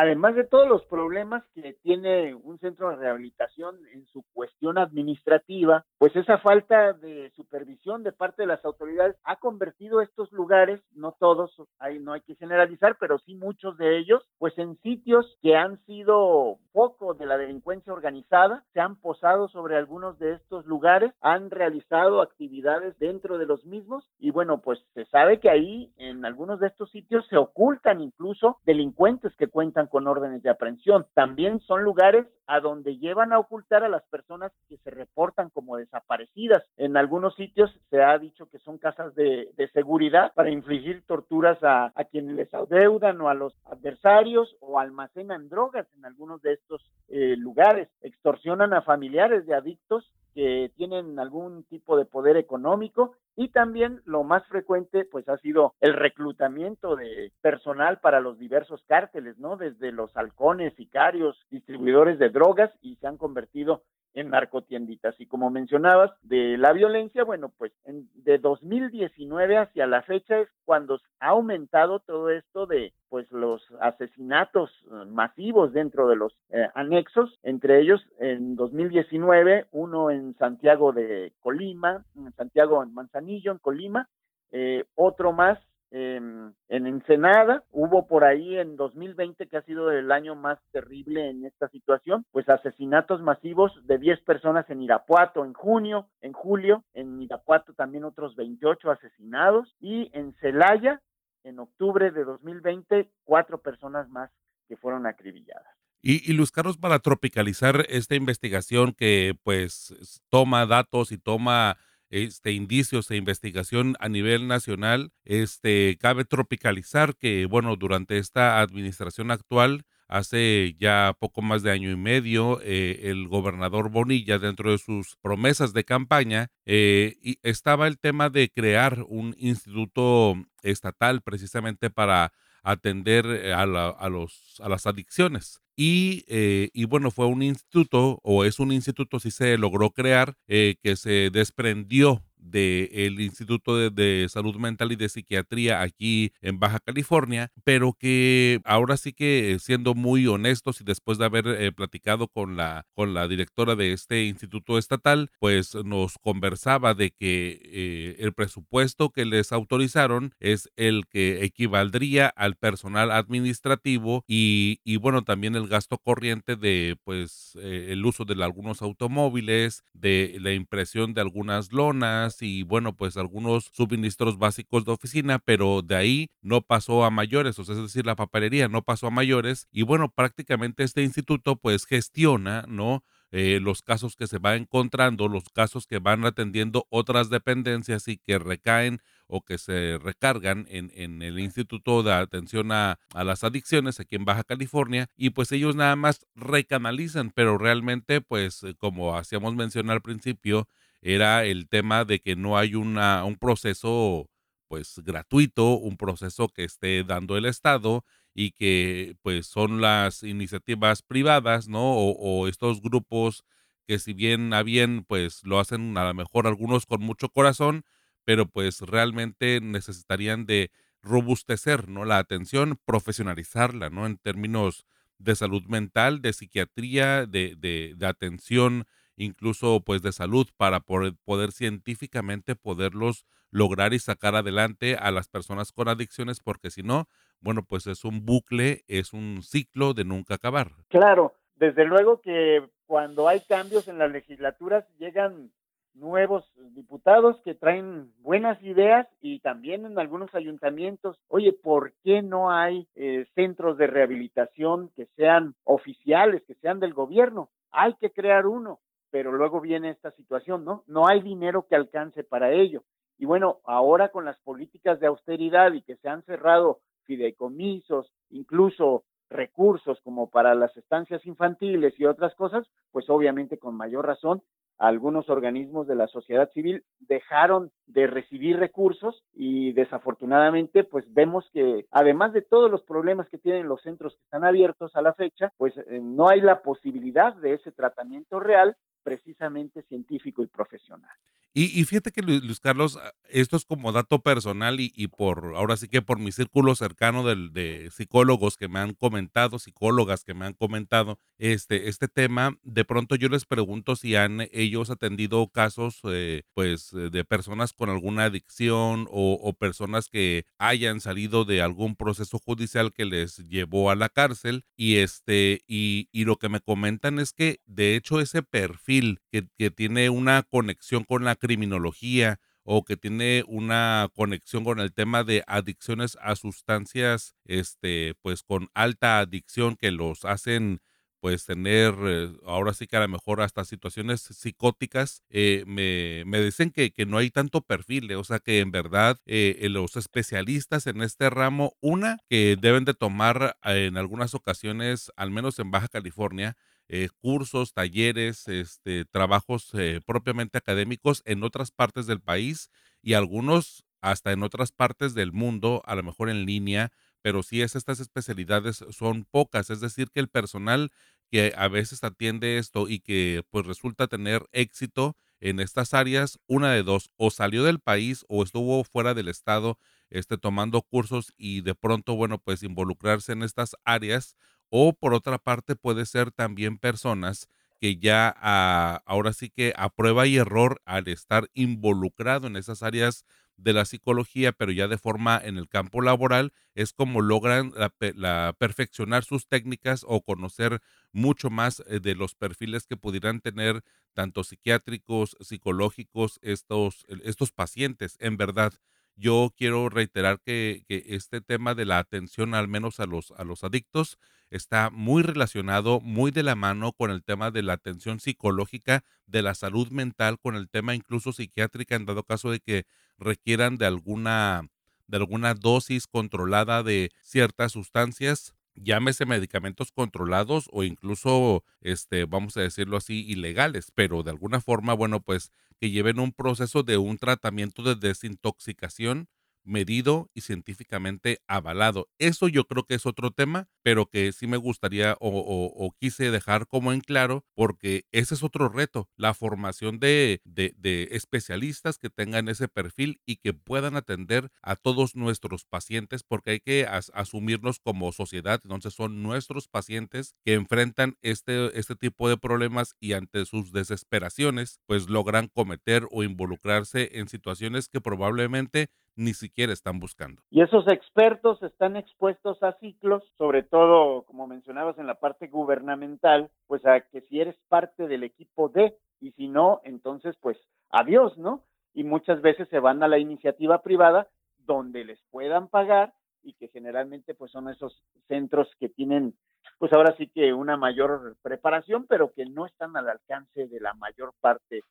Además 0.00 0.34
de 0.34 0.44
todos 0.44 0.68
los 0.68 0.84
problemas 0.86 1.44
que 1.54 1.76
tiene 1.82 2.34
un 2.34 2.58
centro 2.58 2.90
de 2.90 2.96
rehabilitación 2.96 3.76
en 3.92 4.06
su 4.06 4.24
cuestión 4.32 4.78
administrativa, 4.78 5.84
pues 5.98 6.14
esa 6.16 6.38
falta 6.38 6.92
de 6.92 7.30
supervisión 7.34 8.02
de 8.02 8.12
parte 8.12 8.42
de 8.42 8.48
las 8.48 8.64
autoridades 8.64 9.16
ha 9.24 9.36
convertido 9.36 10.00
estos 10.00 10.30
lugares, 10.32 10.80
no 10.94 11.12
todos, 11.18 11.54
ahí 11.78 11.98
no 11.98 12.12
hay 12.12 12.20
que 12.22 12.34
generalizar, 12.36 12.96
pero 12.98 13.18
sí 13.18 13.34
muchos 13.34 13.76
de 13.78 13.98
ellos, 13.98 14.22
pues 14.38 14.56
en 14.58 14.76
sitios 14.82 15.38
que 15.42 15.56
han 15.56 15.78
sido 15.84 16.58
foco 16.72 17.14
de 17.14 17.26
la 17.26 17.38
delincuencia 17.38 17.92
organizada, 17.92 18.64
se 18.72 18.80
han 18.80 18.96
posado 18.96 19.48
sobre 19.48 19.76
algunos 19.76 20.18
de 20.18 20.34
estos 20.34 20.66
lugares, 20.66 21.12
han 21.20 21.50
realizado 21.50 22.20
actividades 22.20 22.98
dentro 22.98 23.38
de 23.38 23.46
los 23.46 23.64
mismos 23.64 24.04
y 24.18 24.30
bueno, 24.30 24.60
pues 24.60 24.78
se 24.94 25.06
sabe 25.06 25.40
que 25.40 25.50
ahí 25.50 25.92
en 25.96 26.24
algunos 26.24 26.60
de 26.60 26.68
estos 26.68 26.90
sitios 26.90 27.26
se 27.28 27.36
ocultan 27.36 28.00
incluso 28.00 28.58
delincuentes 28.64 29.34
que 29.36 29.48
cuentan 29.48 29.85
con 29.88 30.06
órdenes 30.06 30.42
de 30.42 30.50
aprehensión. 30.50 31.06
También 31.14 31.60
son 31.60 31.82
lugares 31.82 32.26
a 32.46 32.60
donde 32.60 32.98
llevan 32.98 33.32
a 33.32 33.38
ocultar 33.38 33.82
a 33.84 33.88
las 33.88 34.04
personas 34.04 34.52
que 34.68 34.76
se 34.78 34.90
reportan 34.90 35.50
como 35.50 35.76
desaparecidas. 35.76 36.62
En 36.76 36.96
algunos 36.96 37.34
sitios 37.34 37.70
se 37.90 38.02
ha 38.02 38.16
dicho 38.18 38.48
que 38.50 38.58
son 38.60 38.78
casas 38.78 39.14
de, 39.14 39.52
seguridad 39.72 40.32
para 40.34 40.50
infligir 40.50 41.04
torturas 41.06 41.58
a, 41.62 41.92
quienes 42.10 42.36
les 42.36 42.54
adeudan 42.54 43.20
o 43.20 43.28
a 43.28 43.34
los 43.34 43.54
adversarios 43.64 44.56
o 44.60 44.78
almacenan 44.78 45.48
drogas 45.48 45.86
en 45.96 46.04
algunos 46.04 46.40
de 46.42 46.54
estos 46.54 46.82
eh, 47.08 47.34
lugares. 47.36 47.88
Extorsionan 48.00 48.72
a 48.72 48.82
familiares 48.82 49.44
de 49.46 49.54
adictos 49.54 50.10
que 50.36 50.70
tienen 50.76 51.18
algún 51.18 51.64
tipo 51.64 51.96
de 51.96 52.04
poder 52.04 52.36
económico 52.36 53.14
y 53.36 53.48
también 53.48 54.02
lo 54.04 54.22
más 54.22 54.46
frecuente 54.48 55.06
pues 55.06 55.26
ha 55.30 55.38
sido 55.38 55.74
el 55.80 55.94
reclutamiento 55.94 56.94
de 56.94 57.32
personal 57.40 58.00
para 58.00 58.20
los 58.20 58.38
diversos 58.38 58.84
cárteles, 58.86 59.38
¿no? 59.38 59.56
Desde 59.56 59.92
los 59.92 60.14
halcones, 60.14 60.74
sicarios, 60.74 61.46
distribuidores 61.50 62.18
de 62.18 62.28
drogas 62.28 62.70
y 62.82 62.96
se 62.96 63.06
han 63.06 63.16
convertido 63.16 63.82
en 64.16 64.30
narcotienditas. 64.30 65.14
Y 65.20 65.26
como 65.26 65.50
mencionabas, 65.50 66.10
de 66.22 66.56
la 66.56 66.72
violencia, 66.72 67.22
bueno, 67.22 67.52
pues 67.56 67.72
de 67.84 68.38
2019 68.38 69.58
hacia 69.58 69.86
la 69.86 70.02
fecha 70.02 70.40
es 70.40 70.48
cuando 70.64 70.98
ha 71.20 71.28
aumentado 71.28 72.00
todo 72.00 72.30
esto 72.30 72.66
de 72.66 72.92
pues 73.10 73.30
los 73.30 73.62
asesinatos 73.80 74.70
eh, 74.86 75.04
masivos 75.06 75.72
dentro 75.72 76.08
de 76.08 76.16
los 76.16 76.32
eh, 76.50 76.66
anexos, 76.74 77.38
entre 77.42 77.80
ellos 77.80 78.04
en 78.18 78.56
2019 78.56 79.66
uno 79.72 80.10
en 80.10 80.34
Santiago 80.38 80.92
de 80.92 81.32
Colima, 81.40 82.04
en 82.16 82.32
Santiago 82.32 82.82
en 82.82 82.94
Manzanillo, 82.94 83.52
en 83.52 83.58
Colima, 83.58 84.08
eh, 84.50 84.84
otro 84.94 85.32
más 85.32 85.58
en 85.96 86.86
Ensenada, 86.86 87.64
hubo 87.70 88.06
por 88.06 88.24
ahí 88.24 88.58
en 88.58 88.76
2020, 88.76 89.46
que 89.48 89.56
ha 89.56 89.62
sido 89.62 89.90
el 89.90 90.12
año 90.12 90.34
más 90.34 90.58
terrible 90.72 91.30
en 91.30 91.46
esta 91.46 91.68
situación, 91.68 92.26
pues 92.32 92.48
asesinatos 92.48 93.22
masivos 93.22 93.72
de 93.86 93.98
10 93.98 94.20
personas 94.22 94.68
en 94.68 94.82
Irapuato 94.82 95.44
en 95.44 95.54
junio, 95.54 96.08
en 96.20 96.32
julio, 96.32 96.84
en 96.92 97.22
Irapuato 97.22 97.72
también 97.74 98.04
otros 98.04 98.36
28 98.36 98.90
asesinados 98.90 99.74
y 99.80 100.10
en 100.12 100.34
Celaya, 100.40 101.00
en 101.44 101.58
octubre 101.60 102.10
de 102.10 102.24
2020, 102.24 103.10
cuatro 103.24 103.62
personas 103.62 104.08
más 104.10 104.30
que 104.68 104.76
fueron 104.76 105.06
acribilladas. 105.06 105.76
Y, 106.02 106.30
y 106.30 106.34
Luis 106.34 106.52
Carlos, 106.52 106.76
para 106.76 106.98
tropicalizar 106.98 107.86
esta 107.88 108.14
investigación 108.14 108.92
que 108.92 109.34
pues 109.42 110.22
toma 110.28 110.66
datos 110.66 111.10
y 111.10 111.18
toma 111.18 111.78
este, 112.10 112.52
indicios 112.52 113.10
e 113.10 113.16
investigación 113.16 113.96
a 114.00 114.08
nivel 114.08 114.46
nacional, 114.46 115.12
este, 115.24 115.96
cabe 116.00 116.24
tropicalizar 116.24 117.16
que, 117.16 117.46
bueno, 117.46 117.76
durante 117.76 118.18
esta 118.18 118.60
administración 118.60 119.30
actual 119.30 119.84
hace 120.08 120.76
ya 120.78 121.16
poco 121.18 121.42
más 121.42 121.62
de 121.62 121.72
año 121.72 121.90
y 121.90 121.96
medio, 121.96 122.60
eh, 122.62 123.10
el 123.10 123.28
gobernador 123.28 123.90
Bonilla, 123.90 124.38
dentro 124.38 124.70
de 124.70 124.78
sus 124.78 125.16
promesas 125.20 125.72
de 125.72 125.84
campaña, 125.84 126.48
eh, 126.64 127.16
estaba 127.42 127.86
el 127.88 127.98
tema 127.98 128.30
de 128.30 128.50
crear 128.50 129.04
un 129.08 129.34
instituto 129.38 130.36
estatal 130.62 131.22
precisamente 131.22 131.90
para 131.90 132.32
atender 132.62 133.26
eh, 133.26 133.52
a, 133.52 133.66
los, 133.66 134.60
a 134.60 134.68
las 134.68 134.86
adicciones. 134.86 135.60
Y, 135.78 136.24
y, 136.72 136.84
bueno, 136.86 137.10
fue 137.10 137.26
un 137.26 137.42
instituto, 137.42 138.18
o 138.22 138.44
es 138.44 138.58
un 138.60 138.72
instituto, 138.72 139.20
si 139.20 139.30
se 139.30 139.58
logró 139.58 139.90
crear, 139.90 140.34
que 140.48 140.96
se 140.96 141.30
desprendió 141.30 142.25
del 142.50 143.20
Instituto 143.20 143.90
de, 143.90 144.26
Salud 144.28 144.56
Mental 144.56 144.92
y 144.92 144.96
de 144.96 145.08
Psiquiatría 145.08 145.82
aquí 145.82 146.32
en 146.40 146.58
Baja 146.58 146.80
California, 146.80 147.50
pero 147.64 147.92
que 147.92 148.60
ahora 148.64 148.96
sí 148.96 149.12
que 149.12 149.58
siendo 149.60 149.94
muy 149.94 150.26
honestos 150.26 150.80
y 150.80 150.84
después 150.84 151.18
de 151.18 151.24
haber 151.24 151.46
eh, 151.48 151.72
platicado 151.72 152.28
con 152.28 152.56
la, 152.56 152.86
con 152.94 153.14
la 153.14 153.28
directora 153.28 153.76
de 153.76 153.92
este 153.92 154.24
instituto 154.24 154.78
estatal, 154.78 155.30
pues 155.38 155.74
nos 155.74 156.18
conversaba 156.18 156.94
de 156.94 157.10
que 157.10 157.60
eh, 157.62 158.16
el 158.18 158.32
presupuesto 158.32 159.10
que 159.10 159.24
les 159.24 159.52
autorizaron 159.52 160.34
es 160.40 160.70
el 160.76 161.06
que 161.08 161.44
equivaldría 161.44 162.28
al 162.28 162.56
personal 162.56 163.10
administrativo 163.10 164.24
y, 164.26 164.80
y 164.84 164.96
bueno, 164.96 165.22
también 165.22 165.56
el 165.56 165.68
gasto 165.68 165.98
corriente 165.98 166.56
de 166.56 166.96
pues 167.04 167.56
eh, 167.60 167.88
el 167.90 168.04
uso 168.04 168.24
de 168.24 168.42
algunos 168.42 168.82
automóviles, 168.82 169.84
de 169.92 170.36
la 170.40 170.52
impresión 170.52 171.14
de 171.14 171.20
algunas 171.20 171.72
lonas, 171.72 172.35
y 172.42 172.62
bueno, 172.62 172.94
pues 172.96 173.16
algunos 173.16 173.70
suministros 173.72 174.38
básicos 174.38 174.84
de 174.84 174.92
oficina, 174.92 175.38
pero 175.38 175.82
de 175.82 175.96
ahí 175.96 176.30
no 176.42 176.62
pasó 176.62 177.04
a 177.04 177.10
mayores, 177.10 177.58
o 177.58 177.64
sea, 177.64 177.74
es 177.74 177.82
decir, 177.82 178.06
la 178.06 178.16
papelería 178.16 178.68
no 178.68 178.82
pasó 178.82 179.08
a 179.08 179.10
mayores 179.10 179.68
y 179.70 179.82
bueno, 179.82 180.10
prácticamente 180.10 180.84
este 180.84 181.02
instituto 181.02 181.56
pues 181.56 181.86
gestiona, 181.86 182.64
¿no? 182.68 183.04
Eh, 183.32 183.58
los 183.60 183.82
casos 183.82 184.14
que 184.14 184.28
se 184.28 184.38
va 184.38 184.54
encontrando, 184.54 185.28
los 185.28 185.48
casos 185.50 185.86
que 185.86 185.98
van 185.98 186.24
atendiendo 186.24 186.86
otras 186.90 187.28
dependencias 187.28 188.06
y 188.06 188.18
que 188.18 188.38
recaen 188.38 189.02
o 189.26 189.42
que 189.44 189.58
se 189.58 189.98
recargan 189.98 190.66
en, 190.70 190.92
en 190.94 191.20
el 191.22 191.40
Instituto 191.40 192.04
de 192.04 192.12
Atención 192.12 192.70
a, 192.70 193.00
a, 193.12 193.24
las 193.24 193.42
Adicciones 193.42 193.98
aquí 193.98 194.14
en 194.14 194.24
Baja 194.24 194.44
California 194.44 195.08
y 195.16 195.30
pues 195.30 195.50
ellos 195.50 195.74
nada 195.74 195.96
más 195.96 196.24
recanalizan, 196.36 197.32
pero 197.34 197.58
realmente 197.58 198.20
pues 198.20 198.62
como 198.78 199.16
hacíamos 199.16 199.56
mención 199.56 199.90
al 199.90 200.02
principio, 200.02 200.68
era 201.06 201.44
el 201.44 201.68
tema 201.68 202.04
de 202.04 202.18
que 202.18 202.34
no 202.34 202.58
hay 202.58 202.74
una, 202.74 203.24
un 203.24 203.36
proceso 203.36 204.28
pues 204.66 205.00
gratuito, 205.04 205.78
un 205.78 205.96
proceso 205.96 206.48
que 206.48 206.64
esté 206.64 207.04
dando 207.04 207.36
el 207.36 207.44
Estado 207.44 208.04
y 208.34 208.50
que 208.50 209.14
pues 209.22 209.46
son 209.46 209.80
las 209.80 210.24
iniciativas 210.24 211.02
privadas, 211.02 211.68
¿no? 211.68 211.94
O, 211.94 212.48
estos 212.48 212.82
grupos 212.82 213.44
que 213.86 214.00
si 214.00 214.14
bien 214.14 214.52
a 214.52 214.64
bien 214.64 215.04
pues 215.04 215.44
lo 215.44 215.60
hacen 215.60 215.96
a 215.96 216.04
lo 216.06 216.14
mejor 216.14 216.48
algunos 216.48 216.86
con 216.86 217.00
mucho 217.02 217.28
corazón, 217.28 217.84
pero 218.24 218.46
pues 218.46 218.80
realmente 218.80 219.60
necesitarían 219.60 220.44
de 220.44 220.72
robustecer, 221.02 221.88
¿no? 221.88 222.04
La 222.04 222.18
atención, 222.18 222.80
profesionalizarla, 222.84 223.90
¿no? 223.90 224.06
En 224.06 224.16
términos 224.18 224.86
de 225.18 225.36
salud 225.36 225.62
mental, 225.66 226.20
de 226.20 226.32
psiquiatría, 226.32 227.26
de, 227.26 227.54
de 227.56 228.06
atención 228.06 228.86
incluso 229.16 229.80
pues 229.84 230.02
de 230.02 230.12
salud 230.12 230.46
para 230.56 230.80
poder, 230.80 231.14
poder 231.24 231.52
científicamente 231.52 232.54
poderlos 232.54 233.26
lograr 233.50 233.94
y 233.94 233.98
sacar 233.98 234.34
adelante 234.34 234.96
a 234.96 235.10
las 235.10 235.28
personas 235.28 235.72
con 235.72 235.88
adicciones 235.88 236.40
porque 236.40 236.70
si 236.70 236.82
no, 236.82 237.06
bueno, 237.40 237.62
pues 237.66 237.86
es 237.86 238.04
un 238.04 238.24
bucle, 238.24 238.82
es 238.88 239.12
un 239.12 239.42
ciclo 239.42 239.94
de 239.94 240.04
nunca 240.04 240.34
acabar. 240.34 240.68
Claro, 240.88 241.34
desde 241.56 241.84
luego 241.84 242.20
que 242.20 242.68
cuando 242.86 243.28
hay 243.28 243.40
cambios 243.40 243.88
en 243.88 243.98
las 243.98 244.10
legislaturas 244.10 244.84
llegan 244.98 245.50
nuevos 245.94 246.52
diputados 246.74 247.40
que 247.42 247.54
traen 247.54 248.12
buenas 248.18 248.62
ideas 248.62 249.08
y 249.20 249.40
también 249.40 249.86
en 249.86 249.98
algunos 249.98 250.34
ayuntamientos, 250.34 251.18
oye, 251.28 251.52
¿por 251.52 251.94
qué 252.04 252.20
no 252.20 252.50
hay 252.50 252.86
eh, 252.94 253.26
centros 253.34 253.78
de 253.78 253.86
rehabilitación 253.86 254.90
que 254.94 255.06
sean 255.16 255.54
oficiales, 255.64 256.42
que 256.46 256.54
sean 256.56 256.80
del 256.80 256.92
gobierno? 256.92 257.48
Hay 257.70 257.94
que 257.94 258.10
crear 258.10 258.46
uno 258.46 258.80
pero 259.10 259.32
luego 259.32 259.60
viene 259.60 259.90
esta 259.90 260.10
situación, 260.12 260.64
¿no? 260.64 260.84
No 260.86 261.06
hay 261.06 261.22
dinero 261.22 261.66
que 261.68 261.76
alcance 261.76 262.24
para 262.24 262.52
ello. 262.52 262.82
Y 263.18 263.24
bueno, 263.24 263.60
ahora 263.64 264.10
con 264.10 264.24
las 264.24 264.38
políticas 264.40 265.00
de 265.00 265.06
austeridad 265.06 265.72
y 265.72 265.82
que 265.82 265.96
se 265.96 266.08
han 266.08 266.22
cerrado 266.24 266.80
fideicomisos, 267.04 268.12
incluso 268.30 269.04
recursos 269.30 270.00
como 270.02 270.30
para 270.30 270.54
las 270.54 270.76
estancias 270.76 271.24
infantiles 271.26 271.98
y 271.98 272.04
otras 272.04 272.34
cosas, 272.34 272.66
pues 272.92 273.08
obviamente 273.10 273.58
con 273.58 273.74
mayor 273.76 274.06
razón 274.06 274.42
algunos 274.78 275.30
organismos 275.30 275.86
de 275.86 275.94
la 275.94 276.06
sociedad 276.06 276.50
civil 276.52 276.84
dejaron 277.00 277.70
de 277.86 278.06
recibir 278.06 278.58
recursos 278.58 279.24
y 279.32 279.72
desafortunadamente 279.72 280.84
pues 280.84 281.04
vemos 281.12 281.48
que 281.52 281.86
además 281.90 282.32
de 282.32 282.42
todos 282.42 282.70
los 282.70 282.82
problemas 282.82 283.28
que 283.28 283.38
tienen 283.38 283.68
los 283.68 283.82
centros 283.82 284.14
que 284.14 284.22
están 284.24 284.44
abiertos 284.44 284.94
a 284.94 285.02
la 285.02 285.14
fecha, 285.14 285.52
pues 285.56 285.74
eh, 285.76 286.00
no 286.02 286.28
hay 286.28 286.40
la 286.40 286.62
posibilidad 286.62 287.34
de 287.36 287.54
ese 287.54 287.72
tratamiento 287.72 288.38
real 288.38 288.76
precisamente 289.06 289.82
científico 289.82 290.42
y 290.42 290.48
profesional. 290.48 291.16
Y, 291.58 291.84
fíjate 291.86 292.12
que 292.12 292.20
Luis, 292.20 292.60
Carlos, 292.60 292.98
ah, 293.00 293.14
esto 293.30 293.56
es 293.56 293.64
como 293.64 293.90
dato 293.90 294.20
personal 294.20 294.78
y, 294.78 294.90
por 295.08 295.54
ahora 295.56 295.78
sí 295.78 295.88
que 295.88 296.02
por 296.02 296.18
mi 296.18 296.30
círculo 296.30 296.74
cercano 296.74 297.24
de, 297.24 297.88
psicólogos 297.90 298.58
que 298.58 298.68
me 298.68 298.78
han 298.78 298.92
comentado, 298.92 299.58
psicólogas 299.58 300.22
que 300.22 300.34
me 300.34 300.44
han 300.44 300.52
comentado 300.52 301.18
este, 301.38 301.88
este 301.88 302.08
tema, 302.08 302.58
de 302.62 302.84
pronto 302.84 303.16
yo 303.16 303.30
les 303.30 303.46
pregunto 303.46 303.96
si 303.96 304.16
han 304.16 304.48
ellos 304.52 304.90
atendido 304.90 305.48
casos 305.48 306.00
eh, 306.04 306.42
pues 306.52 306.90
de 306.92 307.24
personas 307.24 307.72
con 307.72 307.88
alguna 307.88 308.24
adicción 308.24 309.08
o, 309.10 309.38
o, 309.42 309.54
personas 309.54 310.08
que 310.10 310.44
hayan 310.58 311.00
salido 311.00 311.46
de 311.46 311.62
algún 311.62 311.96
proceso 311.96 312.38
judicial 312.38 312.92
que 312.92 313.06
les 313.06 313.38
llevó 313.48 313.90
a 313.90 313.96
la 313.96 314.10
cárcel 314.10 314.66
y 314.76 314.96
este 314.96 315.62
y, 315.66 316.10
y 316.12 316.26
lo 316.26 316.36
que 316.36 316.50
me 316.50 316.60
comentan 316.60 317.18
es 317.18 317.32
que 317.32 317.60
de 317.64 317.96
hecho 317.96 318.20
ese 318.20 318.42
perfil 318.42 318.95
que, 319.30 319.70
tiene 319.70 320.10
una 320.10 320.42
conexión 320.42 321.04
con 321.04 321.24
la 321.24 321.36
criminología 321.36 322.40
o 322.62 322.84
que 322.84 322.96
tiene 322.96 323.44
una 323.46 324.08
conexión 324.14 324.64
con 324.64 324.80
el 324.80 324.92
tema 324.92 325.24
de 325.24 325.44
adicciones 325.46 326.18
a 326.20 326.36
sustancias, 326.36 327.36
este, 327.44 328.14
pues 328.22 328.42
con 328.42 328.68
alta 328.74 329.20
adicción 329.20 329.76
que 329.76 329.92
los 329.92 330.24
hacen 330.24 330.80
pues 331.20 331.44
tener, 331.44 331.94
eh, 332.04 332.30
ahora 332.44 332.72
sí 332.72 332.86
que 332.86 332.96
a 332.96 333.00
lo 333.00 333.08
mejor 333.08 333.40
hasta 333.40 333.64
situaciones 333.64 334.20
psicóticas, 334.20 335.22
eh, 335.30 335.64
me, 335.66 336.24
me, 336.26 336.40
dicen 336.40 336.70
que, 336.70 336.92
que, 336.92 337.06
no 337.06 337.18
hay 337.18 337.30
tanto 337.30 337.62
perfil, 337.62 338.12
o 338.14 338.24
sea 338.24 338.38
que 338.38 338.60
en 338.60 338.70
verdad 338.70 339.18
eh, 339.26 339.56
los 339.70 339.96
especialistas 339.96 340.86
en 340.86 341.02
este 341.02 341.28
ramo, 341.30 341.74
una, 341.80 342.18
que 342.28 342.56
deben 342.60 342.84
de 342.84 342.94
tomar 342.94 343.56
en 343.64 343.96
algunas 343.96 344.34
ocasiones, 344.34 345.10
al 345.16 345.30
menos 345.30 345.58
en 345.58 345.70
Baja 345.70 345.88
California, 345.88 346.56
eh, 346.88 347.08
cursos, 347.20 347.72
talleres, 347.72 348.48
este, 348.48 349.04
trabajos 349.04 349.70
eh, 349.74 350.00
propiamente 350.06 350.58
académicos 350.58 351.22
en 351.24 351.42
otras 351.42 351.70
partes 351.70 352.06
del 352.06 352.20
país 352.20 352.70
y 353.02 353.14
algunos 353.14 353.84
hasta 354.00 354.32
en 354.32 354.42
otras 354.42 354.72
partes 354.72 355.14
del 355.14 355.32
mundo, 355.32 355.82
a 355.86 355.94
lo 355.96 356.02
mejor 356.02 356.30
en 356.30 356.46
línea, 356.46 356.92
pero 357.22 357.42
sí 357.42 357.62
es 357.62 357.74
estas 357.74 357.98
especialidades 357.98 358.84
son 358.90 359.24
pocas, 359.28 359.70
es 359.70 359.80
decir, 359.80 360.10
que 360.12 360.20
el 360.20 360.28
personal 360.28 360.90
que 361.30 361.52
a 361.56 361.68
veces 361.68 362.04
atiende 362.04 362.58
esto 362.58 362.88
y 362.88 363.00
que 363.00 363.42
pues 363.50 363.66
resulta 363.66 364.06
tener 364.06 364.46
éxito 364.52 365.16
en 365.40 365.60
estas 365.60 365.92
áreas, 365.92 366.38
una 366.46 366.72
de 366.72 366.82
dos, 366.82 367.10
o 367.16 367.30
salió 367.30 367.64
del 367.64 367.80
país 367.80 368.24
o 368.28 368.42
estuvo 368.42 368.84
fuera 368.84 369.12
del 369.12 369.28
estado 369.28 369.78
este, 370.08 370.38
tomando 370.38 370.82
cursos 370.82 371.32
y 371.36 371.62
de 371.62 371.74
pronto, 371.74 372.14
bueno, 372.14 372.38
pues 372.38 372.62
involucrarse 372.62 373.32
en 373.32 373.42
estas 373.42 373.74
áreas 373.84 374.36
o 374.70 374.92
por 374.92 375.14
otra 375.14 375.38
parte 375.38 375.76
puede 375.76 376.06
ser 376.06 376.32
también 376.32 376.78
personas 376.78 377.48
que 377.80 377.96
ya 377.96 378.34
ah, 378.38 379.02
ahora 379.06 379.32
sí 379.32 379.50
que 379.50 379.72
a 379.76 379.90
prueba 379.90 380.26
y 380.26 380.36
error 380.36 380.80
al 380.84 381.08
estar 381.08 381.50
involucrado 381.54 382.46
en 382.46 382.56
esas 382.56 382.82
áreas 382.82 383.24
de 383.56 383.72
la 383.72 383.84
psicología, 383.84 384.52
pero 384.52 384.70
ya 384.72 384.86
de 384.86 384.98
forma 384.98 385.40
en 385.42 385.56
el 385.56 385.68
campo 385.68 386.02
laboral, 386.02 386.52
es 386.74 386.92
como 386.92 387.22
logran 387.22 387.72
la, 387.74 388.54
perfeccionar 388.58 389.24
sus 389.24 389.46
técnicas 389.48 390.04
o 390.06 390.22
conocer 390.22 390.80
mucho 391.12 391.48
más 391.48 391.82
eh, 391.86 392.00
de 392.00 392.14
los 392.14 392.34
perfiles 392.34 392.86
que 392.86 392.96
pudieran 392.96 393.40
tener 393.40 393.82
tanto 394.12 394.44
psiquiátricos, 394.44 395.36
psicológicos, 395.40 396.38
estos, 396.42 397.06
estos 397.24 397.52
pacientes. 397.52 398.16
En 398.20 398.36
verdad, 398.36 398.74
yo 399.16 399.52
quiero 399.56 399.88
reiterar 399.88 400.40
que, 400.40 400.84
este 400.88 401.40
tema 401.40 401.74
de 401.74 401.86
la 401.86 401.98
atención, 401.98 402.54
al 402.54 402.68
menos 402.68 403.00
a 403.00 403.06
los, 403.06 403.32
a 403.32 403.44
los 403.44 403.64
adictos, 403.64 404.18
está 404.50 404.90
muy 404.90 405.22
relacionado, 405.22 406.00
muy 406.00 406.30
de 406.30 406.42
la 406.42 406.54
mano 406.54 406.92
con 406.92 407.10
el 407.10 407.24
tema 407.24 407.50
de 407.50 407.62
la 407.62 407.72
atención 407.72 408.20
psicológica, 408.20 409.04
de 409.26 409.42
la 409.42 409.54
salud 409.54 409.88
mental, 409.90 410.38
con 410.38 410.54
el 410.54 410.68
tema 410.68 410.94
incluso 410.94 411.32
psiquiátrica, 411.32 411.96
en 411.96 412.06
dado 412.06 412.22
caso 412.22 412.50
de 412.50 412.60
que 412.60 412.84
requieran 413.18 413.78
de 413.78 413.86
alguna, 413.86 414.68
de 415.08 415.16
alguna 415.16 415.54
dosis 415.54 416.06
controlada 416.06 416.82
de 416.82 417.10
ciertas 417.22 417.72
sustancias 417.72 418.54
llámese 418.76 419.26
medicamentos 419.26 419.92
controlados 419.92 420.68
o 420.72 420.84
incluso, 420.84 421.64
este, 421.80 422.24
vamos 422.26 422.56
a 422.56 422.60
decirlo 422.62 422.96
así, 422.96 423.24
ilegales, 423.26 423.90
pero 423.94 424.22
de 424.22 424.30
alguna 424.30 424.60
forma, 424.60 424.94
bueno, 424.94 425.20
pues 425.22 425.50
que 425.80 425.90
lleven 425.90 426.20
un 426.20 426.32
proceso 426.32 426.82
de 426.82 426.96
un 426.98 427.18
tratamiento 427.18 427.82
de 427.82 427.94
desintoxicación 427.96 429.28
medido 429.66 430.30
y 430.34 430.42
científicamente 430.42 431.40
avalado. 431.46 432.08
Eso 432.18 432.48
yo 432.48 432.64
creo 432.64 432.84
que 432.84 432.94
es 432.94 433.06
otro 433.06 433.30
tema, 433.30 433.68
pero 433.82 434.06
que 434.06 434.32
sí 434.32 434.46
me 434.46 434.56
gustaría 434.56 435.16
o, 435.20 435.94
quise 435.98 436.30
dejar 436.30 436.66
como 436.66 436.92
en 436.92 437.00
claro, 437.00 437.44
porque 437.54 438.06
ese 438.12 438.34
es 438.34 438.42
otro 438.42 438.68
reto, 438.68 439.08
la 439.16 439.34
formación 439.34 439.98
de, 439.98 440.40
de, 440.44 441.08
especialistas 441.12 441.98
que 441.98 442.10
tengan 442.10 442.48
ese 442.48 442.68
perfil 442.68 443.20
y 443.26 443.36
que 443.36 443.52
puedan 443.52 443.96
atender 443.96 444.50
a 444.62 444.76
todos 444.76 445.14
nuestros 445.16 445.64
pacientes, 445.64 446.22
porque 446.22 446.50
hay 446.52 446.60
que 446.60 446.86
asumirnos 446.86 447.80
como 447.80 448.12
sociedad, 448.12 448.60
entonces 448.62 448.94
son 448.94 449.22
nuestros 449.22 449.68
pacientes 449.68 450.34
que 450.44 450.54
enfrentan 450.54 451.16
este, 451.22 451.78
este 451.78 451.96
tipo 451.96 452.28
de 452.28 452.36
problemas 452.36 452.94
y 453.00 453.12
ante 453.12 453.44
sus 453.46 453.72
desesperaciones, 453.72 454.80
pues 454.86 455.08
logran 455.08 455.48
cometer 455.48 456.06
o 456.10 456.22
involucrarse 456.22 457.10
en 457.14 457.28
situaciones 457.28 457.88
que 457.88 458.00
probablemente 458.00 458.90
ni 459.16 459.32
siquiera 459.32 459.72
están 459.72 459.98
buscando. 459.98 460.42
Y 460.50 460.62
esos 460.62 460.86
expertos 460.88 461.62
están 461.62 461.96
expuestos 461.96 462.62
a 462.62 462.72
ciclos, 462.78 463.24
sobre 463.38 463.62
todo, 463.62 464.22
como 464.22 464.46
mencionabas 464.46 464.98
en 464.98 465.06
la 465.06 465.14
parte 465.14 465.48
gubernamental, 465.48 466.50
pues 466.66 466.84
a 466.86 467.00
que 467.00 467.22
si 467.22 467.40
eres 467.40 467.56
parte 467.68 468.06
del 468.06 468.22
equipo 468.22 468.68
de, 468.68 468.94
y 469.20 469.32
si 469.32 469.48
no, 469.48 469.80
entonces 469.84 470.36
pues 470.40 470.58
adiós, 470.90 471.36
¿no? 471.38 471.64
Y 471.94 472.04
muchas 472.04 472.42
veces 472.42 472.68
se 472.68 472.78
van 472.78 473.02
a 473.02 473.08
la 473.08 473.18
iniciativa 473.18 473.82
privada 473.82 474.28
donde 474.58 475.04
les 475.04 475.20
puedan 475.30 475.68
pagar 475.68 476.12
y 476.42 476.52
que 476.54 476.68
generalmente 476.68 477.34
pues 477.34 477.50
son 477.50 477.68
esos 477.68 478.02
centros 478.28 478.68
que 478.78 478.88
tienen 478.88 479.34
pues 479.78 479.92
ahora 479.92 480.14
sí 480.16 480.28
que 480.28 480.52
una 480.52 480.76
mayor 480.76 481.36
preparación, 481.42 482.06
pero 482.08 482.32
que 482.32 482.46
no 482.46 482.66
están 482.66 482.96
al 482.96 483.08
alcance 483.08 483.66
de 483.66 483.80
la 483.80 483.94
mayor 483.94 484.32
parte 484.40 484.82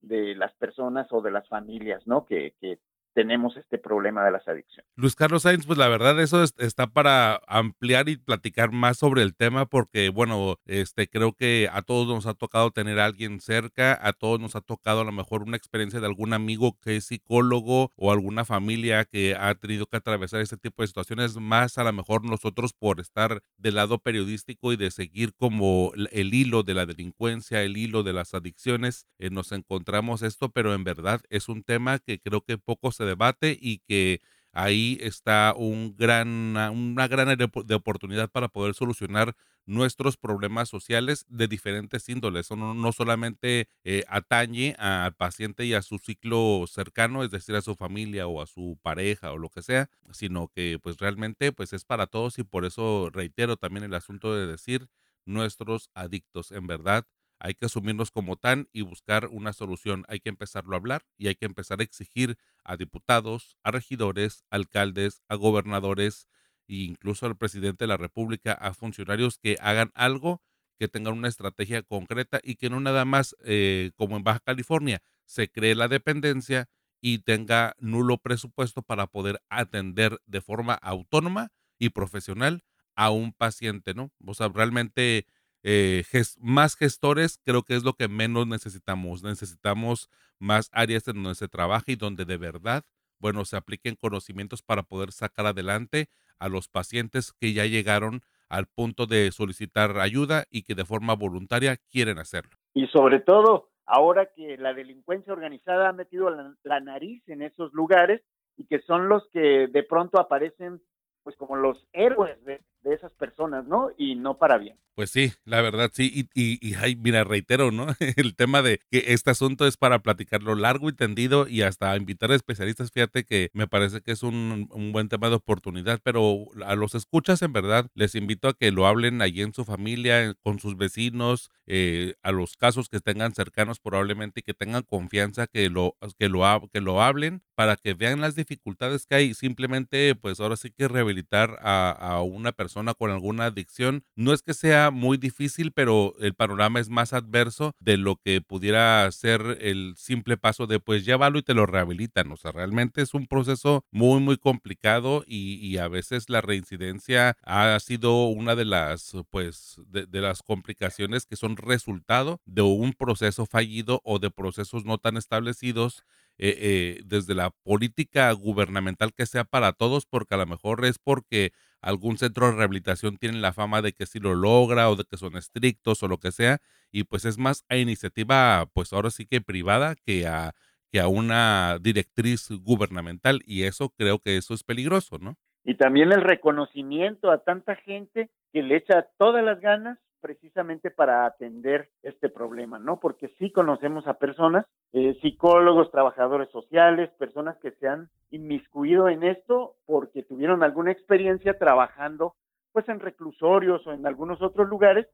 de 0.00 0.34
las 0.36 0.54
personas 0.54 1.08
o 1.10 1.20
de 1.20 1.30
las 1.30 1.48
familias, 1.48 2.06
¿no? 2.06 2.24
Que, 2.24 2.54
que 2.60 2.78
tenemos 3.14 3.56
este 3.56 3.78
problema 3.78 4.24
de 4.24 4.30
las 4.30 4.46
adicciones. 4.48 4.90
Luis 4.96 5.14
Carlos 5.14 5.42
Sainz, 5.42 5.66
pues 5.66 5.78
la 5.78 5.88
verdad 5.88 6.20
eso 6.20 6.42
está 6.42 6.86
para 6.86 7.40
ampliar 7.46 8.08
y 8.08 8.16
platicar 8.16 8.72
más 8.72 8.98
sobre 8.98 9.22
el 9.22 9.34
tema 9.34 9.66
porque, 9.66 10.08
bueno, 10.08 10.56
este 10.66 11.08
creo 11.08 11.32
que 11.32 11.68
a 11.72 11.82
todos 11.82 12.06
nos 12.06 12.26
ha 12.26 12.34
tocado 12.34 12.70
tener 12.70 13.00
a 13.00 13.06
alguien 13.06 13.40
cerca, 13.40 13.98
a 14.00 14.12
todos 14.12 14.40
nos 14.40 14.56
ha 14.56 14.60
tocado 14.60 15.00
a 15.00 15.04
lo 15.04 15.12
mejor 15.12 15.42
una 15.42 15.56
experiencia 15.56 16.00
de 16.00 16.06
algún 16.06 16.32
amigo 16.32 16.76
que 16.80 16.96
es 16.96 17.06
psicólogo 17.06 17.92
o 17.96 18.12
alguna 18.12 18.44
familia 18.44 19.04
que 19.04 19.34
ha 19.34 19.54
tenido 19.54 19.86
que 19.86 19.96
atravesar 19.96 20.40
este 20.40 20.56
tipo 20.56 20.82
de 20.82 20.88
situaciones, 20.88 21.36
más 21.36 21.78
a 21.78 21.84
lo 21.84 21.92
mejor 21.92 22.24
nosotros 22.24 22.72
por 22.72 23.00
estar 23.00 23.42
del 23.56 23.76
lado 23.76 23.98
periodístico 23.98 24.72
y 24.72 24.76
de 24.76 24.90
seguir 24.90 25.34
como 25.34 25.92
el 26.12 26.34
hilo 26.34 26.62
de 26.62 26.74
la 26.74 26.86
delincuencia, 26.86 27.62
el 27.62 27.76
hilo 27.76 28.02
de 28.02 28.12
las 28.12 28.34
adicciones, 28.34 29.06
eh, 29.18 29.30
nos 29.30 29.52
encontramos 29.52 30.22
esto, 30.22 30.50
pero 30.50 30.74
en 30.74 30.84
verdad 30.84 31.20
es 31.30 31.48
un 31.48 31.62
tema 31.62 31.98
que 31.98 32.20
creo 32.20 32.42
que 32.42 32.58
poco 32.58 32.92
debate 33.04 33.56
y 33.60 33.78
que 33.80 34.20
ahí 34.52 34.98
está 35.00 35.54
un 35.56 35.94
gran, 35.96 36.56
una 36.56 37.08
gran 37.08 37.36
de 37.38 37.74
oportunidad 37.74 38.30
para 38.30 38.48
poder 38.48 38.74
solucionar 38.74 39.34
nuestros 39.68 40.16
problemas 40.16 40.68
sociales 40.70 41.26
de 41.28 41.46
diferentes 41.46 42.08
índoles. 42.08 42.46
Eso 42.46 42.56
no, 42.56 42.92
solamente 42.92 43.68
eh, 43.84 44.02
atañe 44.08 44.74
al 44.78 45.14
paciente 45.14 45.66
y 45.66 45.74
a 45.74 45.82
su 45.82 45.98
ciclo 45.98 46.64
cercano, 46.66 47.22
es 47.22 47.30
decir, 47.30 47.54
a 47.54 47.60
su 47.60 47.76
familia 47.76 48.26
o 48.26 48.40
a 48.40 48.46
su 48.46 48.78
pareja 48.82 49.30
o 49.32 49.36
lo 49.38 49.50
que 49.50 49.62
sea, 49.62 49.90
sino 50.10 50.48
que 50.48 50.78
pues 50.82 50.96
realmente 50.96 51.52
pues 51.52 51.74
es 51.74 51.84
para 51.84 52.06
todos 52.06 52.38
y 52.38 52.44
por 52.44 52.64
eso 52.64 53.10
reitero 53.12 53.56
también 53.58 53.84
el 53.84 53.94
asunto 53.94 54.34
de 54.34 54.46
decir 54.46 54.88
nuestros 55.26 55.90
adictos. 55.94 56.50
En 56.50 56.66
verdad, 56.66 57.04
hay 57.40 57.54
que 57.54 57.66
asumirnos 57.66 58.10
como 58.10 58.36
tan 58.36 58.68
y 58.72 58.82
buscar 58.82 59.26
una 59.30 59.52
solución. 59.52 60.04
Hay 60.08 60.20
que 60.20 60.28
empezarlo 60.28 60.74
a 60.74 60.78
hablar 60.78 61.04
y 61.16 61.28
hay 61.28 61.36
que 61.36 61.46
empezar 61.46 61.80
a 61.80 61.84
exigir 61.84 62.36
a 62.64 62.76
diputados, 62.76 63.56
a 63.62 63.70
regidores, 63.70 64.44
alcaldes, 64.50 65.22
a 65.28 65.36
gobernadores 65.36 66.28
e 66.66 66.76
incluso 66.76 67.26
al 67.26 67.36
presidente 67.36 67.84
de 67.84 67.88
la 67.88 67.96
República, 67.96 68.52
a 68.52 68.74
funcionarios 68.74 69.38
que 69.38 69.56
hagan 69.60 69.90
algo, 69.94 70.42
que 70.78 70.88
tengan 70.88 71.14
una 71.14 71.28
estrategia 71.28 71.82
concreta 71.82 72.40
y 72.42 72.56
que 72.56 72.70
no 72.70 72.80
nada 72.80 73.04
más 73.04 73.36
eh, 73.44 73.92
como 73.96 74.16
en 74.16 74.24
Baja 74.24 74.40
California 74.40 75.02
se 75.24 75.50
cree 75.50 75.74
la 75.74 75.88
dependencia 75.88 76.68
y 77.00 77.18
tenga 77.20 77.74
nulo 77.78 78.18
presupuesto 78.18 78.82
para 78.82 79.06
poder 79.06 79.40
atender 79.48 80.20
de 80.26 80.40
forma 80.40 80.74
autónoma 80.74 81.52
y 81.78 81.90
profesional 81.90 82.64
a 82.96 83.10
un 83.10 83.32
paciente, 83.32 83.94
¿no? 83.94 84.10
O 84.26 84.34
sea, 84.34 84.48
realmente 84.48 85.26
eh, 85.62 86.04
más 86.40 86.76
gestores 86.76 87.40
creo 87.44 87.62
que 87.62 87.74
es 87.74 87.84
lo 87.84 87.94
que 87.94 88.08
menos 88.08 88.46
necesitamos. 88.46 89.22
Necesitamos 89.22 90.08
más 90.38 90.70
áreas 90.72 91.06
en 91.08 91.22
donde 91.22 91.34
se 91.34 91.48
trabaje 91.48 91.92
y 91.92 91.96
donde 91.96 92.24
de 92.24 92.36
verdad, 92.36 92.84
bueno, 93.18 93.44
se 93.44 93.56
apliquen 93.56 93.96
conocimientos 93.96 94.62
para 94.62 94.82
poder 94.82 95.12
sacar 95.12 95.46
adelante 95.46 96.08
a 96.38 96.48
los 96.48 96.68
pacientes 96.68 97.32
que 97.32 97.52
ya 97.52 97.66
llegaron 97.66 98.20
al 98.48 98.66
punto 98.66 99.06
de 99.06 99.30
solicitar 99.32 99.98
ayuda 99.98 100.44
y 100.50 100.62
que 100.62 100.74
de 100.74 100.84
forma 100.84 101.14
voluntaria 101.14 101.76
quieren 101.90 102.18
hacerlo. 102.18 102.56
Y 102.74 102.86
sobre 102.86 103.20
todo, 103.20 103.70
ahora 103.84 104.30
que 104.34 104.56
la 104.56 104.72
delincuencia 104.72 105.32
organizada 105.32 105.88
ha 105.88 105.92
metido 105.92 106.30
la, 106.30 106.54
la 106.62 106.80
nariz 106.80 107.22
en 107.28 107.42
esos 107.42 107.72
lugares 107.72 108.22
y 108.56 108.66
que 108.66 108.80
son 108.80 109.08
los 109.08 109.28
que 109.32 109.66
de 109.68 109.82
pronto 109.82 110.20
aparecen 110.20 110.80
pues 111.22 111.36
como 111.36 111.56
los 111.56 111.86
héroes 111.92 112.42
de, 112.44 112.60
de 112.82 112.94
esas 112.94 113.12
personas, 113.12 113.66
¿no? 113.66 113.90
Y 113.96 114.14
no 114.14 114.38
para 114.38 114.58
bien. 114.58 114.76
Pues 114.94 115.10
sí, 115.10 115.32
la 115.44 115.62
verdad 115.62 115.90
sí, 115.92 116.28
y, 116.34 116.74
mira, 116.96 117.22
reitero, 117.22 117.70
¿no? 117.70 117.86
El 118.16 118.34
tema 118.34 118.62
de 118.62 118.80
que 118.90 119.04
este 119.08 119.30
asunto 119.30 119.64
es 119.66 119.76
para 119.76 120.00
platicarlo 120.00 120.56
largo 120.56 120.88
y 120.88 120.92
tendido 120.92 121.46
y 121.46 121.62
hasta 121.62 121.96
invitar 121.96 122.32
a 122.32 122.34
especialistas, 122.34 122.90
fíjate 122.90 123.24
que 123.24 123.50
me 123.52 123.68
parece 123.68 124.00
que 124.00 124.10
es 124.10 124.24
un, 124.24 124.68
un 124.72 124.92
buen 124.92 125.08
tema 125.08 125.28
de 125.28 125.36
oportunidad, 125.36 126.00
pero 126.02 126.46
a 126.66 126.74
los 126.74 126.96
escuchas 126.96 127.42
en 127.42 127.52
verdad 127.52 127.86
les 127.94 128.16
invito 128.16 128.48
a 128.48 128.54
que 128.54 128.72
lo 128.72 128.88
hablen 128.88 129.22
allí 129.22 129.42
en 129.42 129.54
su 129.54 129.64
familia, 129.64 130.34
con 130.42 130.58
sus 130.58 130.76
vecinos, 130.76 131.50
eh, 131.66 132.14
a 132.22 132.32
los 132.32 132.56
casos 132.56 132.88
que 132.88 132.98
tengan 132.98 133.34
cercanos 133.34 133.78
probablemente 133.78 134.40
y 134.40 134.42
que 134.42 134.54
tengan 134.54 134.82
confianza 134.82 135.46
que 135.46 135.68
lo, 135.70 135.96
que 136.18 136.28
lo, 136.28 136.42
que 136.72 136.80
lo 136.80 137.02
hablen 137.02 137.42
para 137.54 137.76
que 137.76 137.94
vean 137.94 138.20
las 138.20 138.34
dificultades 138.34 139.06
que 139.06 139.14
hay. 139.14 139.34
Simplemente, 139.34 140.14
pues 140.14 140.40
ahora 140.40 140.56
sí 140.56 140.70
que 140.70 140.88
rehabilitar 140.88 141.58
a, 141.60 141.90
a 141.90 142.22
una 142.22 142.52
persona 142.52 142.67
con 142.98 143.10
alguna 143.10 143.46
adicción. 143.46 144.04
No 144.14 144.32
es 144.32 144.42
que 144.42 144.54
sea 144.54 144.90
muy 144.90 145.16
difícil, 145.16 145.72
pero 145.72 146.14
el 146.20 146.34
panorama 146.34 146.80
es 146.80 146.88
más 146.88 147.12
adverso 147.12 147.74
de 147.80 147.96
lo 147.96 148.16
que 148.16 148.40
pudiera 148.40 149.10
ser 149.12 149.58
el 149.60 149.94
simple 149.96 150.36
paso 150.36 150.66
de 150.66 150.80
pues 150.80 151.04
llévalo 151.04 151.38
y 151.38 151.42
te 151.42 151.54
lo 151.54 151.66
rehabilitan. 151.66 152.30
O 152.32 152.36
sea, 152.36 152.52
realmente 152.52 153.02
es 153.02 153.14
un 153.14 153.26
proceso 153.26 153.84
muy, 153.90 154.20
muy 154.20 154.36
complicado 154.36 155.24
y, 155.26 155.76
a 155.78 155.86
veces 155.86 156.28
la 156.28 156.40
reincidencia 156.40 157.36
ha 157.44 157.78
sido 157.78 158.26
una 158.26 158.56
de 158.56 158.64
las, 158.64 159.12
pues, 159.30 159.76
de, 159.86 160.20
las 160.20 160.42
complicaciones 160.42 161.24
que 161.24 161.36
son 161.36 161.56
resultado 161.56 162.40
de 162.46 162.62
un 162.62 162.94
proceso 162.94 163.46
fallido 163.46 164.00
o 164.04 164.18
de 164.18 164.30
procesos 164.30 164.84
no 164.84 164.98
tan 164.98 165.16
establecidos 165.16 166.04
eh, 166.40 166.56
eh, 166.60 167.02
desde 167.04 167.34
la 167.34 167.50
política 167.50 168.30
gubernamental 168.32 169.12
que 169.12 169.26
sea 169.26 169.44
para 169.44 169.72
todos, 169.72 170.06
porque 170.06 170.34
a 170.34 170.38
lo 170.38 170.46
mejor 170.46 170.84
es 170.84 170.98
porque 170.98 171.52
algún 171.80 172.18
centro 172.18 172.46
de 172.46 172.56
rehabilitación 172.56 173.16
tiene 173.16 173.38
la 173.38 173.52
fama 173.52 173.82
de 173.82 173.92
que 173.92 174.06
sí 174.06 174.18
lo 174.18 174.34
logra 174.34 174.90
o 174.90 174.96
de 174.96 175.04
que 175.04 175.16
son 175.16 175.36
estrictos 175.36 176.02
o 176.02 176.08
lo 176.08 176.18
que 176.18 176.32
sea, 176.32 176.58
y 176.90 177.04
pues 177.04 177.24
es 177.24 177.38
más 177.38 177.64
a 177.68 177.76
iniciativa, 177.76 178.66
pues 178.72 178.92
ahora 178.92 179.10
sí 179.10 179.26
que 179.26 179.40
privada 179.40 179.94
que 179.94 180.26
a, 180.26 180.52
que 180.90 181.00
a 181.00 181.08
una 181.08 181.78
directriz 181.80 182.48
gubernamental, 182.50 183.40
y 183.44 183.64
eso 183.64 183.90
creo 183.90 184.18
que 184.18 184.36
eso 184.36 184.54
es 184.54 184.64
peligroso, 184.64 185.18
¿no? 185.18 185.36
Y 185.64 185.74
también 185.74 186.12
el 186.12 186.22
reconocimiento 186.22 187.30
a 187.30 187.44
tanta 187.44 187.76
gente 187.76 188.30
que 188.52 188.62
le 188.62 188.76
echa 188.76 189.08
todas 189.18 189.44
las 189.44 189.60
ganas 189.60 189.98
precisamente 190.20 190.90
para 190.90 191.26
atender 191.26 191.88
este 192.02 192.28
problema, 192.28 192.78
¿no? 192.78 193.00
Porque 193.00 193.28
sí 193.38 193.50
conocemos 193.50 194.06
a 194.06 194.14
personas, 194.14 194.66
eh, 194.92 195.18
psicólogos, 195.20 195.90
trabajadores 195.90 196.48
sociales, 196.50 197.10
personas 197.18 197.56
que 197.58 197.72
se 197.72 197.88
han 197.88 198.08
inmiscuido 198.30 199.08
en 199.08 199.22
esto 199.22 199.74
porque 199.86 200.22
tuvieron 200.22 200.62
alguna 200.62 200.92
experiencia 200.92 201.58
trabajando 201.58 202.34
pues 202.72 202.88
en 202.88 203.00
reclusorios 203.00 203.86
o 203.86 203.92
en 203.92 204.06
algunos 204.06 204.42
otros 204.42 204.68
lugares 204.68 205.06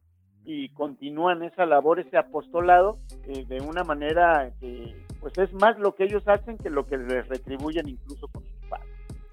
y 0.44 0.68
continúan 0.70 1.42
esa 1.42 1.64
labor, 1.64 2.00
ese 2.00 2.18
apostolado 2.18 2.98
eh, 3.26 3.44
de 3.46 3.61
una 3.61 3.84
manera 3.84 4.52
que 4.61 4.94
pues 5.20 5.36
es 5.38 5.52
más 5.55 5.78
lo 5.78 5.94
que 5.94 6.05
ellos 6.05 6.22
hacen 6.26 6.59
que 6.59 6.70
lo 6.70 6.86
que 6.86 6.98
les 6.98 7.26
retribuyen 7.28 7.88
incluso 7.88 8.28
con. 8.28 8.42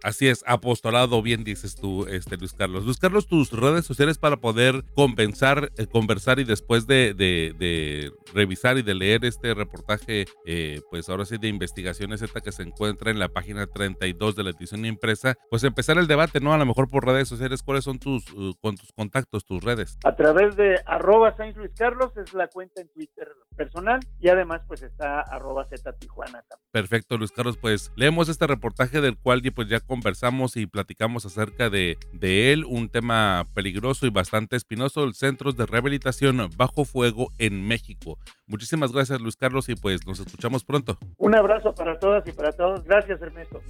Así 0.03 0.27
es, 0.27 0.43
apostolado, 0.47 1.21
bien 1.21 1.43
dices 1.43 1.75
tú, 1.75 2.07
este 2.07 2.37
Luis 2.37 2.53
Carlos. 2.53 2.85
Luis 2.85 2.97
Carlos, 2.97 3.27
tus 3.27 3.51
redes 3.51 3.85
sociales 3.85 4.17
para 4.17 4.37
poder 4.37 4.83
compensar, 4.95 5.71
eh, 5.77 5.85
conversar 5.85 6.39
y 6.39 6.43
después 6.43 6.87
de, 6.87 7.13
de, 7.13 8.11
revisar 8.33 8.77
y 8.77 8.81
de 8.81 8.95
leer 8.95 9.25
este 9.25 9.53
reportaje, 9.53 10.25
eh, 10.45 10.81
pues 10.89 11.09
ahora 11.09 11.25
sí 11.25 11.37
de 11.37 11.49
investigaciones 11.49 12.21
esta 12.21 12.41
que 12.41 12.51
se 12.51 12.63
encuentra 12.63 13.11
en 13.11 13.19
la 13.19 13.29
página 13.29 13.67
32 13.67 14.35
de 14.35 14.43
la 14.43 14.49
edición 14.51 14.85
impresa, 14.85 15.35
pues 15.49 15.63
empezar 15.63 15.97
el 15.97 16.07
debate, 16.07 16.39
¿no? 16.39 16.53
A 16.53 16.57
lo 16.57 16.65
mejor 16.65 16.89
por 16.89 17.05
redes 17.05 17.27
sociales, 17.27 17.61
¿cuáles 17.61 17.83
son 17.83 17.99
tus, 17.99 18.31
uh, 18.33 18.55
con 18.61 18.77
tus 18.77 18.91
contactos, 18.93 19.45
tus 19.45 19.63
redes? 19.63 19.97
A 20.03 20.15
través 20.15 20.55
de 20.55 20.79
arroba 20.85 21.35
Sainz 21.35 21.57
Luis 21.57 21.71
Carlos 21.77 22.15
es 22.17 22.33
la 22.33 22.47
cuenta 22.47 22.81
en 22.81 22.89
Twitter 22.89 23.27
personal 23.55 23.99
y 24.19 24.29
además 24.29 24.61
pues 24.67 24.81
está 24.81 25.21
arroba 25.21 25.65
Z 25.65 25.93
Tijuana. 25.93 26.43
Perfecto, 26.71 27.17
Luis 27.17 27.31
Carlos, 27.31 27.57
pues 27.57 27.91
leemos 27.95 28.29
este 28.29 28.47
reportaje 28.47 29.01
del 29.01 29.17
cual 29.17 29.41
pues 29.53 29.67
ya 29.67 29.79
conversamos 29.91 30.55
y 30.55 30.67
platicamos 30.67 31.25
acerca 31.25 31.69
de, 31.69 31.97
de 32.13 32.53
él, 32.53 32.63
un 32.63 32.87
tema 32.87 33.45
peligroso 33.53 34.05
y 34.05 34.09
bastante 34.09 34.55
espinoso, 34.55 35.03
el 35.03 35.15
Centros 35.15 35.57
de 35.57 35.65
Rehabilitación 35.65 36.49
Bajo 36.55 36.85
Fuego 36.85 37.33
en 37.39 37.67
México. 37.67 38.17
Muchísimas 38.47 38.93
gracias 38.93 39.19
Luis 39.19 39.35
Carlos 39.35 39.67
y 39.67 39.75
pues 39.75 40.07
nos 40.07 40.21
escuchamos 40.21 40.63
pronto. 40.63 40.97
Un 41.17 41.35
abrazo 41.35 41.75
para 41.75 41.99
todas 41.99 42.25
y 42.25 42.31
para 42.31 42.53
todos. 42.53 42.85
Gracias 42.85 43.21
Ernesto. 43.21 43.61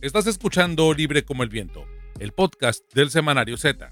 Estás 0.00 0.28
escuchando 0.28 0.94
Libre 0.94 1.24
como 1.24 1.42
el 1.42 1.48
Viento, 1.48 1.84
el 2.20 2.30
podcast 2.30 2.84
del 2.94 3.10
Semanario 3.10 3.56
Z. 3.56 3.90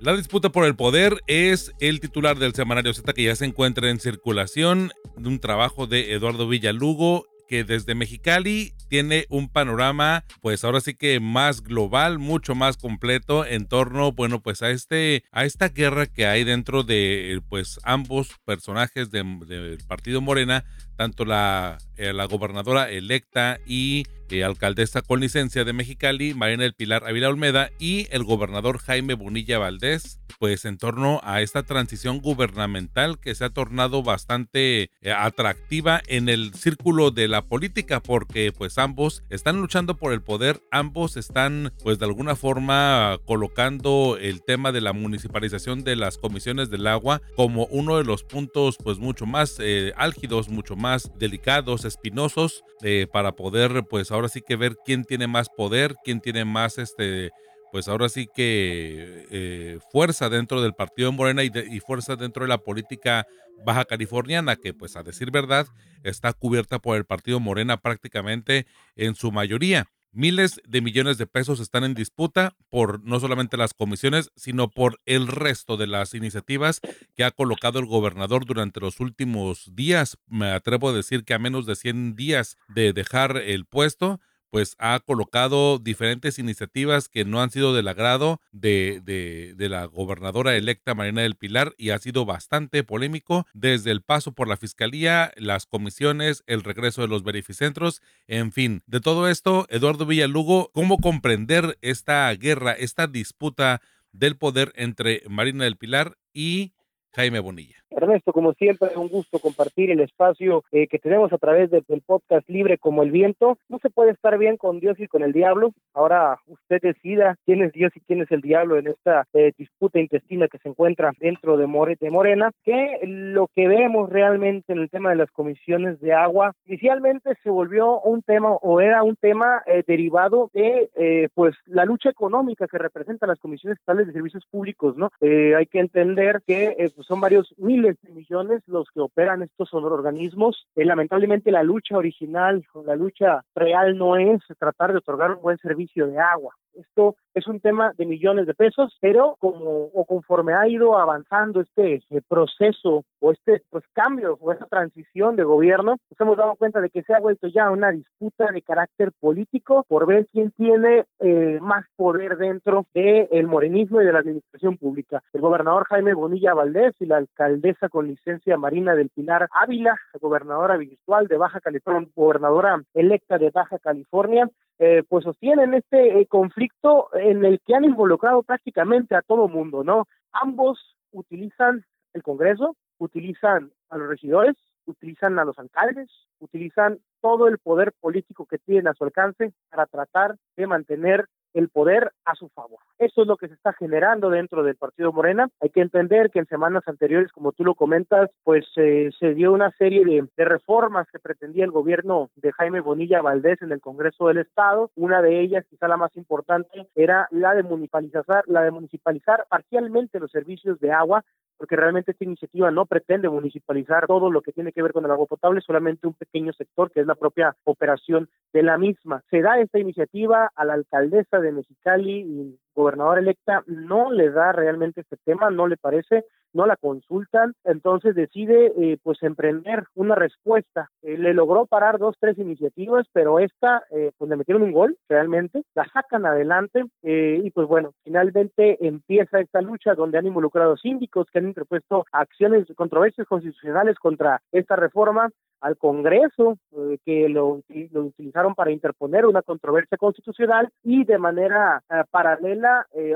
La 0.00 0.16
disputa 0.16 0.50
por 0.50 0.64
el 0.64 0.74
poder 0.74 1.20
es 1.28 1.72
el 1.78 2.00
titular 2.00 2.38
del 2.38 2.54
Semanario 2.54 2.92
Z 2.92 3.12
que 3.12 3.22
ya 3.22 3.36
se 3.36 3.44
encuentra 3.44 3.88
en 3.88 4.00
circulación 4.00 4.90
de 5.16 5.28
un 5.28 5.38
trabajo 5.38 5.86
de 5.86 6.12
Eduardo 6.12 6.48
Villalugo 6.48 7.26
que 7.48 7.64
desde 7.64 7.94
Mexicali 7.94 8.74
tiene 8.88 9.26
un 9.28 9.48
panorama, 9.48 10.24
pues 10.40 10.64
ahora 10.64 10.80
sí 10.80 10.94
que 10.94 11.20
más 11.20 11.62
global, 11.62 12.18
mucho 12.18 12.54
más 12.54 12.76
completo 12.76 13.44
en 13.44 13.66
torno, 13.66 14.12
bueno, 14.12 14.40
pues 14.40 14.62
a 14.62 14.70
este, 14.70 15.24
a 15.32 15.44
esta 15.44 15.68
guerra 15.68 16.06
que 16.06 16.26
hay 16.26 16.44
dentro 16.44 16.82
de, 16.82 17.40
pues 17.48 17.78
ambos 17.82 18.28
personajes 18.44 19.10
del 19.10 19.78
partido 19.86 20.20
Morena, 20.20 20.64
tanto 20.96 21.24
la, 21.24 21.78
eh, 21.96 22.12
la 22.12 22.24
gobernadora 22.24 22.90
electa 22.90 23.60
y 23.66 24.04
eh, 24.30 24.42
alcaldesa 24.42 25.00
con 25.02 25.20
licencia 25.20 25.64
de 25.64 25.72
Mexicali, 25.72 26.34
Marina 26.34 26.64
del 26.64 26.74
Pilar 26.74 27.04
Ávila 27.06 27.28
Olmeda, 27.28 27.70
y 27.78 28.08
el 28.10 28.24
gobernador 28.24 28.78
Jaime 28.78 29.14
Bonilla 29.14 29.58
Valdés, 29.58 30.18
pues 30.40 30.64
en 30.64 30.76
torno 30.76 31.20
a 31.22 31.40
esta 31.40 31.62
transición 31.62 32.20
gubernamental 32.20 33.20
que 33.20 33.34
se 33.36 33.44
ha 33.44 33.50
tornado 33.50 34.02
bastante 34.02 34.90
eh, 35.02 35.12
atractiva 35.12 36.02
en 36.08 36.28
el 36.28 36.52
círculo 36.54 37.12
de 37.12 37.28
la 37.28 37.42
política, 37.42 38.00
porque 38.00 38.50
pues 38.50 38.76
ambos 38.78 39.22
están 39.30 39.60
luchando 39.60 39.96
por 39.96 40.12
el 40.12 40.22
poder, 40.22 40.60
ambos 40.72 41.16
están 41.16 41.72
pues 41.84 42.00
de 42.00 42.06
alguna 42.06 42.34
forma 42.34 43.18
colocando 43.26 44.18
el 44.20 44.42
tema 44.42 44.72
de 44.72 44.80
la 44.80 44.92
municipalización 44.92 45.84
de 45.84 45.94
las 45.94 46.18
comisiones 46.18 46.70
del 46.70 46.88
agua 46.88 47.22
como 47.36 47.66
uno 47.66 47.98
de 47.98 48.04
los 48.04 48.24
puntos 48.24 48.78
pues 48.82 48.98
mucho 48.98 49.26
más 49.26 49.58
álgidos, 49.96 50.48
mucho 50.48 50.74
más 50.74 50.83
más 50.84 51.10
delicados, 51.18 51.86
espinosos, 51.86 52.62
eh, 52.82 53.06
para 53.10 53.32
poder, 53.32 53.84
pues 53.88 54.10
ahora 54.10 54.28
sí 54.28 54.42
que 54.46 54.54
ver 54.54 54.76
quién 54.84 55.04
tiene 55.04 55.26
más 55.26 55.48
poder, 55.48 55.94
quién 56.04 56.20
tiene 56.20 56.44
más, 56.44 56.76
este, 56.76 57.30
pues 57.72 57.88
ahora 57.88 58.10
sí 58.10 58.28
que 58.34 59.26
eh, 59.30 59.78
fuerza 59.90 60.28
dentro 60.28 60.60
del 60.60 60.74
partido 60.74 61.10
Morena 61.10 61.42
y, 61.42 61.50
y, 61.70 61.80
fuerza 61.80 62.16
dentro 62.16 62.44
de 62.44 62.50
la 62.50 62.58
política 62.58 63.26
baja 63.64 63.86
californiana, 63.86 64.56
que 64.56 64.74
pues 64.74 64.94
a 64.94 65.02
decir 65.02 65.30
verdad 65.30 65.66
está 66.02 66.34
cubierta 66.34 66.78
por 66.78 66.98
el 66.98 67.06
partido 67.06 67.40
Morena 67.40 67.78
prácticamente 67.78 68.66
en 68.94 69.14
su 69.14 69.32
mayoría. 69.32 69.86
Miles 70.16 70.60
de 70.64 70.80
millones 70.80 71.18
de 71.18 71.26
pesos 71.26 71.58
están 71.58 71.82
en 71.82 71.94
disputa 71.94 72.54
por 72.70 73.02
no 73.02 73.18
solamente 73.18 73.56
las 73.56 73.74
comisiones, 73.74 74.30
sino 74.36 74.70
por 74.70 75.00
el 75.06 75.26
resto 75.26 75.76
de 75.76 75.88
las 75.88 76.14
iniciativas 76.14 76.80
que 77.16 77.24
ha 77.24 77.32
colocado 77.32 77.80
el 77.80 77.86
gobernador 77.86 78.46
durante 78.46 78.78
los 78.78 79.00
últimos 79.00 79.74
días. 79.74 80.16
Me 80.28 80.52
atrevo 80.52 80.90
a 80.90 80.92
decir 80.92 81.24
que 81.24 81.34
a 81.34 81.40
menos 81.40 81.66
de 81.66 81.74
100 81.74 82.14
días 82.14 82.56
de 82.68 82.92
dejar 82.92 83.38
el 83.38 83.66
puesto, 83.66 84.20
pues 84.54 84.76
ha 84.78 85.00
colocado 85.00 85.80
diferentes 85.80 86.38
iniciativas 86.38 87.08
que 87.08 87.24
no 87.24 87.42
han 87.42 87.50
sido 87.50 87.74
del 87.74 87.88
agrado 87.88 88.40
de, 88.52 89.02
de, 89.04 89.68
la 89.68 89.86
gobernadora 89.86 90.54
electa 90.54 90.94
Marina 90.94 91.22
del 91.22 91.34
Pilar 91.34 91.74
y 91.76 91.90
ha 91.90 91.98
sido 91.98 92.24
bastante 92.24 92.84
polémico 92.84 93.48
desde 93.52 93.90
el 93.90 94.02
paso 94.02 94.30
por 94.30 94.46
la 94.46 94.56
fiscalía, 94.56 95.32
las 95.34 95.66
comisiones, 95.66 96.44
el 96.46 96.62
regreso 96.62 97.02
de 97.02 97.08
los 97.08 97.24
verificentros, 97.24 98.00
en 98.28 98.52
fin. 98.52 98.84
De 98.86 99.00
todo 99.00 99.28
esto, 99.28 99.66
Eduardo 99.70 100.06
Villalugo, 100.06 100.70
¿cómo 100.72 100.98
comprender 100.98 101.76
esta 101.82 102.32
guerra, 102.34 102.74
esta 102.74 103.08
disputa 103.08 103.82
del 104.12 104.36
poder 104.36 104.72
entre 104.76 105.24
Marina 105.28 105.64
del 105.64 105.78
Pilar 105.78 106.16
y 106.32 106.74
Jaime 107.14 107.40
Bonilla? 107.40 107.84
Ernesto, 107.96 108.32
como 108.32 108.52
siempre, 108.54 108.88
es 108.88 108.96
un 108.96 109.08
gusto 109.08 109.38
compartir 109.38 109.90
el 109.90 110.00
espacio 110.00 110.64
eh, 110.72 110.88
que 110.88 110.98
tenemos 110.98 111.32
a 111.32 111.38
través 111.38 111.70
del 111.70 112.02
podcast 112.04 112.48
Libre 112.48 112.78
como 112.78 113.02
el 113.02 113.10
Viento. 113.10 113.56
No 113.68 113.78
se 113.78 113.90
puede 113.90 114.10
estar 114.10 114.36
bien 114.38 114.56
con 114.56 114.80
Dios 114.80 114.98
y 114.98 115.06
con 115.06 115.22
el 115.22 115.32
diablo. 115.32 115.72
Ahora 115.92 116.38
usted 116.46 116.80
decida 116.82 117.36
quién 117.44 117.62
es 117.62 117.72
Dios 117.72 117.92
y 117.94 118.00
quién 118.00 118.22
es 118.22 118.30
el 118.30 118.40
diablo 118.40 118.78
en 118.78 118.88
esta 118.88 119.26
eh, 119.32 119.52
disputa 119.56 120.00
intestina 120.00 120.48
que 120.48 120.58
se 120.58 120.68
encuentra 120.68 121.12
dentro 121.18 121.56
de, 121.56 121.66
More, 121.66 121.96
de 122.00 122.10
Morena, 122.10 122.50
que 122.64 122.98
lo 123.04 123.48
que 123.54 123.68
vemos 123.68 124.10
realmente 124.10 124.72
en 124.72 124.80
el 124.80 124.90
tema 124.90 125.10
de 125.10 125.16
las 125.16 125.30
comisiones 125.30 126.00
de 126.00 126.12
agua, 126.12 126.52
inicialmente 126.66 127.36
se 127.42 127.50
volvió 127.50 128.00
un 128.00 128.22
tema 128.22 128.50
o 128.50 128.80
era 128.80 129.02
un 129.02 129.16
tema 129.16 129.62
eh, 129.66 129.84
derivado 129.86 130.50
de 130.52 130.90
pues 131.34 131.54
la 131.66 131.84
lucha 131.84 132.10
económica 132.10 132.66
que 132.66 132.78
representan 132.78 133.28
las 133.28 133.38
comisiones 133.38 133.78
estatales 133.78 134.06
de 134.06 134.12
servicios 134.12 134.44
públicos, 134.50 134.96
¿no? 134.96 135.10
hay 135.20 135.66
que 135.66 135.80
entender 135.80 136.42
que 136.46 136.74
pues 136.94 137.03
son 137.04 137.20
varios 137.20 137.54
miles 137.58 137.96
de 138.02 138.12
millones 138.12 138.62
los 138.66 138.88
que 138.92 139.00
operan 139.00 139.42
estos 139.42 139.72
organismos. 139.74 140.66
Eh, 140.74 140.84
lamentablemente 140.84 141.50
la 141.50 141.62
lucha 141.62 141.96
original, 141.96 142.64
la 142.84 142.96
lucha 142.96 143.44
real 143.54 143.96
no 143.96 144.16
es 144.16 144.42
tratar 144.58 144.92
de 144.92 144.98
otorgar 144.98 145.32
un 145.32 145.42
buen 145.42 145.58
servicio 145.58 146.06
de 146.06 146.18
agua. 146.18 146.54
Esto 146.74 147.16
es 147.34 147.46
un 147.46 147.60
tema 147.60 147.92
de 147.96 148.06
millones 148.06 148.46
de 148.46 148.54
pesos, 148.54 148.96
pero 149.00 149.36
como 149.38 149.86
o 149.92 150.04
conforme 150.04 150.54
ha 150.54 150.68
ido 150.68 150.98
avanzando 150.98 151.60
este 151.60 152.02
eh, 152.10 152.20
proceso 152.28 153.04
o 153.20 153.32
este 153.32 153.62
pues 153.70 153.84
cambio 153.92 154.38
o 154.40 154.52
esta 154.52 154.66
transición 154.66 155.36
de 155.36 155.44
gobierno, 155.44 155.96
nos 156.10 156.20
hemos 156.20 156.36
dado 156.36 156.54
cuenta 156.56 156.80
de 156.80 156.90
que 156.90 157.02
se 157.02 157.14
ha 157.14 157.20
vuelto 157.20 157.48
ya 157.48 157.70
una 157.70 157.90
disputa 157.90 158.50
de 158.52 158.62
carácter 158.62 159.12
político 159.18 159.84
por 159.88 160.06
ver 160.06 160.26
quién 160.32 160.50
tiene 160.52 161.04
eh, 161.20 161.58
más 161.60 161.84
poder 161.96 162.36
dentro 162.36 162.86
del 162.94 163.46
morenismo 163.46 164.00
y 164.00 164.06
de 164.06 164.12
la 164.12 164.20
administración 164.20 164.76
pública. 164.76 165.22
El 165.32 165.40
gobernador 165.40 165.84
Jaime 165.88 166.14
Bonilla 166.14 166.54
Valdés 166.54 166.94
y 167.00 167.06
la 167.06 167.16
alcaldesa 167.16 167.88
con 167.88 168.06
licencia 168.06 168.56
Marina 168.56 168.94
del 168.94 169.10
Pilar 169.10 169.48
Ávila, 169.50 169.96
gobernadora 170.20 170.76
virtual 170.76 171.26
de 171.26 171.36
Baja 171.36 171.60
California, 171.60 172.08
gobernadora 172.14 172.82
electa 172.94 173.38
de 173.38 173.50
Baja 173.50 173.78
California, 173.78 174.48
eh, 174.78 175.02
pues 175.08 175.24
sostienen 175.24 175.74
este 175.74 176.20
eh, 176.20 176.26
conflicto 176.26 177.08
en 177.14 177.44
el 177.44 177.60
que 177.60 177.74
han 177.74 177.84
involucrado 177.84 178.42
prácticamente 178.42 179.14
a 179.14 179.22
todo 179.22 179.48
mundo, 179.48 179.84
¿no? 179.84 180.06
Ambos 180.32 180.96
utilizan 181.12 181.84
el 182.12 182.22
Congreso, 182.22 182.76
utilizan 182.98 183.72
a 183.88 183.98
los 183.98 184.08
regidores, 184.08 184.56
utilizan 184.86 185.38
a 185.38 185.44
los 185.44 185.58
alcaldes, 185.58 186.10
utilizan 186.40 186.98
todo 187.20 187.48
el 187.48 187.58
poder 187.58 187.92
político 188.00 188.46
que 188.46 188.58
tienen 188.58 188.88
a 188.88 188.94
su 188.94 189.04
alcance 189.04 189.52
para 189.70 189.86
tratar 189.86 190.36
de 190.56 190.66
mantener 190.66 191.26
el 191.54 191.68
poder 191.68 192.12
a 192.24 192.34
su 192.34 192.48
favor. 192.50 192.80
Eso 192.98 193.22
es 193.22 193.28
lo 193.28 193.36
que 193.36 193.48
se 193.48 193.54
está 193.54 193.72
generando 193.72 194.30
dentro 194.30 194.62
del 194.62 194.76
Partido 194.76 195.12
Morena. 195.12 195.48
Hay 195.60 195.70
que 195.70 195.80
entender 195.80 196.30
que 196.30 196.40
en 196.40 196.46
semanas 196.46 196.82
anteriores, 196.86 197.32
como 197.32 197.52
tú 197.52 197.64
lo 197.64 197.74
comentas, 197.74 198.30
pues 198.42 198.66
eh, 198.76 199.10
se 199.18 199.34
dio 199.34 199.52
una 199.52 199.70
serie 199.72 200.04
de, 200.04 200.44
reformas 200.44 201.08
que 201.10 201.18
pretendía 201.18 201.64
el 201.64 201.70
gobierno 201.70 202.30
de 202.36 202.52
Jaime 202.52 202.80
Bonilla 202.80 203.22
Valdés 203.22 203.62
en 203.62 203.72
el 203.72 203.80
Congreso 203.80 204.28
del 204.28 204.38
Estado. 204.38 204.90
Una 204.94 205.22
de 205.22 205.40
ellas, 205.40 205.64
quizá 205.70 205.88
la 205.88 205.96
más 205.96 206.14
importante, 206.16 206.88
era 206.94 207.28
la 207.30 207.54
de 207.54 207.62
municipalizar, 207.62 208.44
la 208.46 208.62
de 208.62 208.70
municipalizar 208.70 209.46
parcialmente 209.48 210.20
los 210.20 210.30
servicios 210.30 210.78
de 210.80 210.92
agua 210.92 211.24
porque 211.56 211.76
realmente 211.76 212.12
esta 212.12 212.24
iniciativa 212.24 212.70
no 212.70 212.86
pretende 212.86 213.28
municipalizar 213.28 214.06
todo 214.06 214.30
lo 214.30 214.42
que 214.42 214.52
tiene 214.52 214.72
que 214.72 214.82
ver 214.82 214.92
con 214.92 215.04
el 215.04 215.10
agua 215.10 215.26
potable, 215.26 215.60
solamente 215.60 216.06
un 216.06 216.14
pequeño 216.14 216.52
sector 216.52 216.90
que 216.90 217.00
es 217.00 217.06
la 217.06 217.14
propia 217.14 217.56
operación 217.64 218.28
de 218.52 218.62
la 218.62 218.78
misma. 218.78 219.22
Se 219.30 219.40
da 219.40 219.58
esta 219.58 219.78
iniciativa 219.78 220.50
a 220.54 220.64
la 220.64 220.74
alcaldesa 220.74 221.40
de 221.44 221.52
Mexicali 221.52 222.20
y 222.20 222.58
gobernadora 222.74 223.20
electa 223.20 223.62
no 223.66 224.10
le 224.10 224.30
da 224.30 224.52
realmente 224.52 225.02
este 225.02 225.16
tema, 225.24 225.50
no 225.50 225.66
le 225.66 225.76
parece, 225.76 226.24
no 226.54 226.66
la 226.66 226.76
consultan, 226.76 227.54
entonces 227.64 228.14
decide 228.14 228.72
eh, 228.78 228.98
pues 229.02 229.22
emprender 229.22 229.84
una 229.94 230.14
respuesta. 230.14 230.90
Eh, 231.02 231.18
le 231.18 231.34
logró 231.34 231.66
parar 231.66 231.98
dos, 231.98 232.16
tres 232.18 232.38
iniciativas, 232.38 233.06
pero 233.12 233.40
esta 233.40 233.82
eh, 233.90 234.12
pues 234.16 234.30
le 234.30 234.36
metieron 234.36 234.62
un 234.62 234.72
gol 234.72 234.96
realmente, 235.08 235.62
la 235.74 235.84
sacan 235.92 236.24
adelante 236.24 236.84
y 237.02 237.50
pues 237.50 237.66
bueno, 237.66 237.92
finalmente 238.04 238.78
empieza 238.86 239.40
esta 239.40 239.60
lucha 239.60 239.94
donde 239.94 240.16
han 240.16 240.26
involucrado 240.26 240.76
síndicos 240.76 241.26
que 241.30 241.40
han 241.40 241.48
interpuesto 241.48 242.06
acciones, 242.12 242.66
controversias 242.76 243.26
constitucionales 243.26 243.98
contra 243.98 244.40
esta 244.52 244.76
reforma 244.76 245.28
al 245.60 245.76
Congreso, 245.76 246.58
que 247.04 247.28
lo, 247.28 247.62
lo, 247.90 248.00
utilizaron 248.02 248.54
para 248.54 248.70
interponer 248.70 249.26
una 249.26 249.42
controversia 249.42 249.96
constitucional 249.98 250.70
y 250.82 251.04
de 251.04 251.18
manera 251.18 251.82
paralela 252.10 252.63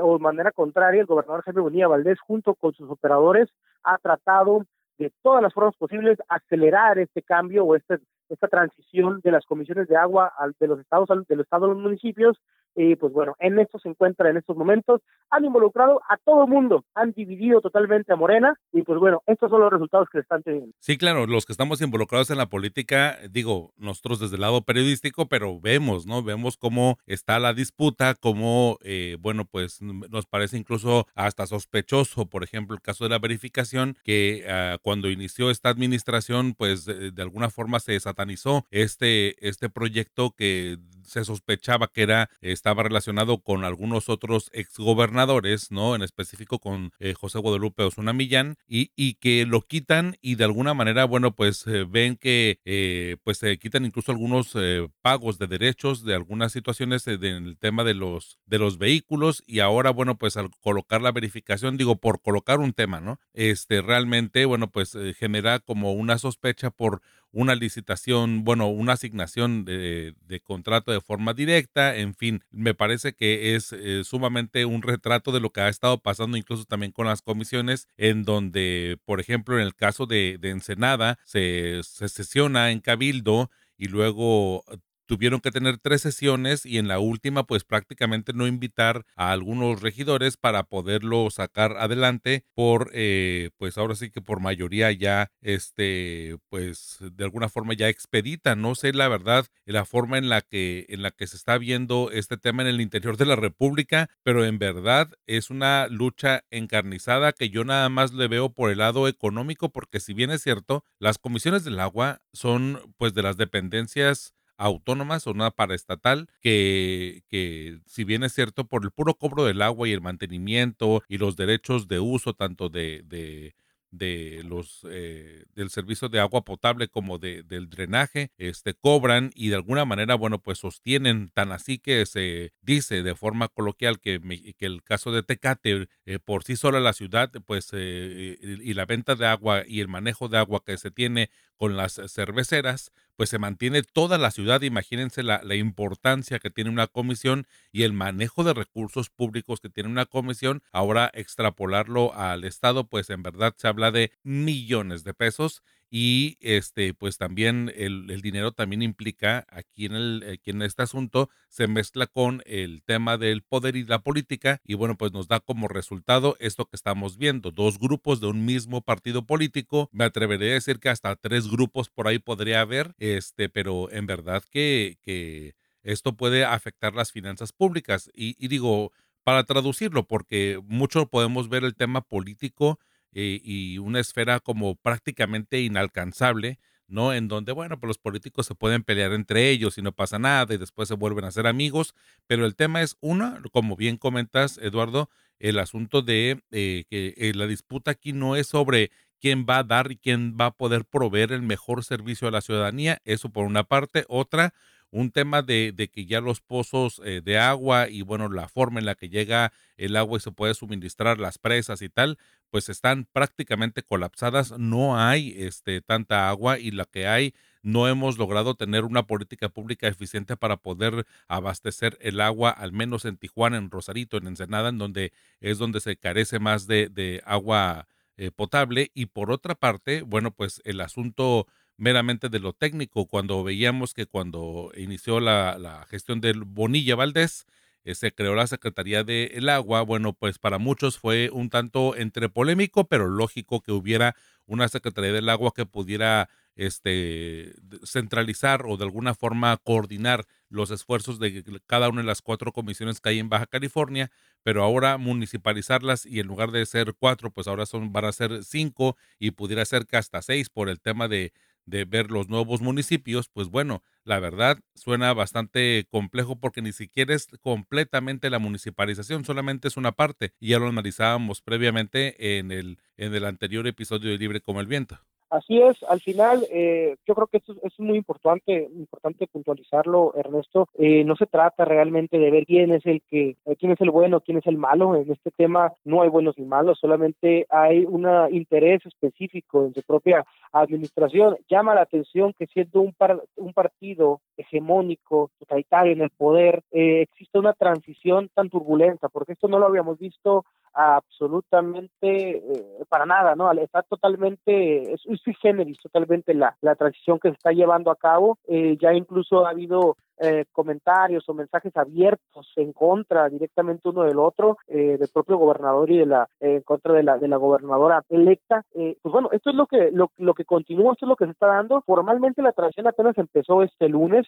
o 0.01 0.17
de 0.17 0.23
manera 0.23 0.51
contraria 0.51 1.01
el 1.01 1.07
gobernador 1.07 1.43
Jaime 1.43 1.61
Bonilla 1.61 1.87
Valdés 1.87 2.19
junto 2.19 2.55
con 2.55 2.73
sus 2.73 2.89
operadores 2.89 3.49
ha 3.83 3.97
tratado 3.97 4.65
de 4.97 5.11
todas 5.21 5.41
las 5.41 5.53
formas 5.53 5.75
posibles 5.77 6.19
acelerar 6.27 6.99
este 6.99 7.21
cambio 7.21 7.65
o 7.65 7.75
este, 7.75 7.99
esta 8.29 8.47
transición 8.47 9.21
de 9.23 9.31
las 9.31 9.45
comisiones 9.45 9.87
de 9.87 9.95
agua 9.95 10.31
de 10.59 10.67
los 10.67 10.79
estados 10.79 11.07
de 11.27 11.35
los 11.35 11.45
estados 11.45 11.69
a 11.69 11.73
los 11.73 11.81
municipios 11.81 12.37
y 12.75 12.95
pues 12.95 13.11
bueno, 13.13 13.35
en 13.39 13.59
esto 13.59 13.79
se 13.79 13.89
encuentra 13.89 14.29
en 14.29 14.37
estos 14.37 14.55
momentos, 14.55 15.01
han 15.29 15.45
involucrado 15.45 16.01
a 16.09 16.17
todo 16.17 16.43
el 16.43 16.49
mundo, 16.49 16.85
han 16.95 17.11
dividido 17.11 17.61
totalmente 17.61 18.13
a 18.13 18.15
Morena 18.15 18.55
y 18.71 18.83
pues 18.83 18.99
bueno, 18.99 19.21
estos 19.25 19.49
son 19.49 19.61
los 19.61 19.71
resultados 19.71 20.07
que 20.11 20.19
están 20.19 20.43
teniendo. 20.43 20.71
Sí, 20.79 20.97
claro, 20.97 21.27
los 21.27 21.45
que 21.45 21.53
estamos 21.53 21.81
involucrados 21.81 22.29
en 22.29 22.37
la 22.37 22.47
política, 22.47 23.17
digo, 23.29 23.73
nosotros 23.77 24.19
desde 24.19 24.35
el 24.35 24.41
lado 24.41 24.61
periodístico, 24.61 25.27
pero 25.27 25.59
vemos, 25.59 26.05
¿no? 26.05 26.23
Vemos 26.23 26.57
cómo 26.57 26.97
está 27.05 27.39
la 27.39 27.53
disputa, 27.53 28.15
cómo, 28.15 28.77
eh, 28.83 29.17
bueno, 29.19 29.45
pues 29.45 29.81
nos 29.81 30.25
parece 30.25 30.57
incluso 30.57 31.07
hasta 31.15 31.47
sospechoso, 31.47 32.27
por 32.27 32.43
ejemplo, 32.43 32.75
el 32.75 32.81
caso 32.81 33.03
de 33.03 33.09
la 33.09 33.19
verificación, 33.19 33.97
que 34.03 34.45
ah, 34.47 34.77
cuando 34.81 35.09
inició 35.09 35.49
esta 35.49 35.69
administración, 35.69 36.53
pues 36.57 36.85
de, 36.85 37.11
de 37.11 37.21
alguna 37.21 37.49
forma 37.49 37.79
se 37.79 37.99
satanizó 37.99 38.65
este, 38.71 39.47
este 39.47 39.69
proyecto 39.69 40.31
que 40.31 40.77
se 41.03 41.25
sospechaba 41.25 41.87
que 41.87 42.03
era 42.03 42.29
estaba 42.59 42.83
relacionado 42.83 43.41
con 43.41 43.63
algunos 43.63 44.09
otros 44.09 44.49
exgobernadores, 44.53 45.71
¿no? 45.71 45.95
En 45.95 46.01
específico 46.01 46.59
con 46.59 46.91
eh, 46.99 47.13
José 47.13 47.39
Guadalupe 47.39 47.83
Osuna 47.83 48.11
Millán, 48.11 48.57
y, 48.67 48.89
que 49.15 49.45
lo 49.45 49.61
quitan 49.61 50.17
y 50.21 50.35
de 50.35 50.43
alguna 50.43 50.73
manera, 50.73 51.05
bueno, 51.05 51.33
pues 51.33 51.65
eh, 51.67 51.85
ven 51.89 52.17
que 52.17 52.59
eh, 52.65 53.15
pues 53.23 53.37
se 53.37 53.57
quitan 53.57 53.85
incluso 53.85 54.11
algunos 54.11 54.55
pagos 55.01 55.39
de 55.39 55.47
derechos 55.47 56.03
de 56.03 56.15
algunas 56.15 56.51
situaciones 56.51 57.07
en 57.07 57.23
el 57.23 57.57
tema 57.57 57.83
de 57.83 57.93
los, 57.93 58.39
de 58.45 58.59
los 58.59 58.77
vehículos 58.77 59.41
y 59.47 59.61
ahora, 59.61 59.91
bueno, 59.91 60.17
pues 60.17 60.35
al 60.35 60.49
colocar 60.59 61.01
la 61.01 61.13
verificación, 61.13 61.77
digo, 61.77 61.95
por 61.95 62.21
colocar 62.21 62.59
un 62.59 62.73
tema, 62.73 62.99
¿no? 62.99 63.19
Este 63.33 63.81
realmente, 63.81 64.45
bueno, 64.45 64.69
pues 64.69 64.97
genera 65.17 65.59
como 65.59 65.93
una 65.93 66.17
sospecha 66.17 66.71
por 66.71 67.01
una 67.31 67.55
licitación, 67.55 68.43
bueno, 68.43 68.67
una 68.67 68.93
asignación 68.93 69.65
de, 69.65 70.15
contrato 70.43 70.91
de 70.91 71.01
forma 71.01 71.33
directa, 71.33 71.95
en 71.95 72.15
fin, 72.15 72.43
me 72.51 72.73
parece 72.73 73.13
que 73.13 73.55
es 73.55 73.71
eh, 73.73 74.03
sumamente 74.03 74.65
un 74.65 74.81
retrato 74.81 75.31
de 75.31 75.39
lo 75.39 75.51
que 75.51 75.61
ha 75.61 75.69
estado 75.69 76.01
pasando 76.01 76.37
incluso 76.37 76.65
también 76.65 76.91
con 76.91 77.05
las 77.05 77.21
comisiones, 77.21 77.87
en 77.97 78.23
donde, 78.23 78.97
por 79.05 79.19
ejemplo, 79.19 79.57
en 79.57 79.63
el 79.63 79.75
caso 79.75 80.05
de, 80.05 80.37
de 80.39 80.49
Ensenada, 80.49 81.19
se, 81.25 81.81
se 81.83 82.09
sesiona 82.09 82.71
en 82.71 82.79
Cabildo 82.79 83.49
y 83.77 83.87
luego 83.87 84.63
tuvieron 85.09 85.39
que 85.39 85.49
tener 85.49 85.79
tres 85.79 86.03
sesiones 86.03 86.67
y 86.67 86.77
en 86.77 86.87
la 86.87 86.99
última 86.99 87.43
pues 87.43 87.63
prácticamente 87.63 88.31
no 88.31 88.45
invitar 88.45 89.07
a 89.15 89.31
algunos 89.31 89.81
regidores 89.81 90.37
para 90.37 90.61
poderlo 90.61 91.31
sacar 91.31 91.77
adelante 91.79 92.45
por 92.53 92.91
eh, 92.93 93.49
pues 93.57 93.79
ahora 93.79 93.95
sí 93.95 94.11
que 94.11 94.21
por 94.21 94.39
mayoría 94.39 94.91
ya 94.91 95.31
este 95.41 96.37
pues 96.49 96.97
de 97.01 97.23
alguna 97.23 97.49
forma 97.49 97.73
ya 97.73 97.89
expedita. 97.89 98.55
No 98.55 98.75
sé 98.75 98.93
la 98.93 99.07
verdad 99.07 99.47
la 99.65 99.83
forma 99.83 100.19
en 100.19 100.29
la 100.29 100.41
que 100.41 100.85
en 100.89 101.01
la 101.01 101.09
que 101.09 101.25
se 101.25 101.37
está 101.37 101.57
viendo 101.57 102.11
este 102.11 102.37
tema 102.37 102.61
en 102.61 102.67
el 102.67 102.79
interior 102.79 103.17
de 103.17 103.25
la 103.25 103.35
república 103.35 104.11
pero 104.21 104.45
en 104.45 104.59
verdad 104.59 105.09
es 105.25 105.49
una 105.49 105.87
lucha 105.87 106.43
encarnizada 106.51 107.31
que 107.31 107.49
yo 107.49 107.65
nada 107.65 107.89
más 107.89 108.13
le 108.13 108.27
veo 108.27 108.53
por 108.53 108.69
el 108.69 108.77
lado 108.77 109.07
económico 109.07 109.69
porque 109.69 109.99
si 109.99 110.13
bien 110.13 110.29
es 110.29 110.43
cierto 110.43 110.83
las 110.99 111.17
comisiones 111.17 111.63
del 111.63 111.79
agua 111.79 112.21
son 112.31 112.93
pues 112.97 113.15
de 113.15 113.23
las 113.23 113.37
dependencias 113.37 114.35
autónomas 114.59 115.25
o 115.25 115.31
una 115.31 115.51
paraestatal 115.51 116.27
que, 116.41 117.23
que 117.29 117.79
si 117.87 118.03
bien 118.03 118.23
es 118.23 118.33
cierto 118.33 118.65
por 118.67 118.83
el 118.83 118.91
puro 118.91 119.15
cobro 119.15 119.45
del 119.45 119.61
agua 119.61 119.87
y 119.87 119.93
el 119.93 120.01
mantenimiento 120.01 121.01
y 121.07 121.17
los 121.17 121.35
derechos 121.35 121.87
de 121.87 121.99
uso 121.99 122.33
tanto 122.33 122.69
de, 122.69 123.01
de 123.05 123.55
de 123.91 124.43
los 124.45 124.85
eh, 124.87 125.45
del 125.55 125.71
servicio 125.71 126.09
de 126.09 126.19
agua 126.19 126.43
potable 126.45 126.89
como 126.89 127.17
de, 127.17 127.41
del 127.41 127.69
drenaje 127.69 128.31
este 128.37 128.75
cobran 128.75 129.31
y 129.33 129.49
de 129.49 129.55
alguna 129.55 129.83
manera 129.83 130.13
bueno 130.13 130.43
pues 130.43 130.59
sostienen 130.59 131.31
tan 131.33 131.51
así 131.51 131.79
que 131.79 132.05
se 132.05 132.53
dice 132.61 133.01
de 133.01 133.15
forma 133.15 133.47
coloquial 133.47 133.99
que, 133.99 134.19
que 134.59 134.65
el 134.67 134.83
caso 134.83 135.11
de 135.11 135.23
Tecate 135.23 135.87
eh, 136.05 136.19
por 136.19 136.43
sí 136.43 136.55
sola 136.55 136.79
la 136.79 136.93
ciudad 136.93 137.31
pues 137.47 137.69
eh, 137.73 138.37
y 138.41 138.73
la 138.75 138.85
venta 138.85 139.15
de 139.15 139.25
agua 139.25 139.63
y 139.67 139.79
el 139.81 139.87
manejo 139.87 140.27
de 140.29 140.37
agua 140.37 140.61
que 140.63 140.77
se 140.77 140.91
tiene 140.91 141.31
con 141.59 141.75
las 141.75 141.99
cerveceras 142.07 142.91
pues 143.17 143.29
se 143.29 143.37
mantiene 143.37 143.83
toda 143.83 144.17
la 144.17 144.31
ciudad. 144.31 144.61
Imagínense 144.61 145.23
la, 145.23 145.41
la, 145.43 145.55
importancia 145.55 146.39
que 146.39 146.49
tiene 146.49 146.69
una 146.69 146.87
comisión 146.87 147.47
y 147.73 147.83
el 147.83 147.91
manejo 147.91 148.45
de 148.45 148.53
recursos 148.53 149.09
públicos 149.09 149.59
que 149.59 149.67
tiene 149.67 149.89
una 149.89 150.05
comisión. 150.05 150.63
Ahora 150.71 151.11
extrapolarlo 151.13 152.15
al 152.15 152.45
Estado, 152.45 152.87
pues 152.87 153.09
en 153.09 153.21
verdad 153.21 153.53
se 153.57 153.67
habla 153.67 153.91
de 153.91 154.13
millones 154.23 155.03
de 155.03 155.13
pesos 155.13 155.63
y 155.89 156.37
este 156.39 156.93
pues 156.93 157.17
también 157.17 157.71
el, 157.75 158.09
el, 158.11 158.21
dinero 158.21 158.51
también 158.51 158.81
implica 158.81 159.45
aquí 159.49 159.85
en 159.85 159.95
el 159.95 160.23
aquí 160.33 160.51
en 160.51 160.61
este 160.61 160.83
asunto 160.83 161.29
se 161.47 161.67
mezcla 161.67 162.05
con 162.05 162.43
el 162.45 162.83
tema 162.83 163.17
del 163.17 163.41
poder 163.41 163.75
y 163.75 163.85
la 163.85 164.03
política 164.03 164.61
y 164.63 164.75
bueno 164.75 164.97
pues 164.97 165.11
nos 165.13 165.27
da 165.27 165.39
como 165.39 165.67
resultado 165.67 166.35
esto 166.39 166.65
que 166.65 166.75
estamos 166.75 167.17
viendo 167.17 167.51
dos 167.51 167.79
grupos 167.79 168.21
de 168.21 168.27
un 168.27 168.45
mismo 168.45 168.81
partido 168.81 169.25
político 169.25 169.89
me 169.91 170.03
atreveré 170.05 170.51
a 170.51 170.53
decir 170.55 170.79
que 170.79 170.89
hasta 170.89 171.15
tres 171.15 171.47
grupos 171.47 171.89
por 171.89 172.07
ahí 172.07 172.19
podría 172.19 172.61
haber 172.61 172.93
este 172.99 173.49
pero 173.49 173.91
en 173.91 174.05
verdad 174.05 174.43
que 174.51 174.97
que 175.01 175.55
esto 175.81 176.15
puede 176.15 176.45
afectar 176.45 176.93
las 176.93 177.11
finanzas 177.11 177.51
públicas 177.51 178.11
y, 178.13 178.35
y 178.37 178.47
digo 178.47 178.91
para 179.23 179.43
traducirlo 179.43 180.07
porque 180.07 180.61
mucho 180.67 181.07
podemos 181.07 181.49
ver 181.49 181.63
el 181.63 181.75
tema 181.75 182.01
político 182.01 182.79
eh, 183.13 183.39
y 183.43 183.77
una 183.77 183.99
esfera 183.99 184.39
como 184.39 184.75
prácticamente 184.75 185.61
inalcanzable, 185.61 186.59
¿no? 186.87 187.13
En 187.13 187.27
donde, 187.27 187.51
bueno, 187.51 187.79
pues 187.79 187.87
los 187.87 187.97
políticos 187.97 188.45
se 188.47 188.55
pueden 188.55 188.83
pelear 188.83 189.13
entre 189.13 189.49
ellos 189.49 189.77
y 189.77 189.81
no 189.81 189.91
pasa 189.91 190.19
nada 190.19 190.53
y 190.53 190.57
después 190.57 190.87
se 190.87 190.95
vuelven 190.95 191.25
a 191.25 191.31
ser 191.31 191.47
amigos, 191.47 191.93
pero 192.27 192.45
el 192.45 192.55
tema 192.55 192.81
es, 192.81 192.97
una, 192.99 193.41
como 193.51 193.75
bien 193.75 193.97
comentas, 193.97 194.57
Eduardo, 194.57 195.09
el 195.39 195.59
asunto 195.59 196.01
de 196.01 196.41
eh, 196.51 196.85
que 196.89 197.13
eh, 197.17 197.33
la 197.35 197.47
disputa 197.47 197.91
aquí 197.91 198.13
no 198.13 198.35
es 198.35 198.47
sobre 198.47 198.91
quién 199.21 199.45
va 199.47 199.59
a 199.59 199.63
dar 199.63 199.91
y 199.91 199.97
quién 199.97 200.37
va 200.39 200.47
a 200.47 200.51
poder 200.51 200.85
proveer 200.85 201.31
el 201.31 201.41
mejor 201.41 201.83
servicio 201.83 202.27
a 202.27 202.31
la 202.31 202.41
ciudadanía, 202.41 203.01
eso 203.05 203.29
por 203.29 203.45
una 203.45 203.63
parte, 203.63 204.05
otra, 204.07 204.53
un 204.91 205.11
tema 205.11 205.41
de, 205.41 205.71
de 205.71 205.89
que 205.89 206.05
ya 206.05 206.21
los 206.21 206.41
pozos 206.41 207.01
eh, 207.05 207.21
de 207.23 207.37
agua 207.37 207.89
y 207.89 208.01
bueno, 208.01 208.29
la 208.29 208.47
forma 208.47 208.79
en 208.79 208.85
la 208.85 208.95
que 208.95 209.09
llega 209.09 209.51
el 209.77 209.95
agua 209.95 210.17
y 210.17 210.21
se 210.21 210.31
puede 210.31 210.53
suministrar 210.53 211.19
las 211.19 211.37
presas 211.37 211.81
y 211.81 211.89
tal, 211.89 212.17
pues 212.49 212.69
están 212.69 213.05
prácticamente 213.11 213.83
colapsadas, 213.83 214.57
no 214.57 214.99
hay 214.99 215.35
este, 215.37 215.81
tanta 215.81 216.29
agua 216.29 216.59
y 216.59 216.71
la 216.71 216.85
que 216.85 217.07
hay 217.07 217.33
no 217.61 217.87
hemos 217.87 218.17
logrado 218.17 218.55
tener 218.55 218.85
una 218.85 219.03
política 219.03 219.49
pública 219.49 219.87
eficiente 219.87 220.37
para 220.37 220.57
poder 220.57 221.05
abastecer 221.27 221.97
el 222.01 222.21
agua, 222.21 222.51
al 222.51 222.71
menos 222.71 223.05
en 223.05 223.17
Tijuana, 223.17 223.57
en 223.57 223.69
Rosarito, 223.69 224.17
en 224.17 224.27
Ensenada, 224.27 224.69
en 224.69 224.77
donde 224.77 225.11
es 225.41 225.57
donde 225.57 225.81
se 225.81 225.97
carece 225.97 226.39
más 226.39 226.67
de, 226.67 227.21
agua 227.25 227.87
eh, 228.17 228.31
potable. 228.31 228.91
Y 228.93 229.07
por 229.07 229.31
otra 229.31 229.55
parte, 229.55 230.03
bueno, 230.03 230.31
pues 230.31 230.61
el 230.65 230.81
asunto 230.81 231.47
meramente 231.79 232.29
de 232.29 232.39
lo 232.39 232.53
técnico, 232.53 233.07
cuando 233.07 233.43
veíamos 233.43 233.93
que 233.93 234.05
cuando 234.05 234.71
inició 234.77 235.19
la, 235.19 235.57
la 235.57 235.85
gestión 235.85 236.21
del 236.21 236.43
Bonilla 236.43 236.95
Valdés, 236.95 237.47
eh, 237.85 237.95
se 237.95 238.11
creó 238.11 238.35
la 238.35 238.47
Secretaría 238.47 239.03
del 239.03 239.49
Agua, 239.49 239.81
bueno, 239.81 240.13
pues 240.13 240.37
para 240.37 240.57
muchos 240.57 240.97
fue 240.99 241.29
un 241.31 241.49
tanto 241.49 241.95
entre 241.95 242.29
polémico, 242.29 242.87
pero 242.87 243.07
lógico 243.07 243.61
que 243.61 243.71
hubiera 243.71 244.15
una 244.45 244.67
Secretaría 244.67 245.13
del 245.13 245.29
Agua 245.29 245.53
que 245.55 245.65
pudiera 245.65 246.29
este, 246.55 247.55
centralizar 247.85 248.65
o 248.67 248.75
de 248.75 248.83
alguna 248.83 249.15
forma 249.15 249.55
coordinar 249.57 250.25
los 250.49 250.71
esfuerzos 250.71 251.19
de 251.19 251.43
cada 251.67 251.87
una 251.89 252.01
de 252.01 252.07
las 252.07 252.21
cuatro 252.21 252.51
comisiones 252.51 252.99
que 252.99 253.09
hay 253.09 253.19
en 253.19 253.29
Baja 253.29 253.45
California, 253.45 254.11
pero 254.43 254.63
ahora 254.63 254.97
municipalizarlas 254.97 256.05
y 256.05 256.19
en 256.19 256.27
lugar 256.27 256.51
de 256.51 256.65
ser 256.65 256.95
cuatro, 256.99 257.31
pues 257.31 257.47
ahora 257.47 257.65
son, 257.65 257.93
van 257.93 258.05
a 258.05 258.11
ser 258.11 258.43
cinco 258.43 258.97
y 259.19 259.31
pudiera 259.31 259.63
ser 259.63 259.85
que 259.85 259.97
hasta 259.97 260.21
seis 260.21 260.49
por 260.49 260.67
el 260.67 260.81
tema 260.81 261.07
de, 261.07 261.31
de 261.69 261.85
ver 261.85 262.11
los 262.11 262.29
nuevos 262.29 262.61
municipios, 262.61 263.29
pues 263.29 263.49
bueno, 263.49 263.83
la 264.03 264.19
verdad 264.19 264.59
suena 264.75 265.13
bastante 265.13 265.85
complejo 265.89 266.39
porque 266.39 266.61
ni 266.61 266.71
siquiera 266.71 267.13
es 267.13 267.27
completamente 267.41 268.29
la 268.29 268.39
municipalización, 268.39 269.25
solamente 269.25 269.67
es 269.67 269.77
una 269.77 269.91
parte 269.91 270.33
y 270.39 270.49
ya 270.49 270.59
lo 270.59 270.67
analizábamos 270.67 271.41
previamente 271.41 272.37
en 272.39 272.51
el, 272.51 272.79
en 272.97 273.13
el 273.13 273.25
anterior 273.25 273.67
episodio 273.67 274.11
de 274.11 274.17
Libre 274.17 274.41
como 274.41 274.61
el 274.61 274.67
Viento. 274.67 274.99
Así 275.29 275.61
es, 275.61 275.77
al 275.83 275.99
final 276.01 276.47
eh, 276.49 276.95
yo 277.05 277.13
creo 277.13 277.27
que 277.27 277.37
esto 277.37 277.55
es 277.61 277.79
muy 277.79 277.97
importante, 277.97 278.67
importante 278.73 279.27
puntualizarlo, 279.27 280.13
Ernesto. 280.15 280.67
Eh, 280.73 281.03
no 281.03 281.15
se 281.15 281.27
trata 281.27 281.65
realmente 281.65 282.17
de 282.17 282.31
ver 282.31 282.47
quién 282.47 282.71
es 282.71 282.83
el 282.87 283.03
que, 283.03 283.37
eh, 283.45 283.55
quién 283.59 283.73
es 283.73 283.81
el 283.81 283.91
bueno, 283.91 284.21
quién 284.21 284.39
es 284.39 284.47
el 284.47 284.57
malo. 284.57 284.95
En 284.95 285.11
este 285.11 285.29
tema 285.29 285.71
no 285.85 286.01
hay 286.01 286.09
buenos 286.09 286.35
ni 286.39 286.45
malos, 286.45 286.79
solamente 286.79 287.45
hay 287.51 287.85
un 287.85 288.07
interés 288.31 288.83
específico 288.87 289.65
en 289.65 289.75
su 289.75 289.83
propia 289.83 290.25
administración. 290.51 291.37
Llama 291.47 291.75
la 291.75 291.81
atención 291.81 292.33
que 292.33 292.47
siendo 292.47 292.81
un, 292.81 292.95
un 293.35 293.53
partido 293.53 294.21
hegemónico, 294.35 295.29
totalitario 295.37 295.93
en 295.93 296.01
el 296.01 296.09
poder, 296.09 296.63
existe 296.71 297.37
una 297.37 297.53
transición 297.53 298.31
tan 298.33 298.49
turbulenta, 298.49 299.09
porque 299.09 299.33
esto 299.33 299.47
no 299.47 299.59
lo 299.59 299.67
habíamos 299.67 299.99
visto 299.99 300.45
absolutamente 300.73 302.37
eh, 302.37 302.85
para 302.87 303.05
nada, 303.05 303.35
¿no? 303.35 303.51
Está 303.51 303.81
totalmente, 303.83 304.93
es, 304.93 305.05
un 305.05 305.17
generis 305.41 305.77
totalmente 305.79 306.33
la, 306.33 306.55
la 306.61 306.75
transición 306.75 307.19
que 307.19 307.29
se 307.29 307.35
está 307.35 307.51
llevando 307.51 307.91
a 307.91 307.95
cabo. 307.95 308.37
Eh, 308.47 308.77
ya 308.79 308.93
incluso 308.93 309.45
ha 309.45 309.51
habido 309.51 309.97
eh, 310.21 310.45
comentarios 310.51 311.23
o 311.29 311.33
mensajes 311.33 311.75
abiertos 311.77 312.51
en 312.57 312.73
contra 312.73 313.29
directamente 313.29 313.87
uno 313.87 314.03
del 314.03 314.19
otro, 314.19 314.57
eh, 314.67 314.97
del 314.99 315.07
propio 315.13 315.37
gobernador 315.37 315.89
y 315.89 315.99
de 315.99 316.05
la 316.05 316.27
en 316.41 316.61
contra 316.63 316.93
de 316.93 317.03
la 317.03 317.17
de 317.17 317.29
la 317.29 317.37
gobernadora 317.37 318.03
electa. 318.09 318.65
Eh, 318.73 318.97
pues 319.01 319.13
bueno, 319.13 319.29
esto 319.31 319.51
es 319.51 319.55
lo 319.55 319.65
que 319.65 319.91
lo, 319.93 320.11
lo, 320.17 320.33
que 320.33 320.43
continúa, 320.43 320.91
esto 320.91 321.05
es 321.05 321.09
lo 321.09 321.15
que 321.15 321.23
se 321.25 321.31
está 321.31 321.47
dando. 321.47 321.81
Formalmente 321.85 322.41
la 322.41 322.51
transición 322.51 322.87
apenas 322.87 323.17
empezó 323.17 323.63
este 323.63 323.87
lunes. 323.87 324.27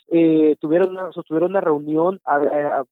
tuvieron 0.62 0.92
una, 0.92 1.12
sostuvieron 1.12 1.52
una 1.52 1.62
reunión, 1.62 2.22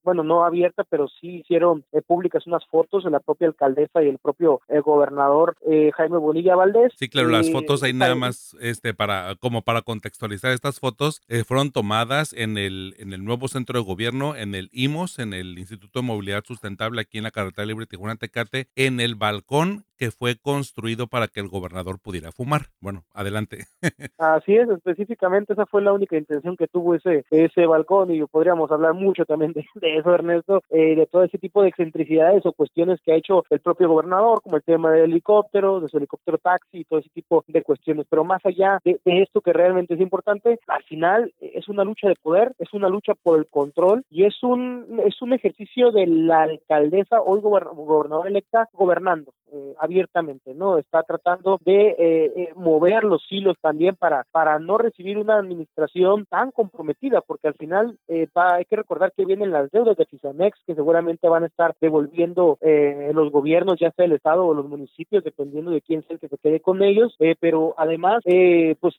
bueno, 0.02 0.22
no 0.22 0.44
abierta, 0.44 0.84
pero 0.84 1.08
sí 1.08 1.40
hicieron 1.40 1.84
públicas 2.06 2.46
unas 2.46 2.66
fotos 2.66 3.04
de 3.04 3.10
la 3.10 3.20
propia 3.20 3.48
alcaldesa 3.48 4.02
y 4.02 4.08
el 4.08 4.18
propio 4.18 4.60
gobernador 4.84 5.56
Jaime 5.96 6.18
Bonilla 6.18 6.56
Valdés. 6.56 6.92
Sí, 6.96 7.08
claro, 7.08 7.28
las 7.28 7.50
fotos 7.50 7.82
ahí 7.82 7.94
nada 7.94 8.14
más, 8.14 8.56
este, 8.60 8.92
para 8.92 9.36
como 9.36 9.62
para 9.62 9.82
contextualizar 9.82 10.52
estas 10.52 10.80
fotos 10.80 11.22
fueron 11.46 11.70
tomadas 11.70 12.34
en 12.34 12.58
el 12.58 12.89
en 12.98 13.12
el 13.12 13.24
nuevo 13.24 13.48
centro 13.48 13.78
de 13.78 13.84
gobierno, 13.84 14.36
en 14.36 14.54
el 14.54 14.68
IMOS, 14.72 15.18
en 15.18 15.32
el 15.32 15.58
Instituto 15.58 16.00
de 16.00 16.06
Movilidad 16.06 16.44
Sustentable 16.44 17.00
aquí 17.00 17.18
en 17.18 17.24
la 17.24 17.30
Carretera 17.30 17.66
Libre 17.66 17.86
Tijuana-Tecate, 17.86 18.68
en 18.76 19.00
el 19.00 19.14
balcón 19.14 19.84
que 20.00 20.10
fue 20.10 20.34
construido 20.34 21.08
para 21.08 21.28
que 21.28 21.40
el 21.40 21.48
gobernador 21.48 21.98
pudiera 22.02 22.32
fumar. 22.32 22.62
Bueno, 22.80 23.04
adelante. 23.12 23.66
Así 24.16 24.56
es, 24.56 24.66
específicamente 24.70 25.52
esa 25.52 25.66
fue 25.66 25.82
la 25.82 25.92
única 25.92 26.16
intención 26.16 26.56
que 26.56 26.68
tuvo 26.68 26.94
ese, 26.94 27.26
ese 27.30 27.66
balcón 27.66 28.10
y 28.10 28.24
podríamos 28.24 28.72
hablar 28.72 28.94
mucho 28.94 29.26
también 29.26 29.52
de, 29.52 29.66
eso, 29.98 30.14
Ernesto, 30.14 30.62
eh, 30.70 30.96
de 30.96 31.06
todo 31.06 31.24
ese 31.24 31.36
tipo 31.36 31.60
de 31.60 31.68
excentricidades 31.68 32.46
o 32.46 32.54
cuestiones 32.54 32.98
que 33.04 33.12
ha 33.12 33.16
hecho 33.16 33.44
el 33.50 33.60
propio 33.60 33.90
gobernador, 33.90 34.40
como 34.40 34.56
el 34.56 34.62
tema 34.62 34.90
del 34.90 35.10
helicóptero, 35.10 35.80
de 35.80 35.90
su 35.90 35.98
helicóptero 35.98 36.38
taxi 36.38 36.78
y 36.78 36.84
todo 36.84 37.00
ese 37.00 37.10
tipo 37.10 37.44
de 37.46 37.62
cuestiones. 37.62 38.06
Pero 38.08 38.24
más 38.24 38.40
allá 38.46 38.78
de, 38.82 38.98
de 39.04 39.20
esto 39.20 39.42
que 39.42 39.52
realmente 39.52 39.92
es 39.92 40.00
importante, 40.00 40.58
al 40.66 40.82
final 40.84 41.34
es 41.40 41.68
una 41.68 41.84
lucha 41.84 42.08
de 42.08 42.16
poder, 42.22 42.54
es 42.58 42.72
una 42.72 42.79
lucha 42.88 43.14
por 43.14 43.38
el 43.38 43.46
control 43.48 44.04
y 44.10 44.24
es 44.24 44.42
un, 44.42 45.00
es 45.04 45.20
un 45.22 45.32
ejercicio 45.32 45.90
de 45.90 46.06
la 46.06 46.42
alcaldesa, 46.42 47.20
hoy 47.20 47.40
gobernadora 47.40 48.28
electa, 48.28 48.68
gobernando. 48.72 49.32
Eh, 49.52 49.74
abiertamente, 49.80 50.54
¿no? 50.54 50.78
Está 50.78 51.02
tratando 51.02 51.58
de 51.64 51.88
eh, 51.98 52.32
eh, 52.36 52.52
mover 52.54 53.02
los 53.02 53.26
hilos 53.30 53.56
también 53.60 53.96
para, 53.96 54.24
para 54.30 54.60
no 54.60 54.78
recibir 54.78 55.18
una 55.18 55.38
administración 55.38 56.24
tan 56.26 56.52
comprometida, 56.52 57.20
porque 57.20 57.48
al 57.48 57.54
final 57.54 57.98
hay 58.08 58.64
que 58.66 58.76
recordar 58.76 59.12
que 59.16 59.24
vienen 59.24 59.50
las 59.50 59.68
deudas 59.72 59.96
de 59.96 60.06
Fisamex 60.06 60.56
que 60.64 60.76
seguramente 60.76 61.28
van 61.28 61.42
a 61.42 61.46
estar 61.46 61.74
devolviendo 61.80 62.58
los 62.60 63.32
gobiernos, 63.32 63.80
ya 63.80 63.90
sea 63.92 64.04
el 64.04 64.12
Estado 64.12 64.46
o 64.46 64.54
los 64.54 64.68
municipios, 64.68 65.24
dependiendo 65.24 65.72
de 65.72 65.80
quién 65.80 66.02
sea 66.02 66.14
el 66.14 66.20
que 66.20 66.28
se 66.28 66.38
quede 66.38 66.60
con 66.60 66.82
ellos, 66.82 67.16
pero 67.40 67.74
además, 67.76 68.22
pues 68.24 68.94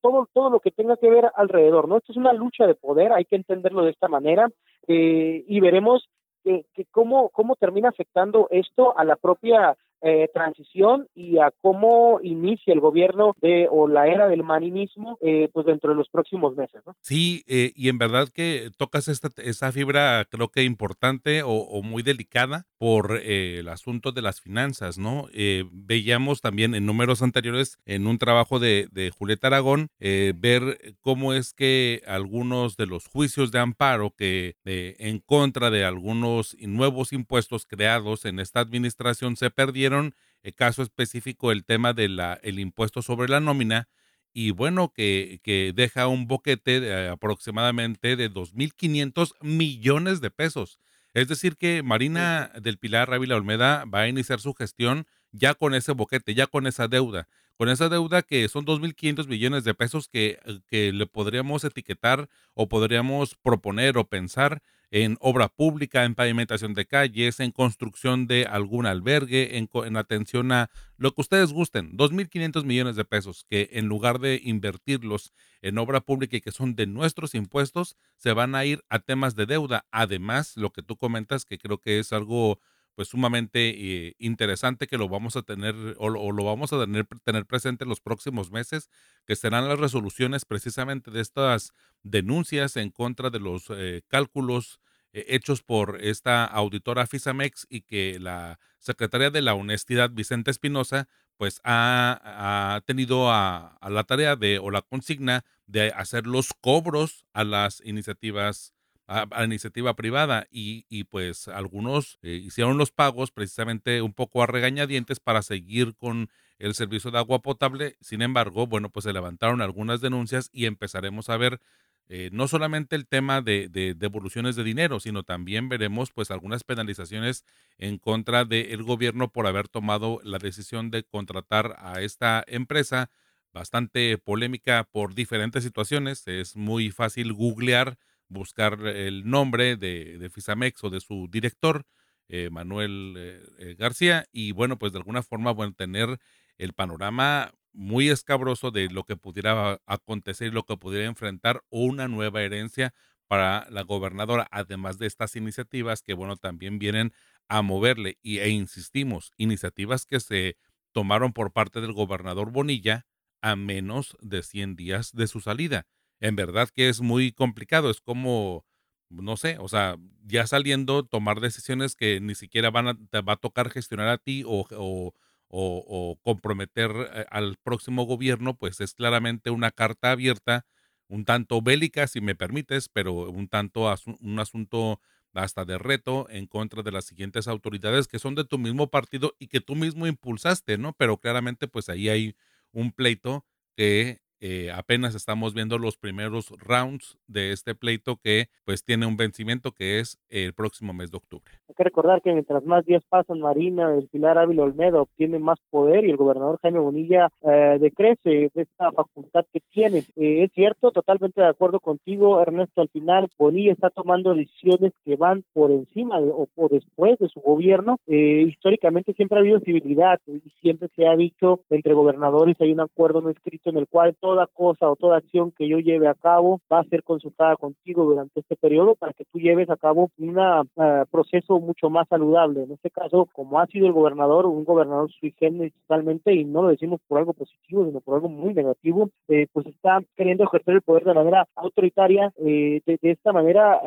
todo, 0.00 0.28
todo 0.32 0.50
lo 0.50 0.60
que 0.60 0.72
tenga 0.72 0.96
que 0.96 1.10
ver 1.10 1.30
alrededor, 1.34 1.88
¿no? 1.88 1.96
Esto 1.96 2.12
es 2.12 2.18
una 2.18 2.32
lucha 2.32 2.66
de 2.66 2.74
poder, 2.74 3.12
hay 3.12 3.24
que 3.24 3.36
entenderlo 3.36 3.84
de 3.84 3.90
esta 3.90 4.08
manera, 4.08 4.50
y 4.86 5.60
veremos 5.60 6.08
que, 6.46 6.86
cómo, 6.90 7.30
cómo 7.30 7.56
termina 7.56 7.88
afectando 7.88 8.48
esto 8.50 8.96
a 8.96 9.04
la 9.04 9.16
propia 9.16 9.76
eh, 10.02 10.28
transición 10.32 11.08
y 11.14 11.38
a 11.38 11.50
cómo 11.62 12.20
inicia 12.22 12.74
el 12.74 12.80
gobierno 12.80 13.34
de 13.40 13.66
o 13.70 13.88
la 13.88 14.06
era 14.08 14.28
del 14.28 14.42
maninismo 14.42 15.16
eh, 15.22 15.48
pues 15.54 15.64
dentro 15.64 15.90
de 15.90 15.96
los 15.96 16.10
próximos 16.10 16.54
meses. 16.54 16.82
Sí, 17.00 17.44
eh, 17.46 17.72
y 17.74 17.88
en 17.88 17.96
verdad 17.96 18.28
que 18.28 18.68
tocas 18.76 19.08
esta, 19.08 19.30
esa 19.42 19.72
fibra 19.72 20.26
creo 20.30 20.48
que 20.48 20.64
importante 20.64 21.42
o, 21.42 21.82
muy 21.82 22.02
delicada 22.02 22.66
por 22.78 23.16
el 23.22 23.68
asunto 23.68 24.12
de 24.12 24.22
las 24.22 24.40
finanzas, 24.40 24.98
¿no? 24.98 25.26
veíamos 25.72 26.40
también 26.40 26.74
en 26.74 26.84
números 26.84 27.22
anteriores 27.22 27.78
en 27.86 28.06
un 28.06 28.18
trabajo 28.18 28.58
de, 28.58 28.88
de 28.92 29.10
Julieta 29.10 29.46
Aragón 29.46 29.88
ver 29.98 30.96
cómo 31.00 31.32
es 31.32 31.54
que 31.54 32.02
algunos 32.06 32.76
de 32.76 32.86
los 32.86 33.06
juicios 33.06 33.50
de 33.52 33.60
amparo 33.60 34.12
que 34.16 34.56
en 34.64 35.20
contra 35.20 35.70
de 35.70 35.84
algunos 35.84 36.56
nuevos 36.60 37.12
impuestos 37.12 37.66
creados 37.66 38.24
en 38.24 38.40
esta 38.40 38.60
administración 38.60 39.36
se 39.36 39.50
perdieron 39.50 39.85
el 39.86 40.54
caso 40.54 40.82
específico 40.82 41.52
el 41.52 41.64
tema 41.64 41.92
del 41.92 42.20
el 42.42 42.58
impuesto 42.58 43.02
sobre 43.02 43.28
la 43.28 43.40
nómina 43.40 43.88
y 44.32 44.50
bueno, 44.50 44.92
que, 44.92 45.40
que 45.42 45.72
deja 45.74 46.08
un 46.08 46.26
boquete 46.26 46.80
de 46.80 47.08
aproximadamente 47.08 48.16
de 48.16 48.30
2.500 48.30 49.32
millones 49.40 50.20
de 50.20 50.30
pesos. 50.30 50.78
Es 51.14 51.28
decir, 51.28 51.56
que 51.56 51.82
Marina 51.82 52.52
del 52.60 52.76
Pilar 52.76 53.14
Ávila 53.14 53.36
Olmeda 53.36 53.86
va 53.86 54.00
a 54.00 54.08
iniciar 54.08 54.38
su 54.38 54.52
gestión 54.52 55.06
ya 55.32 55.54
con 55.54 55.74
ese 55.74 55.92
boquete, 55.92 56.34
ya 56.34 56.46
con 56.46 56.66
esa 56.66 56.86
deuda, 56.86 57.28
con 57.56 57.70
esa 57.70 57.88
deuda 57.88 58.20
que 58.20 58.46
son 58.48 58.66
2.500 58.66 59.26
millones 59.26 59.64
de 59.64 59.72
pesos 59.72 60.08
que, 60.08 60.38
que 60.68 60.92
le 60.92 61.06
podríamos 61.06 61.64
etiquetar 61.64 62.28
o 62.52 62.68
podríamos 62.68 63.34
proponer 63.36 63.96
o 63.96 64.04
pensar 64.04 64.62
en 64.90 65.16
obra 65.20 65.48
pública, 65.48 66.04
en 66.04 66.14
pavimentación 66.14 66.74
de 66.74 66.86
calles, 66.86 67.40
en 67.40 67.50
construcción 67.50 68.26
de 68.26 68.46
algún 68.46 68.86
albergue, 68.86 69.58
en, 69.58 69.96
atención 69.96 70.52
a 70.52 70.70
lo 70.96 71.12
que 71.12 71.20
ustedes 71.20 71.52
gusten, 71.52 71.96
2.500 71.96 72.64
millones 72.64 72.96
de 72.96 73.04
pesos 73.04 73.44
que 73.48 73.70
en 73.72 73.86
lugar 73.86 74.20
de 74.20 74.40
invertirlos 74.42 75.32
en 75.62 75.78
obra 75.78 76.00
pública 76.00 76.36
y 76.36 76.40
que 76.40 76.52
son 76.52 76.76
de 76.76 76.86
nuestros 76.86 77.34
impuestos, 77.34 77.96
se 78.16 78.32
van 78.32 78.54
a 78.54 78.64
ir 78.64 78.84
a 78.88 79.00
temas 79.00 79.34
de 79.34 79.46
deuda. 79.46 79.86
Además, 79.90 80.56
lo 80.56 80.70
que 80.70 80.82
tú 80.82 80.96
comentas, 80.96 81.44
que 81.44 81.58
creo 81.58 81.78
que 81.78 81.98
es 81.98 82.12
algo 82.12 82.60
pues 82.96 83.08
sumamente 83.08 83.68
eh, 83.76 84.14
interesante 84.18 84.86
que 84.86 84.96
lo 84.96 85.08
vamos 85.08 85.36
a 85.36 85.42
tener 85.42 85.74
o, 85.98 86.08
lo 86.08 86.44
vamos 86.44 86.72
a 86.72 86.80
tener, 86.80 87.06
tener 87.24 87.44
presente 87.44 87.84
en 87.84 87.90
los 87.90 88.00
próximos 88.00 88.50
meses, 88.50 88.88
que 89.26 89.36
serán 89.36 89.68
las 89.68 89.78
resoluciones 89.78 90.46
precisamente 90.46 91.10
de 91.10 91.20
estas 91.20 91.74
denuncias 92.02 92.76
en 92.76 92.90
contra 92.90 93.28
de 93.28 93.38
los 93.38 93.66
eh, 93.68 94.00
cálculos 94.08 94.80
eh, 95.12 95.26
hechos 95.28 95.62
por 95.62 95.98
esta 96.02 96.46
auditora 96.46 97.06
FISAMEX 97.06 97.66
y 97.68 97.82
que 97.82 98.18
la 98.18 98.58
secretaria 98.78 99.30
de 99.30 99.42
la 99.42 99.54
Honestidad, 99.54 100.10
Vicente 100.10 100.50
Espinosa, 100.50 101.06
pues 101.36 101.60
ha, 101.64 102.80
tenido 102.86 103.30
a, 103.30 103.76
a, 103.76 103.90
la 103.90 104.04
tarea 104.04 104.36
de 104.36 104.58
o 104.58 104.70
la 104.70 104.80
consigna 104.80 105.44
de 105.66 105.88
hacer 105.90 106.26
los 106.26 106.54
cobros 106.62 107.26
a 107.34 107.44
las 107.44 107.82
iniciativas 107.84 108.72
a, 109.06 109.44
iniciativa 109.44 109.94
privada 109.94 110.46
y, 110.50 110.84
y 110.88 111.04
pues 111.04 111.48
algunos 111.48 112.18
eh, 112.22 112.40
hicieron 112.44 112.78
los 112.78 112.90
pagos 112.90 113.30
precisamente 113.30 114.02
un 114.02 114.12
poco 114.12 114.42
a 114.42 114.46
regañadientes 114.46 115.20
para 115.20 115.42
seguir 115.42 115.94
con 115.96 116.28
el 116.58 116.74
servicio 116.74 117.10
de 117.10 117.18
agua 117.18 117.42
potable. 117.42 117.96
Sin 118.00 118.22
embargo, 118.22 118.66
bueno, 118.66 118.90
pues 118.90 119.04
se 119.04 119.12
levantaron 119.12 119.62
algunas 119.62 120.00
denuncias 120.00 120.50
y 120.52 120.66
empezaremos 120.66 121.28
a 121.28 121.36
ver 121.36 121.60
eh, 122.08 122.30
no 122.32 122.46
solamente 122.46 122.94
el 122.94 123.06
tema 123.06 123.42
de, 123.42 123.68
de, 123.68 123.94
devoluciones 123.94 124.54
de 124.54 124.64
dinero, 124.64 125.00
sino 125.00 125.24
también 125.24 125.68
veremos 125.68 126.12
pues 126.12 126.30
algunas 126.30 126.62
penalizaciones 126.62 127.44
en 127.78 127.98
contra 127.98 128.44
del 128.44 128.82
gobierno 128.84 129.32
por 129.32 129.46
haber 129.46 129.68
tomado 129.68 130.20
la 130.22 130.38
decisión 130.38 130.90
de 130.90 131.02
contratar 131.02 131.74
a 131.78 132.00
esta 132.02 132.44
empresa 132.46 133.10
bastante 133.52 134.18
polémica 134.18 134.84
por 134.84 135.14
diferentes 135.14 135.64
situaciones. 135.64 136.26
Es 136.28 136.56
muy 136.56 136.90
fácil 136.90 137.32
googlear 137.32 137.98
buscar 138.28 138.86
el 138.86 139.28
nombre 139.28 139.76
de, 139.76 140.30
Fisamex 140.32 140.82
o 140.84 140.90
de 140.90 141.00
su 141.00 141.28
director, 141.30 141.84
eh, 142.28 142.50
Manuel 142.50 143.14
eh, 143.16 143.40
eh, 143.58 143.74
García, 143.78 144.26
y 144.32 144.52
bueno, 144.52 144.78
pues 144.78 144.92
de 144.92 144.98
alguna 144.98 145.22
forma, 145.22 145.52
bueno, 145.52 145.74
tener 145.74 146.18
el 146.58 146.72
panorama 146.72 147.52
muy 147.72 148.08
escabroso 148.08 148.70
de 148.70 148.88
lo 148.88 149.04
que 149.04 149.16
pudiera 149.16 149.80
acontecer 149.86 150.52
lo 150.52 150.64
que 150.64 150.76
pudiera 150.76 151.06
enfrentar 151.06 151.62
una 151.68 152.08
nueva 152.08 152.42
herencia 152.42 152.94
para 153.28 153.66
la 153.70 153.82
gobernadora, 153.82 154.46
además 154.50 154.98
de 154.98 155.06
estas 155.06 155.36
iniciativas 155.36 156.02
que, 156.02 156.14
bueno, 156.14 156.36
también 156.36 156.78
vienen 156.78 157.12
a 157.48 157.62
moverle 157.62 158.18
y, 158.22 158.38
e 158.38 158.48
insistimos, 158.48 159.32
iniciativas 159.36 160.06
que 160.06 160.20
se 160.20 160.56
tomaron 160.92 161.32
por 161.32 161.52
parte 161.52 161.80
del 161.80 161.92
gobernador 161.92 162.50
Bonilla 162.50 163.06
a 163.42 163.56
menos 163.56 164.16
de 164.20 164.42
100 164.42 164.76
días 164.76 165.12
de 165.12 165.26
su 165.26 165.40
salida. 165.40 165.86
En 166.20 166.36
verdad 166.36 166.68
que 166.70 166.88
es 166.88 167.00
muy 167.00 167.32
complicado, 167.32 167.90
es 167.90 168.00
como, 168.00 168.64
no 169.10 169.36
sé, 169.36 169.58
o 169.58 169.68
sea, 169.68 169.96
ya 170.24 170.46
saliendo, 170.46 171.04
tomar 171.04 171.40
decisiones 171.40 171.94
que 171.94 172.20
ni 172.20 172.34
siquiera 172.34 172.70
van 172.70 172.88
a, 172.88 172.98
te 173.10 173.20
va 173.20 173.34
a 173.34 173.36
tocar 173.36 173.70
gestionar 173.70 174.08
a 174.08 174.18
ti 174.18 174.42
o, 174.46 174.66
o, 174.72 175.14
o, 175.48 176.18
comprometer 176.22 176.90
eh, 177.14 177.26
al 177.30 177.56
próximo 177.62 178.04
gobierno, 178.04 178.56
pues 178.56 178.80
es 178.80 178.94
claramente 178.94 179.50
una 179.50 179.70
carta 179.70 180.10
abierta, 180.12 180.66
un 181.08 181.24
tanto 181.24 181.62
bélica, 181.62 182.06
si 182.08 182.20
me 182.20 182.34
permites, 182.34 182.88
pero 182.88 183.12
un 183.30 183.48
tanto 183.48 183.94
un 184.20 184.38
asunto 184.40 185.00
hasta 185.34 185.64
de 185.64 185.78
reto 185.78 186.26
en 186.30 186.46
contra 186.46 186.82
de 186.82 186.92
las 186.92 187.04
siguientes 187.04 187.46
autoridades 187.46 188.08
que 188.08 188.18
son 188.18 188.34
de 188.34 188.44
tu 188.44 188.58
mismo 188.58 188.88
partido 188.90 189.34
y 189.38 189.48
que 189.48 189.60
tú 189.60 189.74
mismo 189.76 190.06
impulsaste, 190.06 190.78
¿no? 190.78 190.94
Pero 190.94 191.18
claramente 191.18 191.68
pues 191.68 191.88
ahí 191.88 192.08
hay 192.08 192.36
un 192.72 192.90
pleito 192.92 193.44
que 193.76 194.20
eh, 194.40 194.70
apenas 194.72 195.14
estamos 195.14 195.54
viendo 195.54 195.78
los 195.78 195.96
primeros 195.96 196.52
rounds 196.58 197.18
de 197.26 197.52
este 197.52 197.74
pleito 197.74 198.16
que 198.16 198.46
pues 198.64 198.84
tiene 198.84 199.06
un 199.06 199.16
vencimiento 199.16 199.72
que 199.72 200.00
es 200.00 200.18
el 200.28 200.52
próximo 200.52 200.92
mes 200.92 201.10
de 201.10 201.16
octubre. 201.16 201.52
Hay 201.68 201.74
que 201.74 201.84
recordar 201.84 202.20
que 202.22 202.32
mientras 202.32 202.64
más 202.64 202.84
días 202.84 203.02
pasan, 203.08 203.40
Marina, 203.40 203.94
el 203.94 204.08
Pilar 204.08 204.38
Ávila 204.38 204.64
Olmedo 204.64 205.02
obtiene 205.02 205.38
más 205.38 205.58
poder 205.70 206.04
y 206.04 206.10
el 206.10 206.16
gobernador 206.16 206.58
Jaime 206.62 206.78
Bonilla 206.78 207.28
eh, 207.42 207.78
decrece 207.80 208.50
de 208.54 208.62
esta 208.62 208.92
facultad 208.92 209.44
que 209.52 209.60
tiene. 209.72 209.98
Eh, 210.16 210.44
es 210.44 210.52
cierto, 210.52 210.90
totalmente 210.90 211.40
de 211.40 211.48
acuerdo 211.48 211.80
contigo, 211.80 212.40
Ernesto, 212.40 212.82
al 212.82 212.88
final 212.88 213.28
Bonilla 213.38 213.72
está 213.72 213.90
tomando 213.90 214.34
decisiones 214.34 214.92
que 215.04 215.16
van 215.16 215.44
por 215.52 215.70
encima 215.70 216.18
o 216.18 216.46
por 216.54 216.70
después 216.70 217.18
de 217.18 217.28
su 217.28 217.40
gobierno. 217.40 217.98
históricamente 218.06 219.12
siempre 219.14 219.38
ha 219.38 219.40
habido 219.40 219.60
civilidad 219.60 220.20
y 220.26 220.40
siempre 220.60 220.88
se 220.94 221.06
ha 221.06 221.16
dicho 221.16 221.60
entre 221.70 221.94
gobernadores 221.94 222.56
hay 222.60 222.72
un 222.72 222.80
acuerdo 222.80 223.20
no 223.20 223.30
escrito 223.30 223.70
en 223.70 223.78
el 223.78 223.86
cual 223.86 224.16
toda 224.26 224.48
cosa 224.48 224.90
o 224.90 224.96
toda 224.96 225.18
acción 225.18 225.52
que 225.52 225.68
yo 225.68 225.78
lleve 225.78 226.08
a 226.08 226.14
cabo 226.14 226.60
va 226.72 226.80
a 226.80 226.84
ser 226.86 227.04
consultada 227.04 227.54
contigo 227.54 228.04
durante 228.04 228.40
este 228.40 228.56
periodo 228.56 228.96
para 228.96 229.12
que 229.12 229.24
tú 229.24 229.38
lleves 229.38 229.70
a 229.70 229.76
cabo 229.76 230.10
un 230.18 230.36
eh, 230.36 231.04
proceso 231.12 231.60
mucho 231.60 231.90
más 231.90 232.08
saludable. 232.08 232.64
En 232.64 232.72
este 232.72 232.90
caso, 232.90 233.28
como 233.32 233.60
ha 233.60 233.66
sido 233.68 233.86
el 233.86 233.92
gobernador, 233.92 234.46
un 234.46 234.64
gobernador 234.64 235.08
sui 235.12 235.32
generis 235.38 235.72
totalmente, 235.82 236.34
y 236.34 236.44
no 236.44 236.62
lo 236.62 236.70
decimos 236.70 237.00
por 237.06 237.18
algo 237.18 237.34
positivo, 237.34 237.84
sino 237.86 238.00
por 238.00 238.16
algo 238.16 238.28
muy 238.28 238.52
negativo, 238.52 239.10
eh, 239.28 239.46
pues 239.52 239.64
está 239.66 240.00
queriendo 240.16 240.42
ejercer 240.42 240.74
el 240.74 240.82
poder 240.82 241.04
de 241.04 241.14
manera 241.14 241.46
autoritaria, 241.54 242.32
eh, 242.38 242.80
de, 242.84 242.98
esta 243.02 243.32
manera 243.32 243.80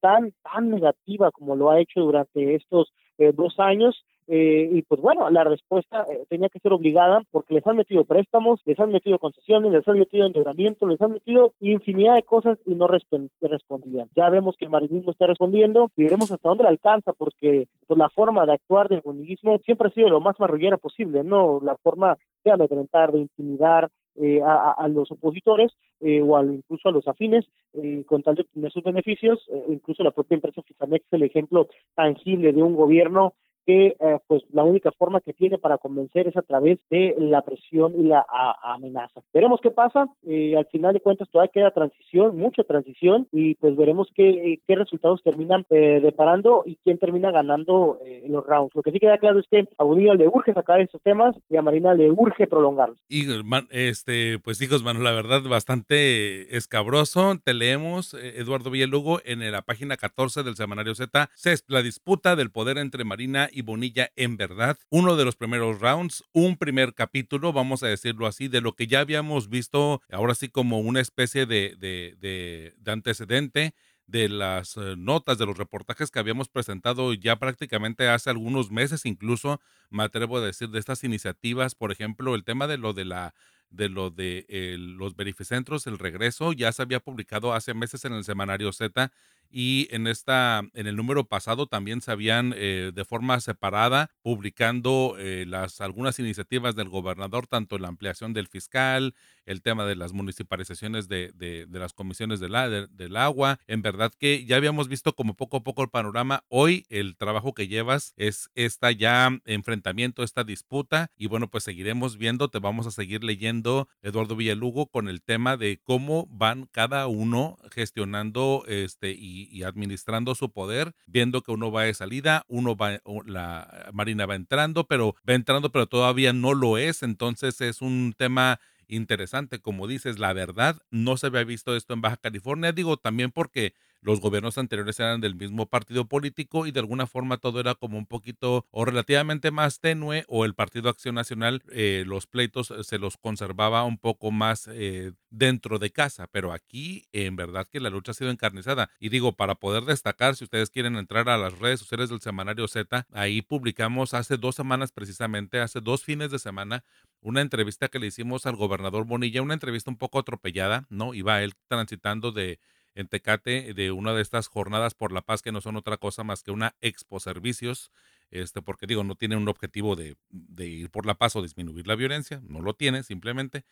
tan, 0.00 0.32
tan 0.42 0.70
negativa 0.70 1.30
como 1.30 1.56
lo 1.56 1.70
ha 1.70 1.80
hecho 1.80 2.00
durante 2.00 2.54
estos 2.54 2.92
dos 3.34 3.58
años 3.58 4.04
eh, 4.30 4.68
y 4.70 4.82
pues 4.82 5.00
bueno, 5.00 5.30
la 5.30 5.42
respuesta 5.42 6.04
eh, 6.10 6.26
tenía 6.28 6.50
que 6.50 6.58
ser 6.58 6.74
obligada 6.74 7.22
porque 7.30 7.54
les 7.54 7.66
han 7.66 7.78
metido 7.78 8.04
préstamos, 8.04 8.60
les 8.66 8.78
han 8.78 8.92
metido 8.92 9.18
concesiones, 9.18 9.72
les 9.72 9.88
han 9.88 9.98
metido 9.98 10.26
endeudamiento, 10.26 10.86
les 10.86 11.00
han 11.00 11.12
metido 11.12 11.54
infinidad 11.60 12.14
de 12.14 12.24
cosas 12.24 12.58
y 12.66 12.74
no 12.74 12.88
respondían. 12.88 14.10
Ya 14.14 14.28
vemos 14.28 14.56
que 14.58 14.66
el 14.66 14.70
marinismo 14.70 15.12
está 15.12 15.26
respondiendo 15.26 15.90
y 15.96 16.02
veremos 16.02 16.30
hasta 16.30 16.46
dónde 16.46 16.68
alcanza 16.68 17.14
porque 17.14 17.68
pues, 17.86 17.98
la 17.98 18.10
forma 18.10 18.44
de 18.44 18.52
actuar 18.52 18.90
del 18.90 19.02
comunismo 19.02 19.58
siempre 19.64 19.88
ha 19.88 19.92
sido 19.92 20.10
lo 20.10 20.20
más 20.20 20.38
marrullera 20.38 20.76
posible, 20.76 21.24
no 21.24 21.60
la 21.62 21.78
forma 21.78 22.18
de 22.44 22.50
amedrentar, 22.50 23.12
de 23.12 23.20
intimidar, 23.20 23.88
eh, 24.20 24.40
a, 24.42 24.88
los 24.88 25.10
opositores 25.12 25.72
eh, 26.00 26.20
o 26.22 26.42
incluso 26.42 26.88
a 26.88 26.92
los 26.92 27.06
afines 27.06 27.44
eh, 27.74 28.04
con 28.06 28.22
tal 28.22 28.34
de 28.34 28.42
obtener 28.42 28.72
sus 28.72 28.82
beneficios. 28.82 29.38
incluso 29.68 30.02
la 30.02 30.10
propia 30.10 30.36
empresa 30.36 30.62
Fisamex 30.62 31.04
es 31.06 31.12
el 31.12 31.22
ejemplo 31.22 31.68
tangible 31.94 32.52
de 32.52 32.62
un 32.62 32.74
gobierno 32.74 33.34
que 33.68 33.88
eh, 34.00 34.18
pues 34.26 34.42
la 34.50 34.64
única 34.64 34.90
forma 34.92 35.20
que 35.20 35.34
tiene 35.34 35.58
para 35.58 35.76
convencer 35.76 36.26
es 36.26 36.34
a 36.38 36.42
través 36.42 36.78
de 36.88 37.14
la 37.18 37.42
presión 37.42 37.92
y 38.00 38.04
la 38.04 38.24
amenaza. 38.62 39.20
Veremos 39.34 39.60
qué 39.62 39.70
pasa, 39.70 40.08
eh, 40.26 40.56
al 40.56 40.64
final 40.68 40.94
de 40.94 41.00
cuentas 41.00 41.28
todavía 41.28 41.52
queda 41.52 41.70
transición, 41.72 42.38
mucha 42.38 42.64
transición 42.64 43.28
y 43.30 43.56
pues 43.56 43.76
veremos 43.76 44.08
qué, 44.14 44.30
eh, 44.30 44.60
qué 44.66 44.74
resultados 44.74 45.22
terminan 45.22 45.66
deparando 45.68 46.62
y 46.64 46.76
quién 46.76 46.96
termina 46.96 47.30
ganando 47.30 47.98
en 48.02 48.32
los 48.32 48.46
rounds. 48.46 48.74
Lo 48.74 48.82
que 48.82 48.90
sí 48.90 49.00
queda 49.00 49.18
claro 49.18 49.38
es 49.38 49.46
que 49.50 49.68
a 49.76 49.84
Bonilla 49.84 50.14
le 50.14 50.28
urge 50.28 50.54
sacar 50.54 50.80
estos 50.80 51.02
temas 51.02 51.36
y 51.50 51.56
a 51.58 51.62
Marina 51.62 51.92
le 51.92 52.10
urge 52.10 52.46
prolongarlos. 52.46 52.98
Y 53.10 53.26
este, 53.70 54.38
pues 54.38 54.62
hijos, 54.62 54.82
mano, 54.82 55.00
la 55.00 55.12
verdad 55.12 55.42
bastante 55.42 56.56
escabroso. 56.56 57.34
Te 57.44 57.52
leemos, 57.52 58.14
Eduardo 58.14 58.70
Villalugo, 58.70 59.20
en 59.26 59.40
la 59.52 59.60
página 59.60 59.98
14 59.98 60.42
del 60.42 60.56
semanario 60.56 60.94
Z, 60.94 61.28
la 61.66 61.82
disputa 61.82 62.34
del 62.34 62.50
poder 62.50 62.78
entre 62.78 63.04
Marina 63.04 63.50
y 63.57 63.57
y 63.58 63.62
Bonilla 63.62 64.12
en 64.14 64.36
verdad. 64.36 64.78
Uno 64.88 65.16
de 65.16 65.24
los 65.24 65.34
primeros 65.34 65.80
rounds, 65.80 66.22
un 66.32 66.56
primer 66.56 66.94
capítulo, 66.94 67.52
vamos 67.52 67.82
a 67.82 67.88
decirlo 67.88 68.28
así, 68.28 68.46
de 68.46 68.60
lo 68.60 68.74
que 68.74 68.86
ya 68.86 69.00
habíamos 69.00 69.48
visto, 69.48 70.00
ahora 70.12 70.36
sí 70.36 70.48
como 70.48 70.78
una 70.78 71.00
especie 71.00 71.44
de, 71.44 71.74
de, 71.76 72.14
de, 72.20 72.90
antecedente 72.90 73.74
de 74.06 74.28
las 74.28 74.76
eh, 74.76 74.94
notas, 74.96 75.38
de 75.38 75.46
los 75.46 75.58
reportajes 75.58 76.12
que 76.12 76.20
habíamos 76.20 76.48
presentado 76.48 77.12
ya 77.14 77.36
prácticamente 77.36 78.08
hace 78.08 78.30
algunos 78.30 78.70
meses, 78.70 79.04
incluso 79.04 79.60
me 79.90 80.04
atrevo 80.04 80.38
a 80.38 80.40
decir 80.40 80.68
de 80.68 80.78
estas 80.78 81.02
iniciativas, 81.02 81.74
por 81.74 81.90
ejemplo, 81.90 82.36
el 82.36 82.44
tema 82.44 82.68
de 82.68 82.78
lo 82.78 82.92
de 82.92 83.06
la 83.06 83.34
de 83.70 83.88
lo 83.88 84.10
de 84.10 84.46
los 84.78 85.16
verificentros, 85.16 85.86
el 85.86 85.98
regreso, 85.98 86.52
ya 86.52 86.72
se 86.72 86.82
había 86.82 87.00
publicado 87.00 87.54
hace 87.54 87.74
meses 87.74 88.04
en 88.04 88.12
el 88.14 88.24
semanario 88.24 88.72
Z 88.72 89.10
y 89.50 89.88
en 89.90 90.06
esta 90.06 90.62
en 90.74 90.86
el 90.86 90.96
número 90.96 91.24
pasado 91.24 91.66
también 91.66 92.00
se 92.02 92.10
habían 92.10 92.52
eh, 92.56 92.92
de 92.94 93.04
forma 93.04 93.40
separada 93.40 94.10
publicando 94.22 95.16
eh, 95.18 95.44
las 95.46 95.80
algunas 95.80 96.18
iniciativas 96.18 96.76
del 96.76 96.88
gobernador 96.88 97.46
tanto 97.46 97.78
la 97.78 97.88
ampliación 97.88 98.34
del 98.34 98.48
fiscal 98.48 99.14
el 99.46 99.62
tema 99.62 99.86
de 99.86 99.96
las 99.96 100.12
municipalizaciones 100.12 101.08
de, 101.08 101.32
de, 101.34 101.66
las 101.70 101.94
comisiones 101.94 102.38
del, 102.38 102.52
del 102.90 103.16
agua. 103.16 103.58
En 103.66 103.80
verdad 103.80 104.12
que 104.18 104.44
ya 104.44 104.56
habíamos 104.56 104.88
visto 104.88 105.14
como 105.14 105.34
poco 105.34 105.56
a 105.56 105.64
poco 105.64 105.82
el 105.82 105.88
panorama. 105.88 106.44
Hoy 106.48 106.84
el 106.90 107.16
trabajo 107.16 107.54
que 107.54 107.66
llevas 107.66 108.12
es 108.18 108.50
esta 108.54 108.90
ya 108.92 109.30
enfrentamiento 109.46 110.22
esta 110.22 110.44
disputa 110.44 111.10
y 111.16 111.28
bueno 111.28 111.48
pues 111.48 111.64
seguiremos 111.64 112.18
viendo 112.18 112.48
te 112.48 112.58
vamos 112.58 112.86
a 112.86 112.90
seguir 112.90 113.24
leyendo 113.24 113.57
Eduardo 114.02 114.36
Villalugo 114.36 114.86
con 114.86 115.08
el 115.08 115.22
tema 115.22 115.56
de 115.56 115.80
cómo 115.82 116.26
van 116.30 116.66
cada 116.66 117.06
uno 117.06 117.58
gestionando 117.70 118.64
este 118.66 119.12
y 119.12 119.38
y, 119.50 119.62
administrando 119.62 120.34
su 120.34 120.50
poder, 120.50 120.94
viendo 121.06 121.42
que 121.42 121.52
uno 121.52 121.70
va 121.70 121.84
de 121.84 121.94
salida, 121.94 122.44
uno 122.48 122.76
va, 122.76 123.00
la 123.26 123.90
Marina 123.92 124.26
va 124.26 124.34
entrando, 124.34 124.86
pero 124.86 125.14
va 125.28 125.34
entrando, 125.34 125.70
pero 125.70 125.86
todavía 125.86 126.32
no 126.32 126.54
lo 126.54 126.78
es. 126.78 127.02
Entonces 127.02 127.60
es 127.60 127.80
un 127.82 128.14
tema 128.16 128.60
interesante, 128.88 129.60
como 129.60 129.86
dices, 129.86 130.18
la 130.18 130.32
verdad, 130.32 130.80
no 130.90 131.16
se 131.16 131.26
había 131.26 131.44
visto 131.44 131.76
esto 131.76 131.92
en 131.92 132.00
Baja 132.00 132.16
California, 132.16 132.72
digo 132.72 132.96
también 132.96 133.30
porque 133.30 133.74
los 134.00 134.20
gobiernos 134.20 134.58
anteriores 134.58 134.98
eran 135.00 135.20
del 135.20 135.34
mismo 135.34 135.66
partido 135.66 136.06
político 136.06 136.66
y 136.66 136.70
de 136.72 136.80
alguna 136.80 137.06
forma 137.06 137.38
todo 137.38 137.60
era 137.60 137.74
como 137.74 137.98
un 137.98 138.06
poquito 138.06 138.66
o 138.70 138.84
relativamente 138.84 139.50
más 139.50 139.80
tenue 139.80 140.24
o 140.28 140.44
el 140.44 140.54
Partido 140.54 140.88
Acción 140.88 141.14
Nacional 141.14 141.62
eh, 141.70 142.04
los 142.06 142.26
pleitos 142.26 142.70
eh, 142.70 142.84
se 142.84 142.98
los 142.98 143.16
conservaba 143.16 143.84
un 143.84 143.98
poco 143.98 144.30
más 144.30 144.68
eh, 144.70 145.12
dentro 145.30 145.78
de 145.78 145.90
casa, 145.90 146.26
pero 146.28 146.52
aquí 146.52 147.06
en 147.12 147.36
verdad 147.36 147.66
que 147.70 147.80
la 147.80 147.90
lucha 147.90 148.12
ha 148.12 148.14
sido 148.14 148.30
encarnizada 148.30 148.90
y 148.98 149.08
digo 149.08 149.32
para 149.32 149.56
poder 149.56 149.84
destacar 149.84 150.36
si 150.36 150.44
ustedes 150.44 150.70
quieren 150.70 150.96
entrar 150.96 151.28
a 151.28 151.38
las 151.38 151.58
redes 151.58 151.80
sociales 151.80 152.08
del 152.08 152.20
semanario 152.20 152.68
Z, 152.68 153.06
ahí 153.12 153.42
publicamos 153.42 154.14
hace 154.14 154.36
dos 154.36 154.54
semanas 154.54 154.92
precisamente, 154.92 155.60
hace 155.60 155.80
dos 155.80 156.04
fines 156.04 156.30
de 156.30 156.38
semana 156.38 156.84
una 157.20 157.40
entrevista 157.40 157.88
que 157.88 157.98
le 157.98 158.06
hicimos 158.06 158.46
al 158.46 158.56
gobernador 158.56 159.04
Bonilla, 159.04 159.42
una 159.42 159.54
entrevista 159.54 159.90
un 159.90 159.98
poco 159.98 160.18
atropellada, 160.18 160.86
¿no? 160.88 161.14
Iba 161.14 161.42
él 161.42 161.54
transitando 161.68 162.32
de 162.32 162.60
en 162.98 163.06
Tecate 163.06 163.74
de 163.74 163.92
una 163.92 164.12
de 164.12 164.22
estas 164.22 164.48
jornadas 164.48 164.94
por 164.94 165.12
la 165.12 165.22
paz 165.22 165.40
que 165.40 165.52
no 165.52 165.60
son 165.60 165.76
otra 165.76 165.98
cosa 165.98 166.24
más 166.24 166.42
que 166.42 166.50
una 166.50 166.74
expo 166.80 167.20
servicios, 167.20 167.92
este, 168.32 168.60
porque 168.60 168.88
digo, 168.88 169.04
no 169.04 169.14
tiene 169.14 169.36
un 169.36 169.48
objetivo 169.48 169.94
de, 169.94 170.16
ir 170.58 170.90
por 170.90 171.06
la 171.06 171.14
paz 171.14 171.36
o 171.36 171.42
disminuir 171.42 171.86
la 171.86 171.94
violencia, 171.94 172.42
no 172.42 172.60
lo 172.60 172.74
tiene 172.74 173.04
simplemente. 173.04 173.64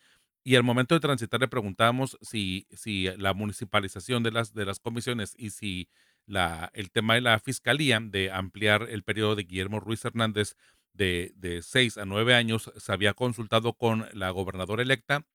Y 0.45 0.55
al 0.55 0.63
momento 0.63 0.95
de 0.95 1.01
transitar 1.01 1.41
le 1.41 1.49
preguntábamos 1.49 2.17
si, 2.21 2.67
si 2.71 3.09
la 3.17 3.33
municipalización 3.33 4.23
de 4.23 4.31
las, 4.31 4.53
de 4.53 4.65
las 4.65 4.79
comisiones 4.79 5.35
y 5.37 5.49
si 5.49 5.89
la, 6.25 6.71
el 6.73 6.89
tema 6.89 7.15
de 7.15 7.21
la 7.21 7.37
fiscalía 7.39 7.99
de 8.01 8.31
ampliar 8.31 8.87
el 8.89 9.03
periodo 9.03 9.35
de 9.35 9.43
Guillermo 9.43 9.81
Ruiz 9.81 10.05
Hernández 10.05 10.55
de, 10.93 11.33
de 11.35 11.61
seis 11.63 11.97
a 11.97 12.05
nueve 12.05 12.33
años 12.33 12.71
se 12.77 12.93
había 12.93 13.13
consultado 13.13 13.73
con 13.73 14.07
la 14.13 14.29
gobernadora 14.29 14.83
electa 14.83 15.25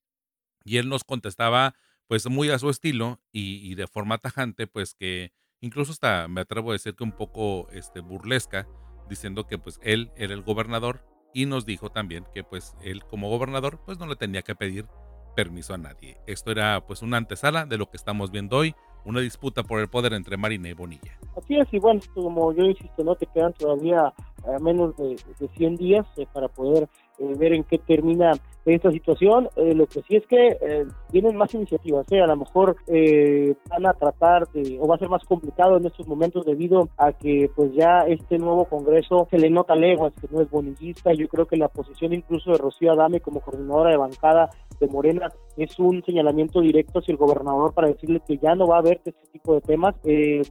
y 0.64 0.78
él 0.78 0.88
nos 0.88 1.04
contestaba 1.04 1.74
pues 2.08 2.28
muy 2.28 2.50
a 2.50 2.58
su 2.58 2.70
estilo 2.70 3.20
y, 3.32 3.74
de 3.74 3.86
forma 3.86 4.18
tajante, 4.18 4.66
pues 4.66 4.94
que 4.94 5.32
incluso 5.60 5.92
hasta 5.92 6.28
me 6.28 6.42
atrevo 6.42 6.70
a 6.70 6.74
decir 6.74 6.94
que 6.94 7.04
un 7.04 7.12
poco 7.12 7.68
este, 7.70 8.00
burlesca, 8.00 8.68
diciendo 9.08 9.46
que 9.46 9.58
pues 9.58 9.80
él 9.82 10.10
era 10.16 10.34
el 10.34 10.42
gobernador 10.42 11.04
y 11.34 11.46
nos 11.46 11.64
dijo 11.64 11.90
también 11.90 12.26
que 12.34 12.44
pues 12.44 12.76
él 12.82 13.04
como 13.04 13.28
gobernador 13.28 13.80
pues 13.84 13.98
no 13.98 14.06
le 14.06 14.16
tenía 14.16 14.42
que 14.42 14.54
pedir 14.54 14.86
permiso 15.34 15.74
a 15.74 15.78
nadie. 15.78 16.18
Esto 16.26 16.50
era 16.50 16.84
pues 16.86 17.02
una 17.02 17.16
antesala 17.16 17.64
de 17.64 17.78
lo 17.78 17.90
que 17.90 17.96
estamos 17.96 18.30
viendo 18.30 18.58
hoy, 18.58 18.74
una 19.04 19.20
disputa 19.20 19.62
por 19.62 19.80
el 19.80 19.88
poder 19.88 20.12
entre 20.12 20.36
Marina 20.36 20.68
y 20.68 20.74
Bonilla. 20.74 21.18
Así 21.36 21.56
es, 21.56 21.66
y 21.72 21.78
bueno, 21.78 22.00
como 22.14 22.52
yo 22.52 22.64
insisto, 22.64 23.02
no 23.02 23.14
te 23.14 23.26
quedan 23.26 23.52
todavía 23.54 24.12
menos 24.60 24.96
de, 24.96 25.16
de 25.38 25.48
100 25.56 25.76
días 25.76 26.06
eh, 26.16 26.26
para 26.32 26.48
poder 26.48 26.88
ver 27.18 27.52
en 27.52 27.64
qué 27.64 27.78
termina 27.78 28.32
esta 28.64 28.90
situación. 28.90 29.48
Eh, 29.56 29.74
lo 29.74 29.86
que 29.86 30.02
sí 30.02 30.16
es 30.16 30.26
que 30.26 30.48
eh, 30.60 30.86
tienen 31.10 31.36
más 31.36 31.52
iniciativas, 31.54 32.06
¿eh? 32.12 32.20
a 32.20 32.26
lo 32.26 32.36
mejor 32.36 32.76
eh, 32.86 33.54
van 33.68 33.86
a 33.86 33.94
tratar 33.94 34.48
de, 34.52 34.78
o 34.80 34.86
va 34.86 34.96
a 34.96 34.98
ser 34.98 35.08
más 35.08 35.24
complicado 35.24 35.76
en 35.76 35.86
estos 35.86 36.06
momentos 36.06 36.46
debido 36.46 36.88
a 36.96 37.12
que 37.12 37.50
pues 37.54 37.72
ya 37.74 38.00
este 38.06 38.38
nuevo 38.38 38.64
Congreso 38.66 39.26
se 39.30 39.38
le 39.38 39.50
nota 39.50 39.74
leguas, 39.74 40.12
que 40.20 40.28
no 40.30 40.40
es 40.40 40.50
bonillista. 40.50 41.12
Yo 41.12 41.28
creo 41.28 41.46
que 41.46 41.56
la 41.56 41.68
posición 41.68 42.12
incluso 42.12 42.52
de 42.52 42.58
Rocío 42.58 42.92
Adame 42.92 43.20
como 43.20 43.40
coordinadora 43.40 43.90
de 43.90 43.96
bancada 43.96 44.50
de 44.78 44.88
Morena 44.88 45.28
es 45.56 45.78
un 45.78 46.02
señalamiento 46.04 46.60
directo 46.60 46.98
hacia 46.98 47.12
el 47.12 47.18
gobernador 47.18 47.74
para 47.74 47.88
decirle 47.88 48.20
que 48.26 48.38
ya 48.38 48.54
no 48.54 48.66
va 48.66 48.76
a 48.76 48.80
haber 48.80 49.00
este 49.04 49.12
tipo 49.32 49.54
de 49.54 49.60
temas, 49.60 49.94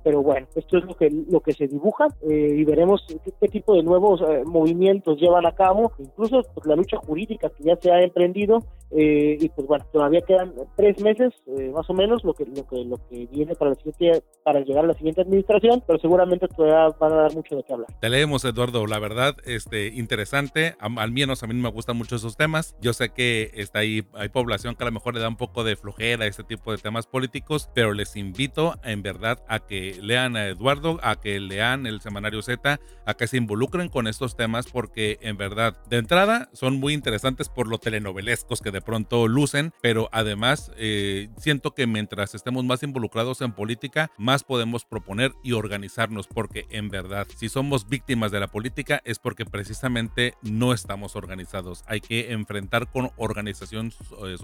pero 0.04 0.22
bueno, 0.22 0.48
esto 0.56 0.78
es 0.78 0.86
lo 0.86 0.96
que 0.96 1.10
lo 1.10 1.40
que 1.42 1.54
se 1.54 1.68
dibuja 1.68 2.08
y 2.24 2.64
veremos 2.64 3.06
qué, 3.40 3.48
tipo 3.48 3.76
de 3.76 3.84
nuevos 3.84 4.22
movimientos 4.46 5.20
llevan 5.20 5.46
a 5.46 5.54
cabo, 5.54 5.92
incluso 6.00 6.42
pues, 6.54 6.66
la 6.66 6.76
lucha 6.76 6.98
jurídica 6.98 7.50
que 7.50 7.64
ya 7.64 7.76
se 7.78 7.92
ha 7.92 8.02
emprendido 8.02 8.60
eh, 8.92 9.38
y 9.40 9.48
pues 9.50 9.68
bueno, 9.68 9.86
todavía 9.94 10.20
quedan 10.22 10.54
tres 10.76 11.00
meses 11.02 11.34
eh, 11.48 11.72
más 11.74 11.90
o 11.90 11.94
menos 11.94 12.24
lo 12.26 12.34
que, 12.34 12.46
lo 12.46 12.68
que 12.68 12.84
lo 12.84 12.98
que 13.08 13.26
viene 13.32 13.56
para, 13.56 13.72
la 13.72 13.76
siguiente, 13.76 14.24
para 14.44 14.60
llegar 14.60 14.84
a 14.84 14.88
la 14.88 14.94
siguiente 14.94 15.22
administración, 15.22 15.82
pero 15.88 15.98
seguramente 16.00 16.48
todavía 16.50 16.94
van 17.00 17.14
a 17.14 17.16
dar 17.16 17.34
mucho 17.34 17.56
de 17.56 17.64
qué 17.64 17.74
hablar. 17.74 17.88
Te 18.02 18.10
leemos, 18.10 18.44
Eduardo, 18.44 18.86
la 18.88 19.00
verdad, 19.00 19.36
este, 19.46 19.88
interesante, 19.88 20.76
al 20.80 21.12
menos 21.12 21.42
a 21.42 21.48
mí 21.48 21.54
me 21.54 21.70
gustan 21.70 21.96
mucho 21.98 22.18
esos 22.18 22.36
temas. 22.36 22.76
Yo 22.82 22.92
sé 22.92 23.10
que 23.10 23.52
está 23.54 23.80
ahí, 23.80 24.04
hay 24.14 24.28
población 24.28 24.76
que 24.76 24.84
lo 24.92 24.96
mejor 24.96 25.14
le 25.14 25.22
da 25.22 25.30
un 25.30 25.38
poco 25.38 25.64
de 25.64 25.78
flojera 25.78 26.26
este 26.26 26.44
tipo 26.44 26.72
de 26.72 26.78
temas 26.78 27.08
políticos, 27.08 27.70
pero 27.74 27.94
les 27.94 28.18
invito 28.18 28.78
en 28.84 29.02
verdad 29.02 29.42
a 29.48 29.60
que 29.60 29.98
lean 30.02 30.36
a 30.36 30.48
Eduardo, 30.48 31.00
a 31.02 31.16
que 31.16 31.40
lean 31.40 31.88
el 31.88 32.02
semanario 32.02 32.42
Z, 32.42 32.80
a 33.06 33.14
que 33.14 33.28
se 33.28 33.38
involucren 33.38 33.88
con 33.88 34.08
estos 34.08 34.36
temas 34.36 34.68
porque 34.68 35.18
en 35.22 35.38
verdad, 35.38 35.82
de 35.90 35.98
entrada, 35.98 36.50
son 36.52 36.78
muy 36.80 36.94
interesantes 36.94 37.48
por 37.48 37.68
lo 37.68 37.78
telenovelescos 37.78 38.60
que 38.60 38.72
de 38.72 38.82
pronto 38.82 39.30
lucen, 39.30 39.72
pero 39.82 40.10
además 40.12 40.72
eh, 40.76 41.30
siento 41.38 41.72
que 41.74 41.88
mientras 41.88 42.36
estemos 42.36 42.66
más 42.66 42.84
involucrados 42.84 43.40
en 43.40 43.54
política, 43.54 44.12
más 44.18 44.44
podemos 44.44 44.84
proponer 44.84 45.32
y 45.42 45.54
organizarnos, 45.54 46.28
porque 46.28 46.66
en 46.70 46.90
verdad, 46.90 47.28
si 47.38 47.48
somos 47.48 47.88
víctimas 47.88 48.32
de 48.32 48.42
la 48.42 48.50
política 48.50 49.02
es 49.06 49.20
porque 49.20 49.46
precisamente 49.46 50.34
no 50.42 50.74
estamos 50.74 51.16
organizados. 51.16 51.86
Hay 51.88 52.02
que 52.02 52.34
enfrentar 52.34 52.92
con 52.92 53.12
organización 53.16 53.94
eh, 54.26 54.36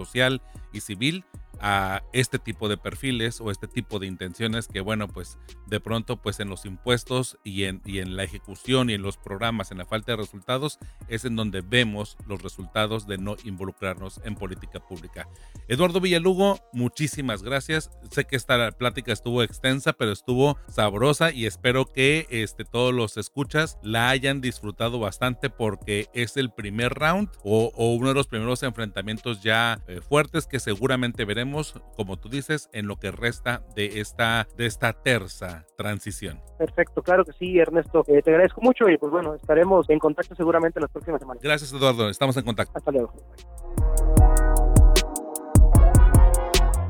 y 0.73 0.81
civil 0.81 1.25
a 1.61 2.03
este 2.13 2.39
tipo 2.39 2.69
de 2.69 2.77
perfiles 2.77 3.41
o 3.41 3.51
este 3.51 3.67
tipo 3.67 3.99
de 3.99 4.07
intenciones 4.07 4.67
que 4.67 4.81
bueno 4.81 5.07
pues 5.07 5.37
de 5.67 5.79
pronto 5.79 6.21
pues 6.21 6.39
en 6.39 6.49
los 6.49 6.65
impuestos 6.65 7.37
y 7.43 7.63
en, 7.63 7.81
y 7.85 7.99
en 7.99 8.15
la 8.15 8.23
ejecución 8.23 8.89
y 8.89 8.93
en 8.93 9.01
los 9.01 9.17
programas 9.17 9.71
en 9.71 9.77
la 9.77 9.85
falta 9.85 10.11
de 10.11 10.17
resultados 10.17 10.79
es 11.07 11.25
en 11.25 11.35
donde 11.35 11.61
vemos 11.61 12.17
los 12.27 12.41
resultados 12.41 13.07
de 13.07 13.17
no 13.17 13.35
involucrarnos 13.43 14.21
en 14.23 14.35
política 14.35 14.79
pública. 14.79 15.27
Eduardo 15.67 15.99
Villalugo, 15.99 16.59
muchísimas 16.73 17.43
gracias. 17.43 17.91
Sé 18.11 18.25
que 18.25 18.35
esta 18.35 18.71
plática 18.71 19.11
estuvo 19.11 19.43
extensa 19.43 19.93
pero 19.93 20.11
estuvo 20.11 20.57
sabrosa 20.67 21.31
y 21.31 21.45
espero 21.45 21.85
que 21.85 22.27
este, 22.29 22.65
todos 22.65 22.93
los 22.93 23.17
escuchas 23.17 23.77
la 23.81 24.09
hayan 24.09 24.41
disfrutado 24.41 24.99
bastante 24.99 25.49
porque 25.49 26.07
es 26.13 26.37
el 26.37 26.51
primer 26.51 26.93
round 26.93 27.29
o, 27.43 27.71
uno 27.77 28.09
de 28.09 28.13
los 28.13 28.27
primeros 28.27 28.63
enfrentamientos 28.63 29.41
ya 29.41 29.81
eh, 29.87 30.01
fuertes 30.01 30.47
que 30.47 30.59
seguramente 30.59 31.25
veremos 31.47 31.73
como 31.95 32.17
tú 32.17 32.29
dices, 32.29 32.69
en 32.73 32.87
lo 32.87 32.97
que 32.97 33.11
resta 33.11 33.63
de 33.75 33.99
esta, 33.99 34.47
de 34.57 34.65
esta 34.65 34.93
terza 34.93 35.65
transición. 35.77 36.41
Perfecto, 36.57 37.01
claro 37.01 37.23
que 37.25 37.31
sí, 37.33 37.57
Ernesto. 37.57 38.03
Eh, 38.07 38.21
te 38.21 38.31
agradezco 38.31 38.61
mucho 38.61 38.89
y 38.89 38.97
pues 38.97 39.11
bueno, 39.11 39.35
estaremos 39.35 39.89
en 39.89 39.99
contacto 39.99 40.35
seguramente 40.35 40.79
en 40.79 40.83
las 40.83 40.91
próximas 40.91 41.19
semanas. 41.19 41.41
Gracias, 41.41 41.71
Eduardo. 41.71 42.09
Estamos 42.09 42.35
en 42.37 42.43
contacto. 42.43 42.73
Hasta 42.75 42.91
luego. 42.91 43.13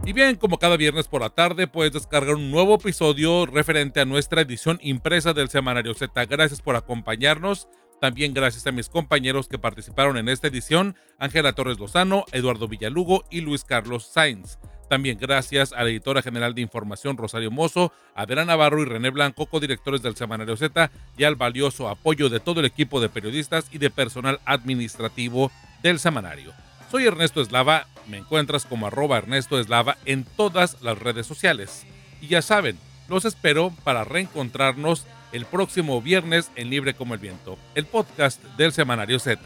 Y 0.06 0.14
bien, 0.14 0.38
como 0.38 0.58
cada 0.58 0.78
viernes 0.78 1.08
por 1.08 1.22
la 1.22 1.30
tarde, 1.30 1.68
puedes 1.68 1.92
descargar 1.92 2.36
un 2.36 2.50
nuevo 2.50 2.76
episodio 2.76 3.46
referente 3.46 4.00
a 4.00 4.06
nuestra 4.06 4.42
edición 4.42 4.80
impresa 4.82 5.34
del 5.34 5.50
Semanario 5.50 5.94
Z. 5.94 6.26
Gracias 6.26 6.62
por 6.62 6.78
acompañarnos. 6.78 7.68
También 8.00 8.34
gracias 8.34 8.68
a 8.68 8.72
mis 8.72 8.90
compañeros 8.90 9.48
que 9.48 9.58
participaron 9.58 10.18
en 10.18 10.30
esta 10.30 10.48
edición, 10.48 10.96
Ángela 11.18 11.54
Torres 11.54 11.80
Lozano, 11.80 12.26
Eduardo 12.32 12.68
Villalugo 12.68 13.24
y 13.32 13.42
Luis 13.42 13.64
Carlos 13.64 14.06
Sainz. 14.06 14.60
También 14.90 15.18
gracias 15.20 15.74
a 15.74 15.84
la 15.84 15.90
editora 15.90 16.22
general 16.22 16.54
de 16.54 16.62
información 16.62 17.18
Rosario 17.18 17.52
Mozo, 17.52 17.92
Adela 18.16 18.46
Navarro 18.46 18.82
y 18.82 18.86
René 18.86 19.10
Blanco, 19.10 19.48
codirectores 19.48 20.02
del 20.02 20.16
Semanario 20.16 20.56
Z, 20.56 20.92
y 21.18 21.24
al 21.24 21.36
valioso 21.36 21.90
apoyo 21.90 22.30
de 22.30 22.40
todo 22.40 22.62
el 22.62 22.68
equipo 22.68 23.02
de 23.02 23.10
periodistas 23.10 23.68
y 23.72 23.80
de 23.80 23.90
personal 23.90 24.40
administrativo 24.46 25.52
del 25.84 26.00
semanario. 26.00 26.54
Soy 26.90 27.06
Ernesto 27.06 27.42
Eslava, 27.42 27.88
me 28.08 28.18
encuentras 28.18 28.66
como 28.66 28.88
arroba 28.88 29.18
Ernesto 29.18 29.60
Eslava 29.60 29.98
en 30.06 30.24
todas 30.24 30.82
las 30.82 30.98
redes 30.98 31.28
sociales. 31.28 31.86
Y 32.22 32.28
ya 32.28 32.42
saben, 32.42 32.78
los 33.10 33.26
espero 33.26 33.74
para 33.84 34.06
reencontrarnos 34.06 35.06
el 35.32 35.46
próximo 35.46 36.02
viernes 36.02 36.52
en 36.56 36.70
Libre 36.70 36.94
como 36.94 37.14
el 37.14 37.20
Viento, 37.20 37.58
el 37.76 37.86
podcast 37.86 38.44
del 38.58 38.72
Semanario 38.72 39.20
Z. 39.20 39.40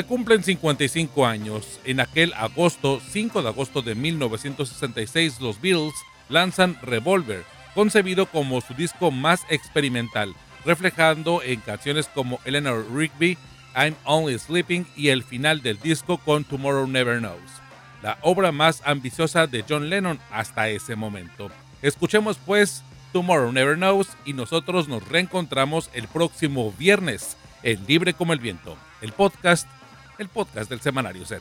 Se 0.00 0.06
cumplen 0.06 0.42
55 0.42 1.26
años. 1.26 1.78
En 1.84 2.00
aquel 2.00 2.32
agosto, 2.32 3.02
5 3.10 3.42
de 3.42 3.48
agosto 3.48 3.82
de 3.82 3.94
1966, 3.94 5.42
los 5.42 5.60
Beatles 5.60 5.92
lanzan 6.30 6.78
Revolver, 6.80 7.44
concebido 7.74 8.24
como 8.24 8.62
su 8.62 8.72
disco 8.72 9.10
más 9.10 9.42
experimental, 9.50 10.34
reflejando 10.64 11.42
en 11.42 11.60
canciones 11.60 12.06
como 12.06 12.40
Eleanor 12.46 12.86
Rigby, 12.90 13.36
I'm 13.76 13.94
Only 14.06 14.38
Sleeping 14.38 14.86
y 14.96 15.08
el 15.08 15.22
final 15.22 15.60
del 15.60 15.78
disco 15.78 16.16
con 16.16 16.44
Tomorrow 16.44 16.86
Never 16.86 17.18
Knows, 17.18 17.60
la 18.02 18.16
obra 18.22 18.52
más 18.52 18.80
ambiciosa 18.86 19.46
de 19.46 19.66
John 19.68 19.90
Lennon 19.90 20.18
hasta 20.30 20.70
ese 20.70 20.96
momento. 20.96 21.50
Escuchemos 21.82 22.38
pues 22.38 22.82
Tomorrow 23.12 23.52
Never 23.52 23.76
Knows 23.76 24.08
y 24.24 24.32
nosotros 24.32 24.88
nos 24.88 25.06
reencontramos 25.06 25.90
el 25.92 26.08
próximo 26.08 26.72
viernes 26.78 27.36
en 27.62 27.84
Libre 27.86 28.14
como 28.14 28.32
el 28.32 28.38
Viento, 28.38 28.78
el 29.02 29.12
podcast 29.12 29.68
el 30.20 30.28
podcast 30.28 30.68
del 30.68 30.80
Semanario 30.80 31.24
Z. 31.24 31.40